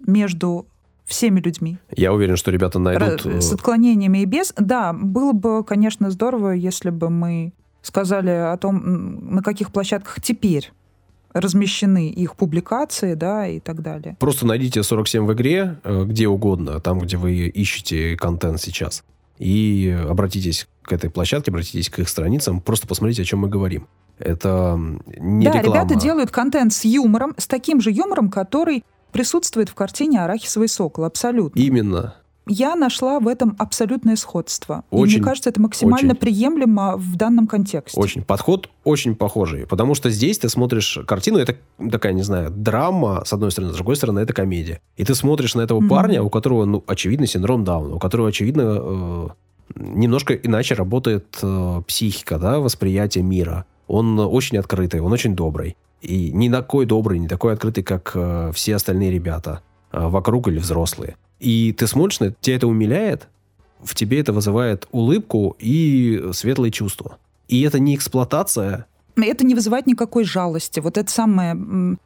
между 0.06 0.66
всеми 1.04 1.40
людьми. 1.40 1.78
Я 1.94 2.12
уверен, 2.12 2.36
что 2.36 2.50
ребята 2.50 2.78
найдут... 2.78 3.26
С 3.26 3.52
э, 3.52 3.54
отклонениями 3.54 4.18
и 4.18 4.24
без. 4.24 4.54
Да, 4.56 4.92
было 4.92 5.32
бы, 5.32 5.62
конечно, 5.64 6.10
здорово, 6.10 6.52
если 6.52 6.90
бы 6.90 7.10
мы 7.10 7.52
сказали 7.82 8.30
о 8.30 8.56
том, 8.56 9.34
на 9.34 9.42
каких 9.42 9.70
площадках 9.70 10.22
теперь 10.22 10.72
размещены 11.34 12.10
их 12.10 12.36
публикации, 12.36 13.14
да, 13.14 13.46
и 13.46 13.60
так 13.60 13.82
далее. 13.82 14.16
Просто 14.20 14.46
найдите 14.46 14.82
47 14.82 15.26
в 15.26 15.32
игре, 15.34 15.78
э, 15.84 16.04
где 16.04 16.26
угодно, 16.28 16.80
там, 16.80 17.00
где 17.00 17.16
вы 17.18 17.48
ищете 17.48 18.16
контент 18.16 18.60
сейчас 18.60 19.04
и 19.38 19.96
обратитесь 20.08 20.68
к 20.82 20.92
этой 20.92 21.10
площадке, 21.10 21.50
обратитесь 21.50 21.88
к 21.88 21.98
их 21.98 22.08
страницам, 22.08 22.60
просто 22.60 22.86
посмотрите, 22.86 23.22
о 23.22 23.24
чем 23.24 23.40
мы 23.40 23.48
говорим. 23.48 23.88
Это 24.18 24.78
не 25.06 25.46
да, 25.46 25.58
реклама. 25.58 25.84
ребята 25.84 26.00
делают 26.00 26.30
контент 26.30 26.72
с 26.72 26.84
юмором, 26.84 27.34
с 27.36 27.46
таким 27.46 27.80
же 27.80 27.90
юмором, 27.90 28.30
который 28.30 28.84
присутствует 29.12 29.68
в 29.68 29.74
картине 29.74 30.22
«Арахисовый 30.22 30.68
сокол», 30.68 31.04
абсолютно. 31.04 31.58
Именно 31.58 32.16
я 32.46 32.74
нашла 32.74 33.20
в 33.20 33.28
этом 33.28 33.56
абсолютное 33.58 34.16
сходство. 34.16 34.84
Очень, 34.90 35.14
и 35.14 35.16
мне 35.16 35.24
кажется, 35.24 35.50
это 35.50 35.60
максимально 35.60 36.12
очень, 36.12 36.20
приемлемо 36.20 36.96
в 36.96 37.16
данном 37.16 37.46
контексте. 37.46 37.98
Очень. 37.98 38.22
Подход 38.22 38.68
очень 38.84 39.14
похожий. 39.14 39.66
Потому 39.66 39.94
что 39.94 40.10
здесь 40.10 40.38
ты 40.38 40.48
смотришь 40.48 40.98
картину, 41.06 41.38
это 41.38 41.56
такая, 41.90 42.12
не 42.12 42.22
знаю, 42.22 42.50
драма, 42.50 43.22
с 43.24 43.32
одной 43.32 43.50
стороны, 43.50 43.72
с 43.72 43.76
другой 43.76 43.96
стороны, 43.96 44.20
это 44.20 44.32
комедия. 44.32 44.80
И 44.96 45.04
ты 45.04 45.14
смотришь 45.14 45.54
на 45.54 45.62
этого 45.62 45.80
mm-hmm. 45.80 45.88
парня, 45.88 46.22
у 46.22 46.30
которого, 46.30 46.64
ну, 46.64 46.84
очевидно, 46.86 47.26
синдром 47.26 47.64
Дауна, 47.64 47.96
у 47.96 47.98
которого, 47.98 48.28
очевидно, 48.28 48.78
э, 48.80 49.28
немножко 49.76 50.34
иначе 50.34 50.74
работает 50.74 51.38
э, 51.42 51.82
психика, 51.86 52.38
да, 52.38 52.58
восприятие 52.58 53.24
мира. 53.24 53.64
Он 53.86 54.18
очень 54.18 54.58
открытый, 54.58 55.00
он 55.00 55.12
очень 55.12 55.34
добрый. 55.34 55.76
И 56.02 56.30
не 56.32 56.50
такой 56.50 56.84
добрый, 56.84 57.18
не 57.18 57.28
такой 57.28 57.54
открытый, 57.54 57.82
как 57.82 58.12
э, 58.14 58.52
все 58.54 58.76
остальные 58.76 59.10
ребята 59.10 59.62
э, 59.92 60.06
вокруг 60.06 60.48
или 60.48 60.58
взрослые. 60.58 61.16
И 61.40 61.72
ты 61.72 61.86
смотришь 61.86 62.20
на 62.20 62.24
это, 62.26 62.36
тебя 62.40 62.56
это 62.56 62.66
умиляет, 62.66 63.28
в 63.82 63.94
тебе 63.94 64.20
это 64.20 64.32
вызывает 64.32 64.88
улыбку 64.92 65.56
и 65.58 66.30
светлые 66.32 66.70
чувства. 66.70 67.18
И 67.48 67.62
это 67.62 67.78
не 67.78 67.94
эксплуатация, 67.94 68.86
это 69.16 69.46
не 69.46 69.54
вызывает 69.54 69.86
никакой 69.86 70.24
жалости. 70.24 70.80
Вот 70.80 70.98
это 70.98 71.10
самое 71.10 71.54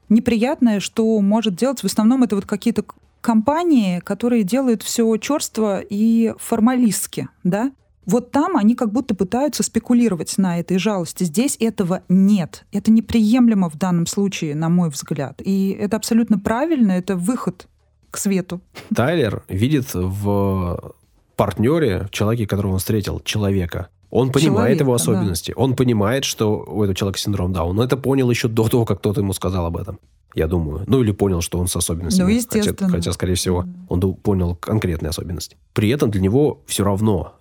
неприятное, 0.09 0.81
что 0.81 1.21
может 1.21 1.55
делать 1.57 1.81
в 1.81 1.85
основном 1.85 2.23
это 2.23 2.37
вот 2.37 2.45
какие-то 2.45 2.85
компании, 3.21 4.01
которые 4.01 4.45
делают 4.45 4.83
все 4.83 5.17
черство 5.17 5.81
и 5.81 6.35
формалистски, 6.39 7.29
да? 7.45 7.73
Вот 8.05 8.31
там 8.31 8.57
они 8.57 8.75
как 8.75 8.91
будто 8.91 9.15
пытаются 9.15 9.63
спекулировать 9.63 10.39
на 10.39 10.59
этой 10.59 10.79
жалости. 10.79 11.25
Здесь 11.25 11.59
этого 11.61 12.03
нет. 12.09 12.65
Это 12.73 12.91
неприемлемо 12.91 13.69
в 13.69 13.77
данном 13.77 14.07
случае, 14.07 14.55
на 14.55 14.71
мой 14.71 14.89
взгляд. 14.89 15.43
И 15.45 15.77
это 15.79 15.97
абсолютно 15.97 16.39
правильно, 16.39 16.93
это 16.93 17.17
выход 17.17 17.69
к 18.11 18.17
свету. 18.19 18.61
Тайлер 18.95 19.43
видит 19.49 19.95
в 19.95 20.95
партнере, 21.37 22.07
в 22.07 22.11
человеке, 22.11 22.47
которого 22.47 22.73
он 22.73 22.79
встретил, 22.79 23.21
человека. 23.21 23.89
Он 24.11 24.33
понимает 24.33 24.79
Человека, 24.79 24.85
его 24.85 24.95
особенности. 24.95 25.53
Да. 25.55 25.63
Он 25.63 25.77
понимает, 25.77 26.25
что 26.25 26.65
у 26.67 26.83
этого 26.83 26.95
человека 26.95 27.19
синдром 27.19 27.53
Дауна. 27.53 27.81
Он 27.81 27.87
это 27.87 27.97
понял 27.97 28.31
еще 28.31 28.49
до 28.49 28.69
того, 28.69 28.85
как 28.85 28.99
кто-то 28.99 29.21
ему 29.21 29.33
сказал 29.35 29.67
об 29.67 29.77
этом. 29.77 29.99
Я 30.35 30.47
думаю. 30.47 30.85
Ну, 30.87 31.03
или 31.03 31.13
понял, 31.13 31.41
что 31.41 31.59
он 31.59 31.69
с 31.69 31.77
особенностями. 31.77 32.27
Ну, 32.27 32.35
естественно. 32.35 32.89
Хотя, 32.89 32.89
хотя 32.89 33.13
скорее 33.13 33.35
всего, 33.35 33.65
он 33.89 34.01
понял 34.15 34.55
конкретные 34.57 35.11
особенности. 35.11 35.57
При 35.73 35.89
этом 35.91 36.11
для 36.11 36.21
него 36.21 36.61
все 36.67 36.85
равно. 36.85 37.35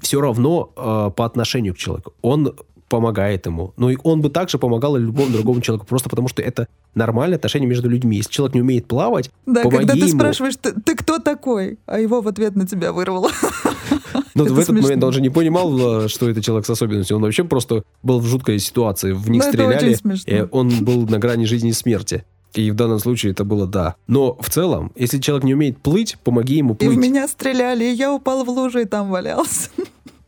Все 0.00 0.20
равно 0.20 0.72
э, 0.76 1.10
по 1.14 1.24
отношению 1.24 1.74
к 1.74 1.78
человеку. 1.78 2.12
Он 2.22 2.54
помогает 2.88 3.46
ему. 3.46 3.72
Ну, 3.76 3.90
и 3.90 3.96
он 4.02 4.20
бы 4.20 4.30
также 4.30 4.58
помогал 4.58 4.96
любому 4.96 5.30
другому 5.30 5.60
человеку, 5.60 5.86
просто 5.86 6.08
потому 6.08 6.28
что 6.28 6.42
это 6.42 6.68
нормальное 6.94 7.36
отношение 7.36 7.68
между 7.68 7.88
людьми. 7.88 8.16
Если 8.18 8.30
человек 8.30 8.54
не 8.54 8.60
умеет 8.60 8.86
плавать, 8.86 9.30
Да, 9.46 9.62
когда 9.62 9.94
ты 9.94 9.98
ему. 10.00 10.08
спрашиваешь, 10.08 10.56
ты, 10.60 10.72
ты 10.72 10.94
кто 10.94 11.18
такой? 11.18 11.78
А 11.86 11.98
его 11.98 12.20
в 12.20 12.28
ответ 12.28 12.56
на 12.56 12.66
тебя 12.66 12.92
вырвало. 12.92 13.30
Ну, 14.34 14.44
в 14.44 14.58
этот 14.58 14.80
момент 14.80 15.02
он 15.02 15.12
же 15.12 15.20
не 15.20 15.30
понимал, 15.30 16.08
что 16.08 16.28
это 16.28 16.42
человек 16.42 16.66
с 16.66 16.70
особенностью. 16.70 17.16
Он 17.16 17.22
вообще 17.22 17.44
просто 17.44 17.84
был 18.02 18.20
в 18.20 18.26
жуткой 18.26 18.58
ситуации. 18.58 19.12
В 19.12 19.30
них 19.30 19.42
стреляли, 19.42 19.96
и 20.26 20.46
он 20.50 20.84
был 20.84 21.06
на 21.06 21.18
грани 21.18 21.44
жизни 21.44 21.70
и 21.70 21.72
смерти. 21.72 22.24
И 22.54 22.70
в 22.70 22.74
данном 22.74 23.00
случае 23.00 23.32
это 23.32 23.44
было 23.44 23.66
да. 23.66 23.96
Но 24.06 24.36
в 24.40 24.48
целом, 24.48 24.92
если 24.94 25.18
человек 25.18 25.44
не 25.44 25.54
умеет 25.54 25.78
плыть, 25.78 26.16
помоги 26.22 26.56
ему 26.56 26.74
плыть. 26.74 26.92
И 26.92 26.94
в 26.94 26.96
меня 26.96 27.26
стреляли, 27.26 27.84
и 27.84 27.92
я 27.94 28.12
упал 28.12 28.44
в 28.44 28.48
лужу 28.48 28.78
и 28.80 28.84
там 28.84 29.10
валялся. 29.10 29.70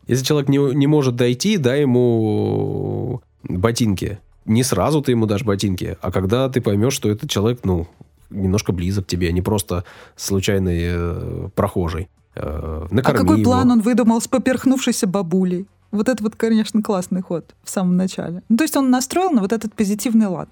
Если 0.07 0.23
человек 0.23 0.49
не, 0.49 0.57
не 0.57 0.87
может 0.87 1.15
дойти, 1.15 1.57
дай 1.57 1.81
ему 1.81 3.21
ботинки. 3.43 4.19
Не 4.45 4.63
сразу 4.63 5.01
ты 5.01 5.11
ему 5.11 5.25
дашь 5.25 5.43
ботинки, 5.43 5.97
а 6.01 6.11
когда 6.11 6.47
ты 6.49 6.61
поймешь, 6.61 6.93
что 6.93 7.09
этот 7.09 7.29
человек, 7.29 7.59
ну, 7.63 7.87
немножко 8.29 8.71
близок 8.71 9.05
к 9.05 9.07
тебе, 9.07 9.29
а 9.29 9.31
не 9.31 9.41
просто 9.41 9.83
случайный 10.15 10.79
э, 10.83 11.49
прохожий. 11.53 12.09
Э, 12.35 12.87
а 12.89 13.01
какой 13.01 13.39
его. 13.39 13.51
план 13.51 13.71
он 13.71 13.81
выдумал 13.81 14.21
с 14.21 14.27
поперхнувшейся 14.27 15.07
бабулей? 15.07 15.67
Вот 15.91 16.09
это 16.09 16.23
вот, 16.23 16.35
конечно, 16.35 16.81
классный 16.81 17.21
ход 17.21 17.55
в 17.63 17.69
самом 17.69 17.97
начале. 17.97 18.43
Ну, 18.49 18.57
то 18.57 18.63
есть 18.63 18.75
он 18.75 18.89
настроил 18.89 19.31
на 19.31 19.41
вот 19.41 19.53
этот 19.53 19.73
позитивный 19.73 20.27
лад, 20.27 20.49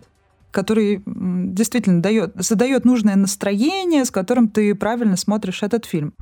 который 0.51 1.03
действительно 1.06 2.01
дает, 2.01 2.34
задает 2.36 2.86
нужное 2.86 3.16
настроение, 3.16 4.06
с 4.06 4.12
которым 4.12 4.47
ты 4.47 4.74
правильно 4.76 5.18
смотришь 5.18 5.64
этот 5.64 5.86
фильм. 5.86 6.14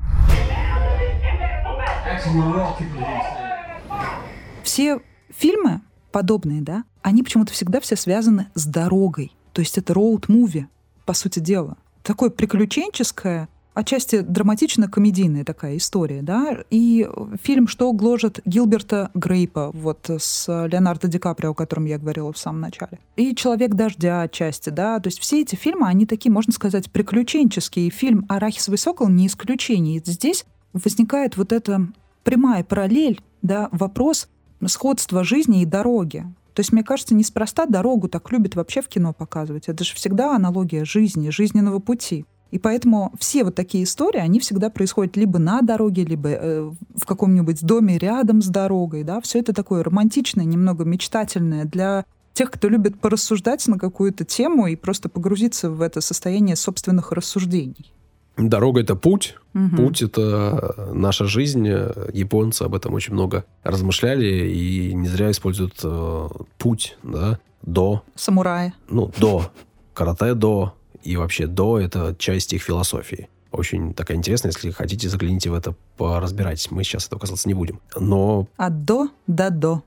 Все 4.64 5.00
фильмы 5.28 5.82
подобные, 6.10 6.62
да, 6.62 6.84
они 7.02 7.22
почему-то 7.22 7.52
всегда 7.52 7.80
все 7.80 7.96
связаны 7.96 8.48
с 8.54 8.66
дорогой. 8.66 9.36
То 9.52 9.60
есть 9.60 9.76
это 9.78 9.92
роуд-муви, 9.92 10.66
по 11.04 11.12
сути 11.12 11.38
дела. 11.38 11.76
Такое 12.02 12.30
приключенческое, 12.30 13.48
отчасти 13.74 14.20
драматично-комедийная 14.20 15.44
такая 15.44 15.76
история, 15.76 16.22
да, 16.22 16.64
и 16.70 17.06
фильм 17.42 17.68
«Что 17.68 17.92
гложет 17.92 18.40
Гилберта 18.46 19.10
Грейпа», 19.12 19.70
вот 19.74 20.08
с 20.08 20.48
Леонардо 20.48 21.08
Ди 21.08 21.18
Каприо, 21.18 21.50
о 21.50 21.54
котором 21.54 21.84
я 21.84 21.98
говорила 21.98 22.32
в 22.32 22.38
самом 22.38 22.62
начале, 22.62 23.00
и 23.16 23.34
«Человек 23.34 23.74
дождя» 23.74 24.22
отчасти, 24.22 24.70
да, 24.70 24.98
то 24.98 25.08
есть 25.08 25.18
все 25.18 25.42
эти 25.42 25.56
фильмы, 25.56 25.88
они 25.88 26.06
такие, 26.06 26.32
можно 26.32 26.52
сказать, 26.52 26.90
приключенческие. 26.90 27.90
Фильм 27.90 28.24
«Арахисовый 28.28 28.78
сокол» 28.78 29.08
не 29.08 29.26
исключение. 29.26 29.98
И 29.98 30.10
здесь 30.10 30.46
возникает 30.72 31.36
вот 31.36 31.52
эта 31.52 31.86
прямая 32.22 32.64
параллель, 32.64 33.20
да, 33.42 33.68
вопрос 33.72 34.28
сходства 34.68 35.24
жизни 35.24 35.62
и 35.62 35.66
дороги. 35.66 36.24
То 36.54 36.60
есть, 36.60 36.72
мне 36.72 36.84
кажется, 36.84 37.14
неспроста 37.14 37.66
дорогу 37.66 38.08
так 38.08 38.30
любят 38.30 38.54
вообще 38.54 38.80
в 38.80 38.88
кино 38.88 39.12
показывать. 39.12 39.68
Это 39.68 39.82
же 39.84 39.94
всегда 39.94 40.34
аналогия 40.34 40.84
жизни, 40.84 41.30
жизненного 41.30 41.80
пути. 41.80 42.26
И 42.52 42.58
поэтому 42.60 43.12
все 43.18 43.42
вот 43.42 43.56
такие 43.56 43.82
истории, 43.82 44.20
они 44.20 44.38
всегда 44.38 44.70
происходят 44.70 45.16
либо 45.16 45.40
на 45.40 45.60
дороге, 45.60 46.04
либо 46.04 46.28
э, 46.28 46.70
в 46.94 47.04
каком-нибудь 47.04 47.62
доме 47.62 47.98
рядом 47.98 48.42
с 48.42 48.46
дорогой. 48.46 49.02
Да? 49.02 49.20
Все 49.20 49.40
это 49.40 49.52
такое 49.52 49.82
романтичное, 49.82 50.44
немного 50.44 50.84
мечтательное 50.84 51.64
для 51.64 52.04
тех, 52.32 52.52
кто 52.52 52.68
любит 52.68 53.00
порассуждать 53.00 53.66
на 53.66 53.76
какую-то 53.76 54.24
тему 54.24 54.68
и 54.68 54.76
просто 54.76 55.08
погрузиться 55.08 55.68
в 55.70 55.80
это 55.80 56.00
состояние 56.00 56.54
собственных 56.54 57.10
рассуждений. 57.10 57.92
Дорога 58.36 58.80
это 58.80 58.96
путь. 58.96 59.36
Мгм. 59.52 59.76
Путь 59.76 60.02
это 60.02 60.90
наша 60.92 61.26
жизнь. 61.26 61.66
Японцы 61.66 62.62
об 62.62 62.74
этом 62.74 62.94
очень 62.94 63.12
много 63.14 63.44
размышляли 63.62 64.48
и 64.48 64.92
не 64.92 65.06
зря 65.06 65.30
используют 65.30 65.80
э, 65.84 66.28
путь, 66.58 66.96
да, 67.02 67.38
до, 67.62 68.02
Самураи. 68.16 68.72
ну, 68.88 69.12
до, 69.18 69.50
карате 69.94 70.34
до, 70.34 70.74
и 71.02 71.16
вообще 71.16 71.46
до 71.46 71.78
это 71.78 72.14
часть 72.18 72.52
их 72.52 72.62
философии. 72.62 73.28
Очень 73.52 73.94
такая 73.94 74.16
интересная, 74.16 74.50
если 74.50 74.70
хотите, 74.72 75.08
загляните 75.08 75.50
в 75.50 75.54
это, 75.54 75.76
поразбирайтесь. 75.96 76.72
Мы 76.72 76.82
сейчас 76.82 77.06
этого 77.06 77.20
касаться 77.20 77.46
не 77.46 77.54
будем. 77.54 77.80
Но 77.96 78.48
От 78.56 78.84
до 78.84 79.08
до 79.28 79.50
до. 79.50 79.82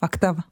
Октава. 0.00 0.44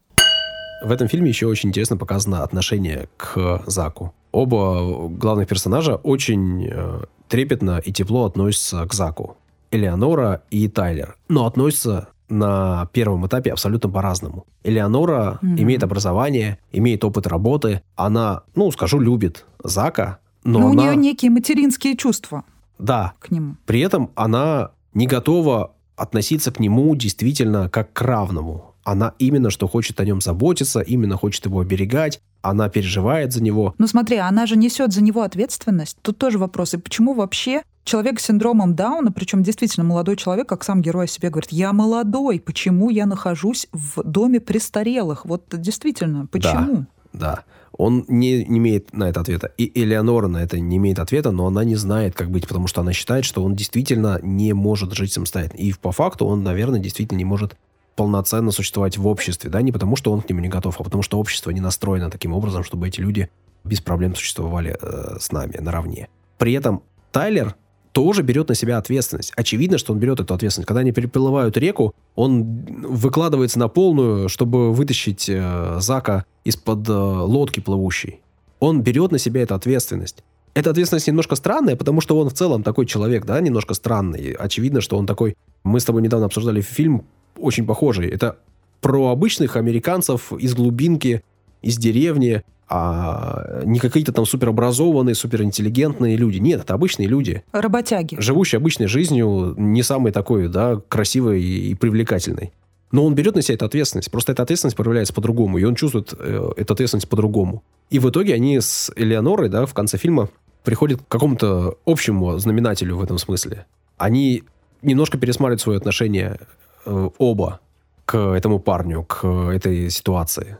В 0.83 0.91
этом 0.91 1.07
фильме 1.09 1.29
еще 1.29 1.47
очень 1.47 1.69
интересно 1.69 1.97
показано 1.97 2.43
отношение 2.43 3.09
к 3.17 3.63
Заку. 3.67 4.13
Оба 4.33 5.07
главных 5.09 5.47
персонажа 5.47 5.95
очень 5.95 6.67
э, 6.69 7.03
трепетно 7.29 7.77
и 7.85 7.93
тепло 7.93 8.25
относятся 8.25 8.85
к 8.87 8.93
Заку. 8.93 9.37
Элеонора 9.71 10.41
и 10.49 10.67
Тайлер. 10.67 11.15
Но 11.29 11.45
относятся 11.45 12.09
на 12.29 12.87
первом 12.93 13.25
этапе 13.27 13.51
абсолютно 13.51 13.89
по-разному. 13.89 14.45
Элеонора 14.63 15.37
Мгм. 15.41 15.61
имеет 15.61 15.83
образование, 15.83 16.57
имеет 16.71 17.03
опыт 17.05 17.27
работы. 17.27 17.83
Она, 17.95 18.41
ну, 18.55 18.71
скажу, 18.71 18.99
любит 18.99 19.45
Зака, 19.63 20.17
но 20.43 20.59
Но 20.59 20.67
у 20.67 20.71
она... 20.71 20.81
нее 20.83 20.95
некие 20.95 21.29
материнские 21.31 21.95
чувства 21.95 22.43
Да, 22.79 23.13
к 23.19 23.29
нему. 23.31 23.55
при 23.67 23.81
этом 23.81 24.09
она 24.15 24.71
не 24.95 25.05
готова 25.05 25.73
относиться 25.95 26.51
к 26.51 26.59
нему 26.59 26.95
действительно 26.95 27.69
как 27.69 27.93
к 27.93 28.01
равному. 28.01 28.72
Она 28.83 29.13
именно 29.19 29.49
что 29.49 29.67
хочет 29.67 29.99
о 29.99 30.05
нем 30.05 30.21
заботиться, 30.21 30.81
именно 30.81 31.17
хочет 31.17 31.45
его 31.45 31.59
оберегать, 31.59 32.19
она 32.41 32.69
переживает 32.69 33.31
за 33.31 33.41
него. 33.41 33.73
Ну 33.77 33.87
смотри, 33.87 34.17
она 34.17 34.45
же 34.45 34.57
несет 34.57 34.91
за 34.91 35.01
него 35.01 35.21
ответственность. 35.21 35.97
Тут 36.01 36.17
тоже 36.17 36.37
вопрос. 36.37 36.73
И 36.73 36.77
почему 36.77 37.13
вообще 37.13 37.63
человек 37.85 38.19
с 38.19 38.25
синдромом 38.25 38.75
Дауна, 38.75 39.11
причем 39.11 39.43
действительно 39.43 39.85
молодой 39.85 40.17
человек, 40.17 40.47
как 40.47 40.63
сам 40.63 40.81
герой 40.81 41.05
о 41.05 41.07
себе 41.07 41.29
говорит, 41.29 41.51
я 41.51 41.71
молодой, 41.71 42.39
почему 42.39 42.89
я 42.89 43.05
нахожусь 43.05 43.67
в 43.71 44.03
доме 44.03 44.39
престарелых? 44.39 45.25
Вот 45.25 45.45
действительно, 45.51 46.27
почему? 46.27 46.85
Да, 47.13 47.43
он 47.77 48.05
не, 48.07 48.43
не 48.45 48.59
имеет 48.59 48.93
на 48.93 49.09
это 49.09 49.21
ответа. 49.21 49.51
И 49.57 49.71
Элеонора 49.81 50.27
на 50.27 50.43
это 50.43 50.59
не 50.59 50.77
имеет 50.77 50.99
ответа, 50.99 51.31
но 51.31 51.47
она 51.47 51.63
не 51.63 51.75
знает, 51.75 52.15
как 52.15 52.29
быть, 52.29 52.47
потому 52.47 52.67
что 52.67 52.81
она 52.81 52.93
считает, 52.93 53.25
что 53.25 53.43
он 53.43 53.55
действительно 53.55 54.19
не 54.21 54.53
может 54.53 54.93
жить 54.93 55.13
самостоятельно. 55.13 55.59
И 55.59 55.73
по 55.73 55.91
факту 55.91 56.25
он, 56.25 56.43
наверное, 56.43 56.79
действительно 56.79 57.17
не 57.17 57.25
может 57.25 57.55
полноценно 57.95 58.51
существовать 58.51 58.97
в 58.97 59.07
обществе, 59.07 59.49
да, 59.49 59.61
не 59.61 59.71
потому 59.71 59.95
что 59.95 60.11
он 60.11 60.21
к 60.21 60.29
нему 60.29 60.39
не 60.41 60.49
готов, 60.49 60.79
а 60.79 60.83
потому 60.83 61.03
что 61.03 61.19
общество 61.19 61.51
не 61.51 61.61
настроено 61.61 62.09
таким 62.09 62.33
образом, 62.33 62.63
чтобы 62.63 62.87
эти 62.87 62.99
люди 62.99 63.29
без 63.63 63.81
проблем 63.81 64.15
существовали 64.15 64.77
э, 64.79 65.17
с 65.19 65.31
нами 65.31 65.57
наравне. 65.57 66.09
При 66.37 66.53
этом 66.53 66.83
Тайлер 67.11 67.55
тоже 67.93 68.23
берет 68.23 68.49
на 68.49 68.55
себя 68.55 68.77
ответственность. 68.77 69.31
Очевидно, 69.35 69.77
что 69.77 69.93
он 69.93 69.99
берет 69.99 70.19
эту 70.19 70.33
ответственность. 70.33 70.67
Когда 70.67 70.81
они 70.81 70.91
переплывают 70.91 71.55
реку, 71.57 71.93
он 72.15 72.43
выкладывается 72.81 73.59
на 73.59 73.67
полную, 73.67 74.29
чтобы 74.29 74.73
вытащить 74.73 75.29
э, 75.29 75.77
Зака 75.79 76.25
из-под 76.43 76.89
э, 76.89 76.91
лодки 76.91 77.59
плывущей. 77.59 78.21
Он 78.59 78.81
берет 78.81 79.11
на 79.11 79.19
себя 79.19 79.43
эту 79.43 79.55
ответственность. 79.55 80.23
Эта 80.55 80.71
ответственность 80.71 81.07
немножко 81.07 81.35
странная, 81.35 81.75
потому 81.75 82.01
что 82.01 82.17
он 82.17 82.29
в 82.29 82.33
целом 82.33 82.63
такой 82.63 82.85
человек, 82.85 83.25
да, 83.25 83.39
немножко 83.41 83.73
странный. 83.73 84.31
Очевидно, 84.31 84.81
что 84.81 84.97
он 84.97 85.05
такой... 85.05 85.35
Мы 85.63 85.79
с 85.79 85.85
тобой 85.85 86.01
недавно 86.01 86.25
обсуждали 86.25 86.61
фильм, 86.61 87.05
очень 87.37 87.65
похожий. 87.65 88.09
Это 88.09 88.37
про 88.81 89.09
обычных 89.09 89.55
американцев 89.55 90.33
из 90.33 90.53
глубинки, 90.53 91.23
из 91.61 91.77
деревни, 91.77 92.43
а 92.67 93.61
не 93.65 93.79
какие-то 93.79 94.11
там 94.11 94.25
суперобразованные, 94.25 95.15
суперинтеллигентные 95.15 96.17
люди. 96.17 96.37
Нет, 96.39 96.61
это 96.61 96.73
обычные 96.73 97.07
люди, 97.07 97.43
Работяги. 97.51 98.15
живущие 98.19 98.57
обычной 98.57 98.87
жизнью, 98.87 99.53
не 99.57 99.83
самой 99.83 100.11
такой, 100.11 100.47
да, 100.47 100.81
красивой 100.87 101.41
и 101.43 101.75
привлекательной. 101.75 102.51
Но 102.91 103.05
он 103.05 103.15
берет 103.15 103.35
на 103.35 103.41
себя 103.41 103.55
эту 103.55 103.65
ответственность. 103.65 104.11
Просто 104.11 104.33
эта 104.33 104.43
ответственность 104.43 104.77
проявляется 104.77 105.13
по-другому, 105.13 105.57
и 105.57 105.63
он 105.63 105.75
чувствует 105.75 106.13
э, 106.17 106.51
эту 106.57 106.73
ответственность 106.73 107.09
по-другому. 107.09 107.63
И 107.89 107.99
в 107.99 108.09
итоге 108.09 108.33
они 108.33 108.59
с 108.59 108.91
Элеонорой, 108.95 109.49
да, 109.49 109.65
в 109.65 109.73
конце 109.73 109.97
фильма 109.97 110.29
приходят 110.63 111.01
к 111.01 111.07
какому-то 111.07 111.77
общему 111.85 112.37
знаменателю 112.37 112.97
в 112.97 113.03
этом 113.03 113.17
смысле. 113.17 113.65
Они 113.97 114.43
немножко 114.81 115.17
пересматривают 115.17 115.61
свое 115.61 115.77
отношение 115.77 116.39
оба 116.85 117.59
к 118.05 118.17
этому 118.17 118.59
парню, 118.59 119.03
к 119.03 119.25
этой 119.25 119.89
ситуации. 119.89 120.57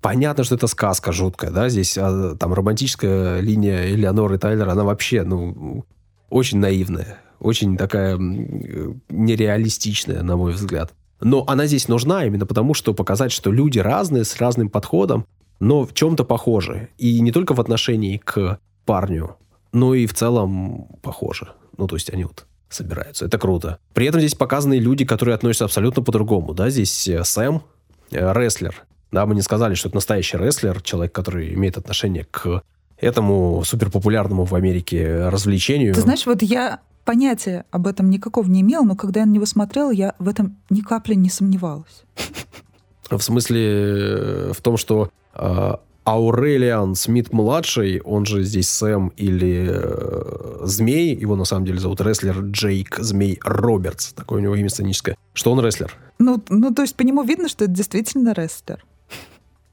Понятно, 0.00 0.44
что 0.44 0.54
это 0.54 0.66
сказка 0.66 1.12
жуткая, 1.12 1.50
да, 1.50 1.68
здесь 1.68 1.98
а, 1.98 2.36
там 2.36 2.54
романтическая 2.54 3.40
линия 3.40 3.88
Элеоноры 3.88 4.38
Тайлера, 4.38 4.72
она 4.72 4.84
вообще, 4.84 5.22
ну, 5.24 5.84
очень 6.30 6.58
наивная, 6.58 7.18
очень 7.40 7.76
такая 7.76 8.14
м, 8.14 9.02
нереалистичная, 9.08 10.22
на 10.22 10.36
мой 10.36 10.52
взгляд. 10.52 10.92
Но 11.20 11.44
она 11.46 11.66
здесь 11.66 11.88
нужна 11.88 12.24
именно 12.24 12.46
потому, 12.46 12.74
что 12.74 12.94
показать, 12.94 13.32
что 13.32 13.50
люди 13.50 13.78
разные, 13.78 14.24
с 14.24 14.36
разным 14.36 14.68
подходом, 14.68 15.26
но 15.60 15.84
в 15.84 15.94
чем-то 15.94 16.24
похожи. 16.24 16.90
И 16.98 17.20
не 17.20 17.32
только 17.32 17.54
в 17.54 17.60
отношении 17.60 18.18
к 18.18 18.58
парню, 18.84 19.36
но 19.72 19.94
и 19.94 20.06
в 20.06 20.14
целом 20.14 20.88
похожи. 21.02 21.48
Ну, 21.78 21.86
то 21.86 21.96
есть 21.96 22.12
они 22.12 22.24
вот 22.24 22.46
собираются. 22.68 23.26
Это 23.26 23.38
круто. 23.38 23.78
При 23.94 24.06
этом 24.06 24.20
здесь 24.20 24.34
показаны 24.34 24.78
люди, 24.78 25.04
которые 25.04 25.34
относятся 25.34 25.64
абсолютно 25.64 26.02
по-другому. 26.02 26.54
Да, 26.54 26.70
здесь 26.70 27.08
э, 27.08 27.22
Сэм, 27.24 27.62
э, 28.10 28.32
рестлер. 28.32 28.84
Да, 29.12 29.24
мы 29.26 29.34
не 29.34 29.42
сказали, 29.42 29.74
что 29.74 29.88
это 29.88 29.96
настоящий 29.96 30.36
рестлер, 30.36 30.82
человек, 30.82 31.12
который 31.12 31.54
имеет 31.54 31.78
отношение 31.78 32.24
к 32.24 32.62
этому 32.98 33.62
суперпопулярному 33.64 34.44
в 34.44 34.54
Америке 34.54 35.28
развлечению. 35.28 35.94
Ты 35.94 36.00
знаешь, 36.00 36.26
вот 36.26 36.42
я 36.42 36.80
понятия 37.04 37.64
об 37.70 37.86
этом 37.86 38.10
никакого 38.10 38.46
не 38.48 38.62
имела, 38.62 38.84
но 38.84 38.96
когда 38.96 39.20
я 39.20 39.26
на 39.26 39.30
него 39.30 39.46
смотрела, 39.46 39.90
я 39.90 40.14
в 40.18 40.28
этом 40.28 40.56
ни 40.70 40.80
капли 40.80 41.14
не 41.14 41.30
сомневалась. 41.30 42.04
В 43.10 43.20
смысле, 43.20 43.62
э, 43.62 44.52
в 44.52 44.60
том, 44.60 44.76
что 44.76 45.10
э, 45.32 45.74
Аурелиан 46.06 46.94
Смит-младший, 46.94 48.00
он 48.00 48.26
же 48.26 48.44
здесь 48.44 48.68
Сэм 48.68 49.08
или 49.16 49.68
э, 49.68 50.60
Змей, 50.62 51.16
его 51.16 51.34
на 51.34 51.44
самом 51.44 51.66
деле 51.66 51.80
зовут 51.80 52.00
рестлер 52.00 52.38
Джейк 52.38 52.96
Змей 52.98 53.40
Робертс, 53.42 54.12
такое 54.12 54.38
у 54.38 54.42
него 54.42 54.54
имя 54.54 54.68
сценическое, 54.68 55.16
что 55.32 55.50
он 55.50 55.64
рестлер. 55.64 55.92
Ну, 56.20 56.42
ну, 56.48 56.72
то 56.72 56.82
есть 56.82 56.94
по 56.94 57.02
нему 57.02 57.24
видно, 57.24 57.48
что 57.48 57.64
это 57.64 57.74
действительно 57.74 58.32
рестлер. 58.34 58.84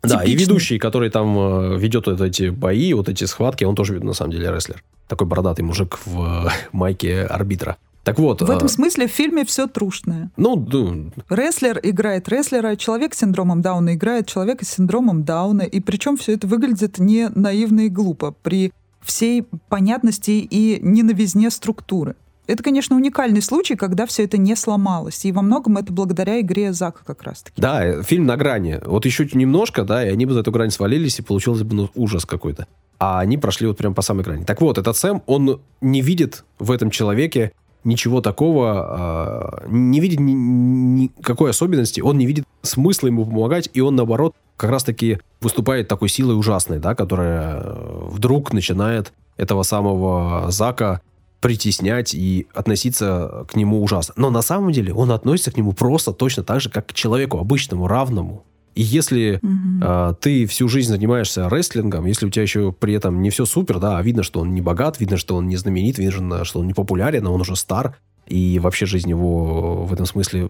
Да, 0.02 0.24
и 0.24 0.26
Типичный. 0.26 0.46
ведущий, 0.46 0.80
который 0.80 1.10
там 1.12 1.38
э, 1.38 1.78
ведет 1.78 2.08
вот 2.08 2.20
эти 2.20 2.50
бои, 2.50 2.94
вот 2.94 3.10
эти 3.10 3.24
схватки, 3.26 3.64
он 3.64 3.76
тоже 3.76 4.04
на 4.04 4.14
самом 4.14 4.32
деле 4.32 4.52
рестлер. 4.52 4.84
Такой 5.08 5.28
бородатый 5.28 5.62
мужик 5.62 6.00
в 6.06 6.48
э, 6.48 6.50
майке 6.72 7.24
арбитра. 7.24 7.78
Так 8.04 8.20
вот, 8.20 8.42
В 8.42 8.50
этом 8.50 8.66
э, 8.66 8.70
смысле 8.70 9.08
в 9.08 9.12
фильме 9.12 9.46
все 9.46 9.68
трушное. 9.68 10.30
ну, 10.36 10.56
ну, 10.56 11.12
Рестлер 11.30 11.80
играет 11.82 12.28
рестлера, 12.28 12.76
человек 12.76 13.14
с 13.14 13.20
синдромом 13.20 13.62
Дауна 13.62 13.96
играет 13.96 14.28
человека 14.28 14.66
с 14.66 14.70
синдромом 14.70 15.24
Дауна. 15.24 15.62
И 15.62 15.80
причем 15.80 16.18
все 16.18 16.34
это 16.34 16.48
выглядит 16.48 17.00
не 17.00 17.30
наивно 17.30 17.82
и 17.82 17.90
глупо 17.90 18.36
при 18.44 18.74
всей 19.02 19.44
понятности 19.70 20.32
и 20.32 20.80
ненавизне 20.82 21.50
структуры. 21.50 22.16
Это, 22.46 22.62
конечно, 22.62 22.98
уникальный 22.98 23.42
случай, 23.42 23.76
когда 23.76 24.06
все 24.06 24.26
это 24.26 24.38
не 24.38 24.56
сломалось. 24.58 25.24
И 25.24 25.32
во 25.32 25.42
многом 25.42 25.78
это 25.78 25.94
благодаря 25.94 26.42
игре 26.42 26.74
Зака 26.74 27.00
как 27.06 27.24
раз-таки. 27.24 27.62
Да, 27.62 27.86
э, 27.86 28.04
фильм 28.04 28.26
на 28.26 28.36
грани. 28.36 28.82
Вот 28.86 29.06
еще 29.06 29.28
немножко, 29.34 29.86
да, 29.86 30.06
и 30.06 30.10
они 30.10 30.26
бы 30.26 30.34
за 30.34 30.42
эту 30.42 30.52
грань 30.52 30.72
свалились, 30.72 31.20
и 31.20 31.22
получился 31.22 31.64
бы 31.64 31.76
ну, 31.76 31.90
ужас 31.96 32.26
какой-то. 32.26 32.68
А 33.00 33.20
они 33.20 33.38
прошли 33.38 33.68
вот 33.68 33.78
прям 33.78 33.94
по 33.94 34.02
самой 34.02 34.24
грани. 34.24 34.44
Так 34.44 34.60
вот, 34.60 34.78
этот 34.78 34.98
Сэм, 34.98 35.24
он 35.26 35.62
не 35.80 36.02
видит 36.02 36.44
в 36.60 36.72
этом 36.72 36.90
человеке 36.90 37.54
ничего 37.84 38.22
такого, 38.22 38.72
а, 38.76 39.64
не 39.68 40.00
видит 40.00 40.20
ни- 40.20 40.32
ни- 40.32 41.12
никакой 41.18 41.52
особенности, 41.52 42.02
он 42.02 42.18
не 42.18 42.26
видит 42.26 42.46
смысла 42.62 43.08
ему 43.08 43.26
помогать, 43.26 43.70
и 43.74 43.82
он, 43.82 43.96
наоборот, 43.96 44.34
как 44.58 44.70
раз-таки 44.70 45.20
выступает 45.42 45.88
такой 45.88 46.10
силой 46.10 46.38
ужасной, 46.38 46.80
да, 46.80 46.96
которая 46.96 47.62
э, 47.62 48.08
вдруг 48.10 48.54
начинает 48.54 49.14
этого 49.38 49.64
самого 49.64 50.52
Зака 50.52 51.02
притеснять 51.42 52.14
и 52.14 52.48
относиться 52.54 53.46
к 53.50 53.56
нему 53.56 53.84
ужасно. 53.84 54.14
Но 54.16 54.30
на 54.30 54.42
самом 54.42 54.72
деле 54.72 54.94
он 54.94 55.12
относится 55.12 55.52
к 55.52 55.58
нему 55.58 55.74
просто 55.74 56.14
точно 56.14 56.44
так 56.44 56.62
же, 56.62 56.70
как 56.70 56.88
к 56.88 56.94
человеку 56.94 57.38
обычному, 57.38 57.88
равному. 57.88 58.46
И 58.76 58.82
если 58.82 59.40
Мгм. 59.42 59.80
а, 59.84 60.14
ты 60.14 60.46
всю 60.46 60.68
жизнь 60.68 60.90
занимаешься 60.90 61.48
рестлингом, 61.50 62.06
если 62.06 62.26
у 62.26 62.30
тебя 62.30 62.44
еще 62.44 62.72
при 62.72 62.94
этом 62.94 63.22
не 63.22 63.30
все 63.30 63.46
супер, 63.46 63.80
да, 63.80 63.98
а 63.98 64.02
видно, 64.02 64.24
что 64.24 64.40
он 64.40 64.54
не 64.54 64.62
богат, 64.62 65.00
видно, 65.00 65.18
что 65.18 65.36
он 65.36 65.48
не 65.48 65.58
знаменит, 65.58 65.98
видно, 65.98 66.44
что 66.44 66.60
он 66.60 66.68
не 66.68 66.74
популярен, 66.74 67.26
а 67.28 67.32
он 67.32 67.42
уже 67.42 67.56
стар, 67.56 67.98
и 68.28 68.60
вообще 68.60 68.86
жизнь 68.86 69.10
его 69.10 69.86
в 69.86 69.94
этом 69.94 70.06
смысле, 70.06 70.50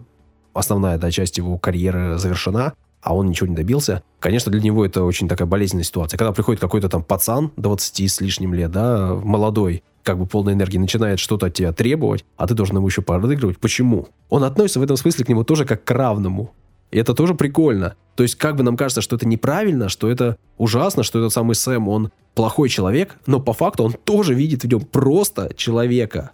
основная 0.52 0.98
да, 0.98 1.10
часть 1.10 1.38
его 1.38 1.58
карьеры 1.58 2.18
завершена, 2.18 2.74
а 3.02 3.14
он 3.14 3.28
ничего 3.28 3.48
не 3.48 3.54
добился. 3.54 4.02
Конечно, 4.18 4.50
для 4.50 4.62
него 4.62 4.84
это 4.84 5.04
очень 5.04 5.28
такая 5.28 5.46
болезненная 5.46 5.84
ситуация. 5.84 6.16
Когда 6.16 6.32
приходит 6.32 6.60
какой-то 6.60 6.88
там 6.88 7.02
пацан 7.02 7.52
20 7.56 8.10
с 8.10 8.20
лишним 8.22 8.54
лет, 8.54 8.70
да, 8.70 9.14
молодой, 9.14 9.82
как 10.02 10.18
бы 10.18 10.26
полной 10.26 10.54
энергии, 10.54 10.78
начинает 10.78 11.18
что-то 11.18 11.46
от 11.46 11.54
тебя 11.54 11.72
требовать, 11.72 12.24
а 12.36 12.46
ты 12.46 12.54
должен 12.54 12.76
ему 12.76 12.86
еще 12.86 13.02
подыгрывать. 13.02 13.58
Почему? 13.58 14.08
Он 14.30 14.44
относится 14.44 14.80
в 14.80 14.82
этом 14.82 14.96
смысле 14.96 15.24
к 15.24 15.28
нему 15.28 15.44
тоже 15.44 15.66
как 15.66 15.84
к 15.84 15.90
равному. 15.90 16.52
И 16.94 16.98
это 16.98 17.12
тоже 17.12 17.34
прикольно. 17.34 17.96
То 18.14 18.22
есть 18.22 18.36
как 18.36 18.54
бы 18.54 18.62
нам 18.62 18.76
кажется, 18.76 19.00
что 19.00 19.16
это 19.16 19.26
неправильно, 19.26 19.88
что 19.88 20.08
это 20.08 20.36
ужасно, 20.58 21.02
что 21.02 21.18
этот 21.18 21.32
самый 21.32 21.56
Сэм, 21.56 21.88
он 21.88 22.12
плохой 22.36 22.68
человек, 22.68 23.16
но 23.26 23.40
по 23.40 23.52
факту 23.52 23.82
он 23.82 23.94
тоже 24.04 24.32
видит 24.32 24.62
в 24.62 24.68
нем 24.68 24.80
просто 24.80 25.52
человека. 25.56 26.30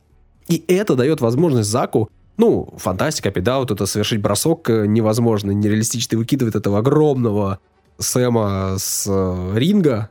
И 0.48 0.62
это 0.68 0.96
дает 0.96 1.22
возможность 1.22 1.70
Заку 1.70 2.11
ну, 2.36 2.74
фантастика, 2.76 3.32
вот 3.58 3.70
это 3.70 3.86
совершить 3.86 4.20
бросок 4.20 4.68
э, 4.68 4.86
невозможно, 4.86 5.50
нереалистично. 5.50 6.18
выкидывает 6.18 6.56
этого 6.56 6.78
огромного 6.78 7.58
Сэма 7.98 8.76
с 8.78 9.06
э, 9.08 9.52
ринга, 9.58 10.11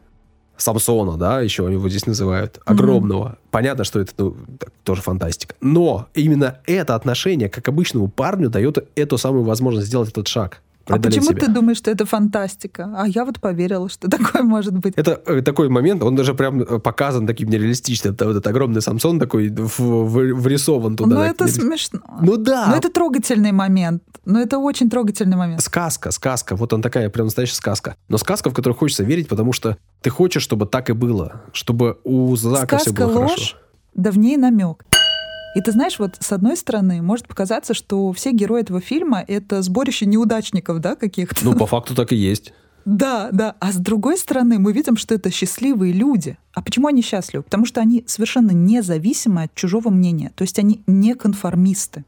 Самсона, 0.61 1.17
да, 1.17 1.41
еще 1.41 1.71
его 1.71 1.89
здесь 1.89 2.05
называют, 2.05 2.59
огромного. 2.65 3.29
Mm-hmm. 3.29 3.37
Понятно, 3.51 3.83
что 3.83 3.99
это 3.99 4.13
ну, 4.17 4.35
тоже 4.83 5.01
фантастика. 5.01 5.55
Но 5.61 6.07
именно 6.13 6.59
это 6.65 6.95
отношение 6.95 7.49
к 7.49 7.67
обычному 7.67 8.07
парню 8.07 8.49
дает 8.49 8.89
эту 8.95 9.17
самую 9.17 9.43
возможность 9.43 9.87
сделать 9.87 10.09
этот 10.09 10.27
шаг. 10.27 10.61
А 10.89 10.99
почему 10.99 11.25
себя. 11.25 11.39
ты 11.39 11.47
думаешь, 11.47 11.77
что 11.77 11.91
это 11.91 12.05
фантастика? 12.05 12.93
А 12.97 13.07
я 13.07 13.25
вот 13.25 13.39
поверила, 13.39 13.89
что 13.89 14.09
такое 14.17 14.43
может 14.43 14.77
быть. 14.77 14.93
Это 14.97 15.21
э, 15.25 15.41
такой 15.41 15.69
момент, 15.69 16.03
он 16.03 16.15
даже 16.15 16.33
прям 16.33 16.61
э, 16.61 16.79
показан 16.79 17.27
таким 17.27 17.49
нереалистичным. 17.49 18.13
Это 18.13 18.25
вот 18.25 18.31
этот 18.31 18.47
огромный 18.47 18.81
Самсон 18.81 19.19
такой 19.19 19.49
в, 19.49 19.79
в, 19.79 20.41
врисован 20.41 20.95
туда. 20.95 21.15
Ну, 21.15 21.21
это 21.21 21.47
смешно. 21.47 21.99
Ну 22.21 22.37
да. 22.37 22.67
Ну, 22.69 22.75
это 22.75 22.89
трогательный 22.89 23.51
момент. 23.51 24.03
Ну, 24.25 24.39
это 24.39 24.57
очень 24.57 24.89
трогательный 24.89 25.37
момент. 25.37 25.61
Сказка, 25.61 26.11
сказка. 26.11 26.55
Вот 26.55 26.73
он 26.73 26.81
такая 26.81 27.09
прям 27.09 27.27
настоящая 27.27 27.55
сказка. 27.55 27.95
Но 28.09 28.17
сказка, 28.17 28.49
в 28.49 28.53
которую 28.53 28.77
хочется 28.77 29.03
верить, 29.03 29.27
потому 29.27 29.53
что 29.53 29.77
ты 30.01 30.09
хочешь, 30.09 30.43
чтобы 30.43 30.65
так 30.65 30.89
и 30.89 30.93
было. 30.93 31.41
Чтобы 31.53 31.97
у 32.03 32.35
Зака 32.35 32.65
сказка, 32.65 32.77
все 32.77 32.93
было 32.93 33.19
ложь, 33.19 33.31
хорошо. 33.31 33.57
Да 33.95 34.11
в 34.11 34.17
ней 34.17 34.37
намек. 34.37 34.85
И 35.55 35.61
ты 35.61 35.71
знаешь, 35.71 35.97
вот 35.97 36.15
с 36.19 36.31
одной 36.31 36.55
стороны, 36.55 37.01
может 37.01 37.27
показаться, 37.27 37.73
что 37.73 38.11
все 38.13 38.31
герои 38.31 38.61
этого 38.61 38.81
фильма— 38.81 39.23
это 39.27 39.61
сборище 39.61 40.05
неудачников, 40.05 40.79
да, 40.79 40.95
каких-то? 40.95 41.43
Ну, 41.43 41.53
по 41.53 41.65
факту 41.65 41.95
так 41.95 42.11
и 42.11 42.15
есть. 42.15 42.53
Да, 42.85 43.29
да. 43.31 43.55
А 43.59 43.71
с 43.71 43.75
другой 43.77 44.17
стороны, 44.17 44.59
мы 44.59 44.73
видим, 44.73 44.95
что 44.95 45.15
это 45.15 45.31
счастливые 45.31 45.91
люди. 45.91 46.37
А 46.53 46.61
почему 46.61 46.87
они 46.87 47.01
счастливы? 47.01 47.43
Потому 47.43 47.65
что 47.65 47.81
они 47.81 48.03
совершенно 48.07 48.51
независимы 48.51 49.43
от 49.43 49.55
чужого 49.55 49.89
мнения. 49.89 50.31
То 50.35 50.43
есть 50.43 50.59
они 50.59 50.83
не 50.87 51.15
конформисты. 51.15 52.05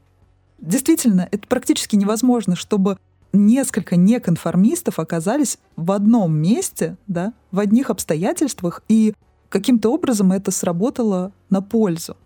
Действительно, 0.58 1.28
это 1.30 1.46
практически 1.48 1.96
невозможно, 1.96 2.56
чтобы 2.56 2.96
несколько 3.32 3.96
неконформистов 3.96 4.98
оказались 4.98 5.58
в 5.76 5.90
одном 5.90 6.34
месте, 6.36 6.96
да, 7.06 7.32
в 7.50 7.58
одних 7.58 7.90
обстоятельствах, 7.90 8.82
и 8.88 9.14
каким-то 9.48 9.92
образом 9.92 10.32
это 10.32 10.50
сработало 10.50 11.32
на 11.50 11.62
пользу 11.62 12.16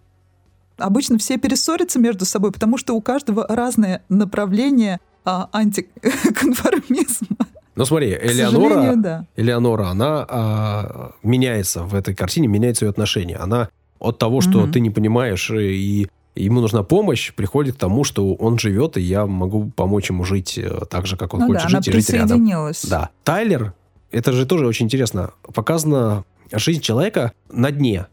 обычно 0.78 1.18
все 1.18 1.38
перессорятся 1.38 1.98
между 1.98 2.24
собой, 2.24 2.52
потому 2.52 2.78
что 2.78 2.94
у 2.94 3.00
каждого 3.00 3.46
разное 3.48 4.02
направление 4.08 5.00
а, 5.24 5.48
антиконформизма. 5.52 7.36
Ну 7.74 7.84
смотри, 7.84 8.12
Элеонора, 8.14 8.94
да. 8.96 9.26
Элеонора, 9.36 9.88
она 9.88 10.26
а, 10.28 11.12
меняется 11.22 11.82
в 11.82 11.94
этой 11.94 12.14
картине, 12.14 12.48
меняется 12.48 12.86
ее 12.86 12.90
отношение. 12.90 13.36
Она 13.36 13.68
от 13.98 14.18
того, 14.18 14.40
что 14.40 14.60
угу. 14.60 14.72
ты 14.72 14.80
не 14.80 14.90
понимаешь 14.90 15.50
и 15.50 16.08
ему 16.36 16.60
нужна 16.60 16.82
помощь, 16.82 17.32
приходит 17.34 17.76
к 17.76 17.78
тому, 17.78 18.04
что 18.04 18.34
он 18.34 18.58
живет, 18.58 18.96
и 18.96 19.00
я 19.00 19.26
могу 19.26 19.70
помочь 19.74 20.10
ему 20.10 20.24
жить 20.24 20.58
э, 20.58 20.80
так 20.88 21.06
же, 21.06 21.16
как 21.16 21.34
он 21.34 21.40
ну 21.40 21.46
хочет 21.48 21.64
да, 21.64 21.68
жить, 21.68 21.88
и 21.88 21.92
жить 21.92 22.10
рядом. 22.10 22.46
Да. 22.88 23.10
Тайлер, 23.24 23.72
это 24.10 24.32
же 24.32 24.46
тоже 24.46 24.66
очень 24.66 24.86
интересно, 24.86 25.30
показана 25.54 26.24
жизнь 26.52 26.80
человека 26.80 27.32
на 27.50 27.70
дне. 27.70 28.06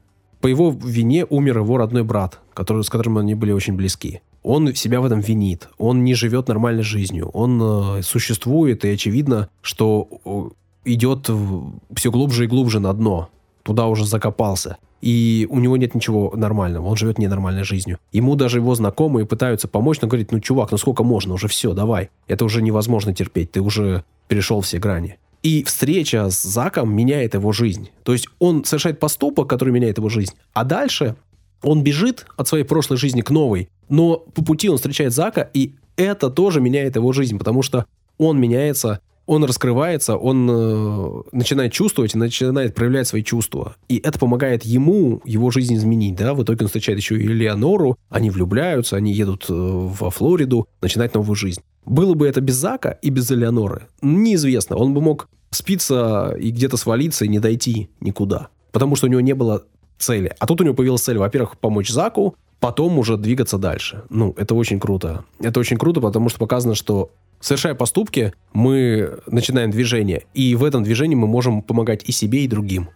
По 0.44 0.48
его 0.48 0.76
вине 0.78 1.26
умер 1.30 1.60
его 1.60 1.78
родной 1.78 2.04
брат, 2.04 2.42
который, 2.54 2.84
с 2.84 2.90
которым 2.90 3.18
они 3.18 3.34
были 3.34 3.54
очень 3.54 3.76
близки. 3.76 4.20
Он 4.44 4.76
себя 4.76 5.00
в 5.00 5.06
этом 5.06 5.22
винит. 5.22 5.70
Он 5.78 6.04
не 6.04 6.16
живет 6.16 6.50
нормальной 6.50 6.84
жизнью. 6.84 7.30
Он 7.30 7.62
э, 7.64 8.02
существует, 8.02 8.84
и 8.84 8.90
очевидно, 8.90 9.48
что 9.62 10.10
э, 10.26 10.92
идет 10.92 11.30
все 11.96 12.12
глубже 12.12 12.44
и 12.44 12.48
глубже 12.48 12.82
на 12.82 12.92
дно. 12.92 13.30
Туда 13.64 13.88
уже 13.88 14.06
закопался. 14.06 14.76
И 15.00 15.48
у 15.50 15.60
него 15.60 15.78
нет 15.78 15.96
ничего 15.96 16.34
нормального. 16.36 16.88
Он 16.88 16.98
живет 16.98 17.20
ненормальной 17.20 17.64
жизнью. 17.64 17.98
Ему 18.12 18.36
даже 18.36 18.58
его 18.58 18.76
знакомые 18.76 19.26
пытаются 19.26 19.70
помочь, 19.70 20.02
но 20.02 20.10
говорит, 20.10 20.34
ну, 20.34 20.42
чувак, 20.42 20.72
ну 20.72 20.78
сколько 20.78 21.06
можно? 21.06 21.36
Уже 21.36 21.48
все, 21.48 21.72
давай. 21.72 22.10
Это 22.28 22.44
уже 22.44 22.62
невозможно 22.62 23.14
терпеть. 23.14 23.54
Ты 23.54 23.62
уже 23.62 24.04
перешел 24.28 24.60
все 24.60 24.78
грани. 24.78 25.20
И 25.44 25.64
встреча 25.66 26.30
с 26.30 26.42
Заком 26.42 26.96
меняет 26.96 27.34
его 27.34 27.52
жизнь. 27.52 27.90
То 28.04 28.14
есть 28.14 28.28
он 28.40 28.64
совершает 28.64 29.00
поступок, 29.00 29.50
который 29.50 29.74
меняет 29.74 29.98
его 29.98 30.10
жизнь. 30.10 30.34
А 30.54 30.64
дальше 30.64 31.16
он 31.62 31.84
бежит 31.84 32.26
от 32.38 32.48
своей 32.48 32.64
прошлой 32.64 32.98
жизни 32.98 33.22
к 33.22 33.30
новой. 33.30 33.70
Но 33.90 34.18
по 34.18 34.44
пути 34.44 34.70
он 34.70 34.78
встречает 34.78 35.14
Зака, 35.14 35.50
и 35.54 35.76
это 35.98 36.30
тоже 36.30 36.62
меняет 36.62 36.96
его 36.96 37.12
жизнь, 37.12 37.38
потому 37.38 37.62
что 37.62 37.86
он 38.18 38.40
меняется, 38.40 39.02
он 39.26 39.44
раскрывается, 39.44 40.18
он 40.18 40.50
э, 40.50 41.22
начинает 41.32 41.72
чувствовать, 41.72 42.16
начинает 42.16 42.76
проявлять 42.76 43.08
свои 43.08 43.24
чувства. 43.24 43.76
И 43.88 43.98
это 43.98 44.20
помогает 44.20 44.64
ему 44.64 45.22
его 45.26 45.52
жизнь 45.52 45.76
изменить. 45.76 46.16
Да? 46.16 46.34
В 46.34 46.44
итоге 46.44 46.62
он 46.62 46.68
встречает 46.68 47.00
еще 47.00 47.18
и 47.18 47.28
Леонору, 47.28 47.98
они 48.10 48.30
влюбляются, 48.30 48.98
они 48.98 49.14
едут 49.14 49.46
э, 49.50 49.54
во 49.54 50.10
Флориду, 50.10 50.68
начинать 50.82 51.14
новую 51.14 51.36
жизнь. 51.36 51.62
Было 51.86 52.14
бы 52.14 52.28
это 52.28 52.42
без 52.42 52.56
Зака 52.56 52.92
и 52.92 53.10
без 53.10 53.32
Элеоноры, 53.32 53.88
неизвестно. 54.02 54.76
Он 54.78 54.94
бы 54.94 55.02
мог 55.02 55.28
спиться 55.52 56.36
и 56.40 56.52
где-то 56.52 56.78
свалиться 56.78 57.26
и 57.26 57.28
не 57.28 57.40
дойти 57.40 57.90
никуда. 58.00 58.48
Потому 58.72 58.96
что 58.96 59.08
у 59.08 59.10
него 59.10 59.22
не 59.22 59.34
было 59.34 59.66
цели. 59.98 60.34
А 60.40 60.48
тут 60.48 60.62
у 60.62 60.64
него 60.64 60.74
появилась 60.76 61.02
цель, 61.02 61.18
во-первых, 61.18 61.58
помочь 61.58 61.90
Заку, 61.90 62.36
потом 62.60 62.98
уже 62.98 63.18
двигаться 63.18 63.58
дальше. 63.58 64.04
Ну, 64.10 64.34
это 64.38 64.56
очень 64.56 64.80
круто. 64.80 65.26
Это 65.40 65.60
очень 65.60 65.78
круто, 65.78 66.02
потому 66.02 66.30
что 66.30 66.40
показано, 66.40 66.76
что 66.76 67.12
совершая 67.40 67.76
поступки, 67.76 68.34
мы 68.54 69.20
начинаем 69.28 69.70
движение. 69.70 70.24
И 70.34 70.56
в 70.56 70.64
этом 70.64 70.84
движении 70.84 71.16
мы 71.16 71.28
можем 71.28 71.62
помогать 71.62 72.04
и 72.08 72.12
себе, 72.12 72.46
и 72.46 72.48
другим. 72.48 72.90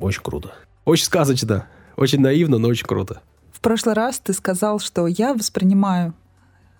Очень 0.00 0.22
круто. 0.22 0.54
Очень 0.84 1.04
сказочно. 1.04 1.66
Очень 1.96 2.20
наивно, 2.20 2.58
но 2.58 2.68
очень 2.68 2.86
круто. 2.86 3.20
В 3.52 3.60
прошлый 3.60 3.94
раз 3.94 4.18
ты 4.18 4.32
сказал, 4.32 4.78
что 4.78 5.06
я 5.06 5.34
воспринимаю 5.34 6.14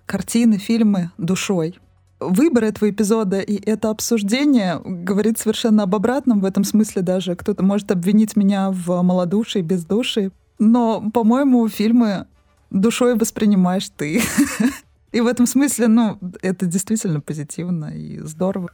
картины, 0.07 0.59
фильмы 0.59 1.11
душой. 1.19 1.79
Выбор 2.21 2.65
этого 2.65 2.91
эпизода 2.91 3.41
и 3.41 3.61
это 3.69 3.91
обсуждение 3.91 4.81
говорит 4.85 5.39
совершенно 5.39 5.83
об 5.83 5.95
обратном. 5.95 6.41
В 6.41 6.45
этом 6.45 6.65
смысле 6.65 7.03
даже 7.03 7.35
кто-то 7.35 7.65
может 7.65 7.91
обвинить 7.91 8.37
меня 8.37 8.71
в 8.71 9.03
малодушии, 9.03 9.61
бездушии. 9.61 10.31
Но, 10.59 11.11
по-моему, 11.11 11.69
фильмы 11.69 12.27
душой 12.71 13.17
воспринимаешь 13.17 13.91
ты. 13.97 14.23
И 15.13 15.21
в 15.21 15.27
этом 15.27 15.47
смысле, 15.47 15.89
ну, 15.89 16.19
это 16.41 16.65
действительно 16.67 17.21
позитивно 17.21 17.95
и 17.95 18.19
здорово. 18.21 18.71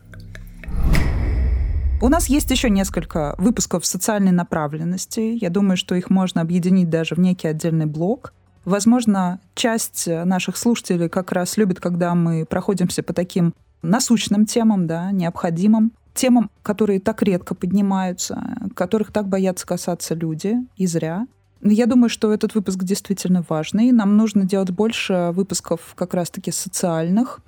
У 2.00 2.08
нас 2.08 2.28
есть 2.28 2.48
еще 2.52 2.70
несколько 2.70 3.34
выпусков 3.38 3.84
социальной 3.84 4.30
направленности. 4.30 5.36
Я 5.40 5.50
думаю, 5.50 5.76
что 5.76 5.96
их 5.96 6.10
можно 6.10 6.40
объединить 6.40 6.88
даже 6.88 7.16
в 7.16 7.18
некий 7.18 7.48
отдельный 7.48 7.86
блок. 7.86 8.32
Возможно, 8.68 9.40
часть 9.54 10.06
наших 10.06 10.58
слушателей 10.58 11.08
как 11.08 11.32
раз 11.32 11.56
любит, 11.56 11.80
когда 11.80 12.14
мы 12.14 12.44
проходимся 12.44 13.02
по 13.02 13.14
таким 13.14 13.54
насущным 13.80 14.44
темам, 14.44 14.86
да, 14.86 15.10
необходимым, 15.10 15.92
темам, 16.12 16.50
которые 16.62 17.00
так 17.00 17.22
редко 17.22 17.54
поднимаются, 17.54 18.58
которых 18.74 19.10
так 19.10 19.26
боятся 19.26 19.66
касаться 19.66 20.14
люди, 20.14 20.56
и 20.76 20.86
зря. 20.86 21.26
Я 21.62 21.86
думаю, 21.86 22.10
что 22.10 22.30
этот 22.30 22.54
выпуск 22.54 22.84
действительно 22.84 23.42
важный. 23.48 23.90
Нам 23.90 24.18
нужно 24.18 24.44
делать 24.44 24.70
больше 24.70 25.30
выпусков 25.32 25.94
как 25.94 26.12
раз-таки 26.12 26.52
социальных. 26.52 27.40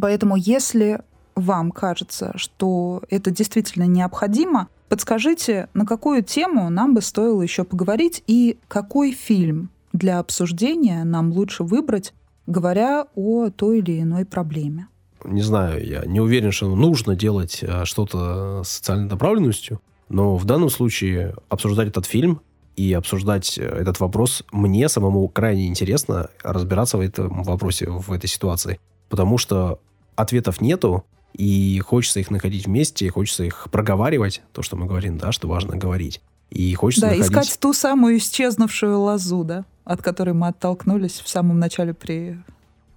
Поэтому 0.00 0.34
если 0.34 1.02
вам 1.36 1.70
кажется, 1.70 2.32
что 2.34 3.04
это 3.10 3.30
действительно 3.30 3.84
необходимо, 3.84 4.66
подскажите, 4.88 5.68
на 5.72 5.86
какую 5.86 6.24
тему 6.24 6.68
нам 6.68 6.94
бы 6.94 7.00
стоило 7.00 7.42
еще 7.42 7.62
поговорить 7.62 8.24
и 8.26 8.58
какой 8.66 9.12
фильм 9.12 9.70
для 9.94 10.18
обсуждения 10.18 11.04
нам 11.04 11.32
лучше 11.32 11.64
выбрать, 11.64 12.12
говоря 12.46 13.06
о 13.14 13.48
той 13.48 13.78
или 13.78 14.02
иной 14.02 14.26
проблеме? 14.26 14.88
Не 15.24 15.40
знаю, 15.40 15.82
я 15.86 16.04
не 16.04 16.20
уверен, 16.20 16.52
что 16.52 16.74
нужно 16.74 17.16
делать 17.16 17.60
э, 17.62 17.86
что-то 17.86 18.62
с 18.62 18.68
социальной 18.68 19.08
направленностью, 19.08 19.80
но 20.10 20.36
в 20.36 20.44
данном 20.44 20.68
случае 20.68 21.34
обсуждать 21.48 21.88
этот 21.88 22.04
фильм 22.04 22.42
и 22.76 22.92
обсуждать 22.92 23.56
э, 23.56 23.62
этот 23.62 24.00
вопрос 24.00 24.44
мне 24.52 24.90
самому 24.90 25.26
крайне 25.28 25.66
интересно 25.68 26.28
разбираться 26.42 26.98
в 26.98 27.00
этом 27.00 27.42
вопросе, 27.42 27.88
в 27.88 28.12
этой 28.12 28.26
ситуации. 28.26 28.78
Потому 29.08 29.38
что 29.38 29.80
ответов 30.14 30.60
нету, 30.60 31.04
и 31.32 31.80
хочется 31.80 32.20
их 32.20 32.30
находить 32.30 32.66
вместе, 32.66 33.08
хочется 33.10 33.44
их 33.44 33.68
проговаривать, 33.70 34.42
то, 34.52 34.60
что 34.60 34.76
мы 34.76 34.86
говорим, 34.86 35.16
да, 35.16 35.32
что 35.32 35.48
важно 35.48 35.76
говорить. 35.76 36.20
И 36.50 36.74
хочется 36.74 37.06
да, 37.06 37.16
находить... 37.16 37.32
искать 37.32 37.58
ту 37.60 37.72
самую 37.72 38.18
исчезнувшую 38.18 39.00
лозу, 39.00 39.44
да? 39.44 39.64
от 39.84 40.02
которой 40.02 40.32
мы 40.32 40.48
оттолкнулись 40.48 41.20
в 41.20 41.28
самом 41.28 41.58
начале 41.58 41.94
при 41.94 42.38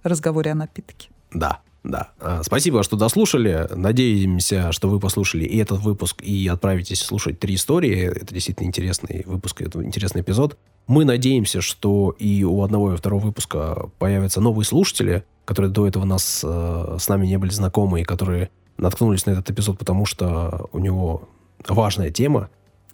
разговоре 0.02 0.52
о 0.52 0.54
напитке. 0.54 1.08
Да, 1.32 1.60
да. 1.84 2.10
А, 2.20 2.42
спасибо, 2.42 2.82
что 2.82 2.96
дослушали. 2.96 3.68
Надеемся, 3.74 4.72
что 4.72 4.88
вы 4.88 4.98
послушали 5.00 5.44
и 5.44 5.58
этот 5.58 5.80
выпуск, 5.80 6.22
и 6.22 6.48
отправитесь 6.48 7.00
слушать 7.00 7.38
три 7.38 7.54
истории. 7.54 8.10
Это 8.10 8.34
действительно 8.34 8.66
интересный 8.66 9.24
выпуск, 9.26 9.60
это 9.60 9.82
интересный 9.84 10.22
эпизод. 10.22 10.56
Мы 10.86 11.04
надеемся, 11.04 11.60
что 11.60 12.14
и 12.18 12.44
у 12.44 12.62
одного 12.62 12.94
и 12.94 12.96
второго 12.96 13.26
выпуска 13.26 13.90
появятся 13.98 14.40
новые 14.40 14.64
слушатели, 14.64 15.24
которые 15.44 15.70
до 15.70 15.86
этого 15.86 16.04
нас 16.04 16.42
э, 16.42 16.96
с 16.98 17.08
нами 17.08 17.26
не 17.26 17.36
были 17.36 17.50
знакомы 17.50 18.00
и 18.00 18.04
которые 18.04 18.50
наткнулись 18.78 19.26
на 19.26 19.32
этот 19.32 19.50
эпизод, 19.50 19.78
потому 19.78 20.06
что 20.06 20.68
у 20.72 20.78
него 20.78 21.28
важная 21.66 22.10
тема. 22.10 22.48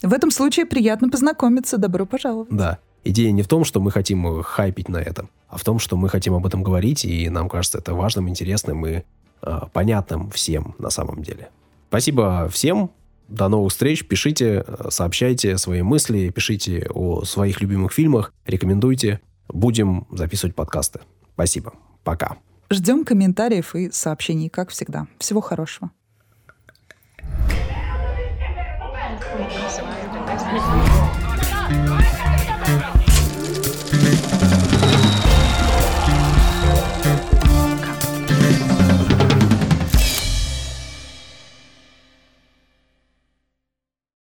В 0.05 0.13
этом 0.13 0.31
случае 0.31 0.67
приятно 0.67 1.09
познакомиться. 1.09 1.79
Добро 1.79 2.05
пожаловать. 2.05 2.51
Да. 2.51 2.79
Идея 3.05 3.33
не 3.33 3.43
в 3.43 3.49
том, 3.49 3.65
что 3.65 3.81
мы 3.81 3.91
хотим 3.91 4.43
хайпить 4.43 4.89
на 4.89 4.99
этом, 4.99 5.31
а 5.49 5.57
в 5.57 5.65
том, 5.65 5.79
что 5.79 5.97
мы 5.97 6.09
хотим 6.09 6.35
об 6.35 6.47
этом 6.47 6.63
говорить, 6.63 7.05
и 7.05 7.29
нам 7.31 7.49
кажется 7.49 7.79
это 7.79 7.95
важным, 7.95 8.29
интересным 8.29 8.87
и 8.87 9.03
э, 9.43 9.61
понятным 9.73 10.31
всем 10.31 10.75
на 10.79 10.91
самом 10.91 11.23
деле. 11.23 11.49
Спасибо 11.89 12.49
всем. 12.51 12.91
До 13.29 13.49
новых 13.49 13.73
встреч. 13.73 14.07
Пишите, 14.07 14.65
сообщайте 14.91 15.57
свои 15.57 15.81
мысли, 15.81 16.29
пишите 16.29 16.87
о 16.95 17.25
своих 17.25 17.63
любимых 17.63 17.93
фильмах, 17.93 18.33
рекомендуйте. 18.47 19.21
Будем 19.49 20.07
записывать 20.11 20.55
подкасты. 20.55 21.01
Спасибо. 21.33 21.73
Пока. 22.05 22.37
Ждем 22.71 23.05
комментариев 23.07 23.75
и 23.75 23.91
сообщений, 23.91 24.51
как 24.51 24.69
всегда. 24.69 25.07
Всего 25.19 25.41
хорошего. 25.41 25.91
Thank 29.37 29.79
you. 29.79 29.94
Thank 30.37 32.13
you. 32.13 32.14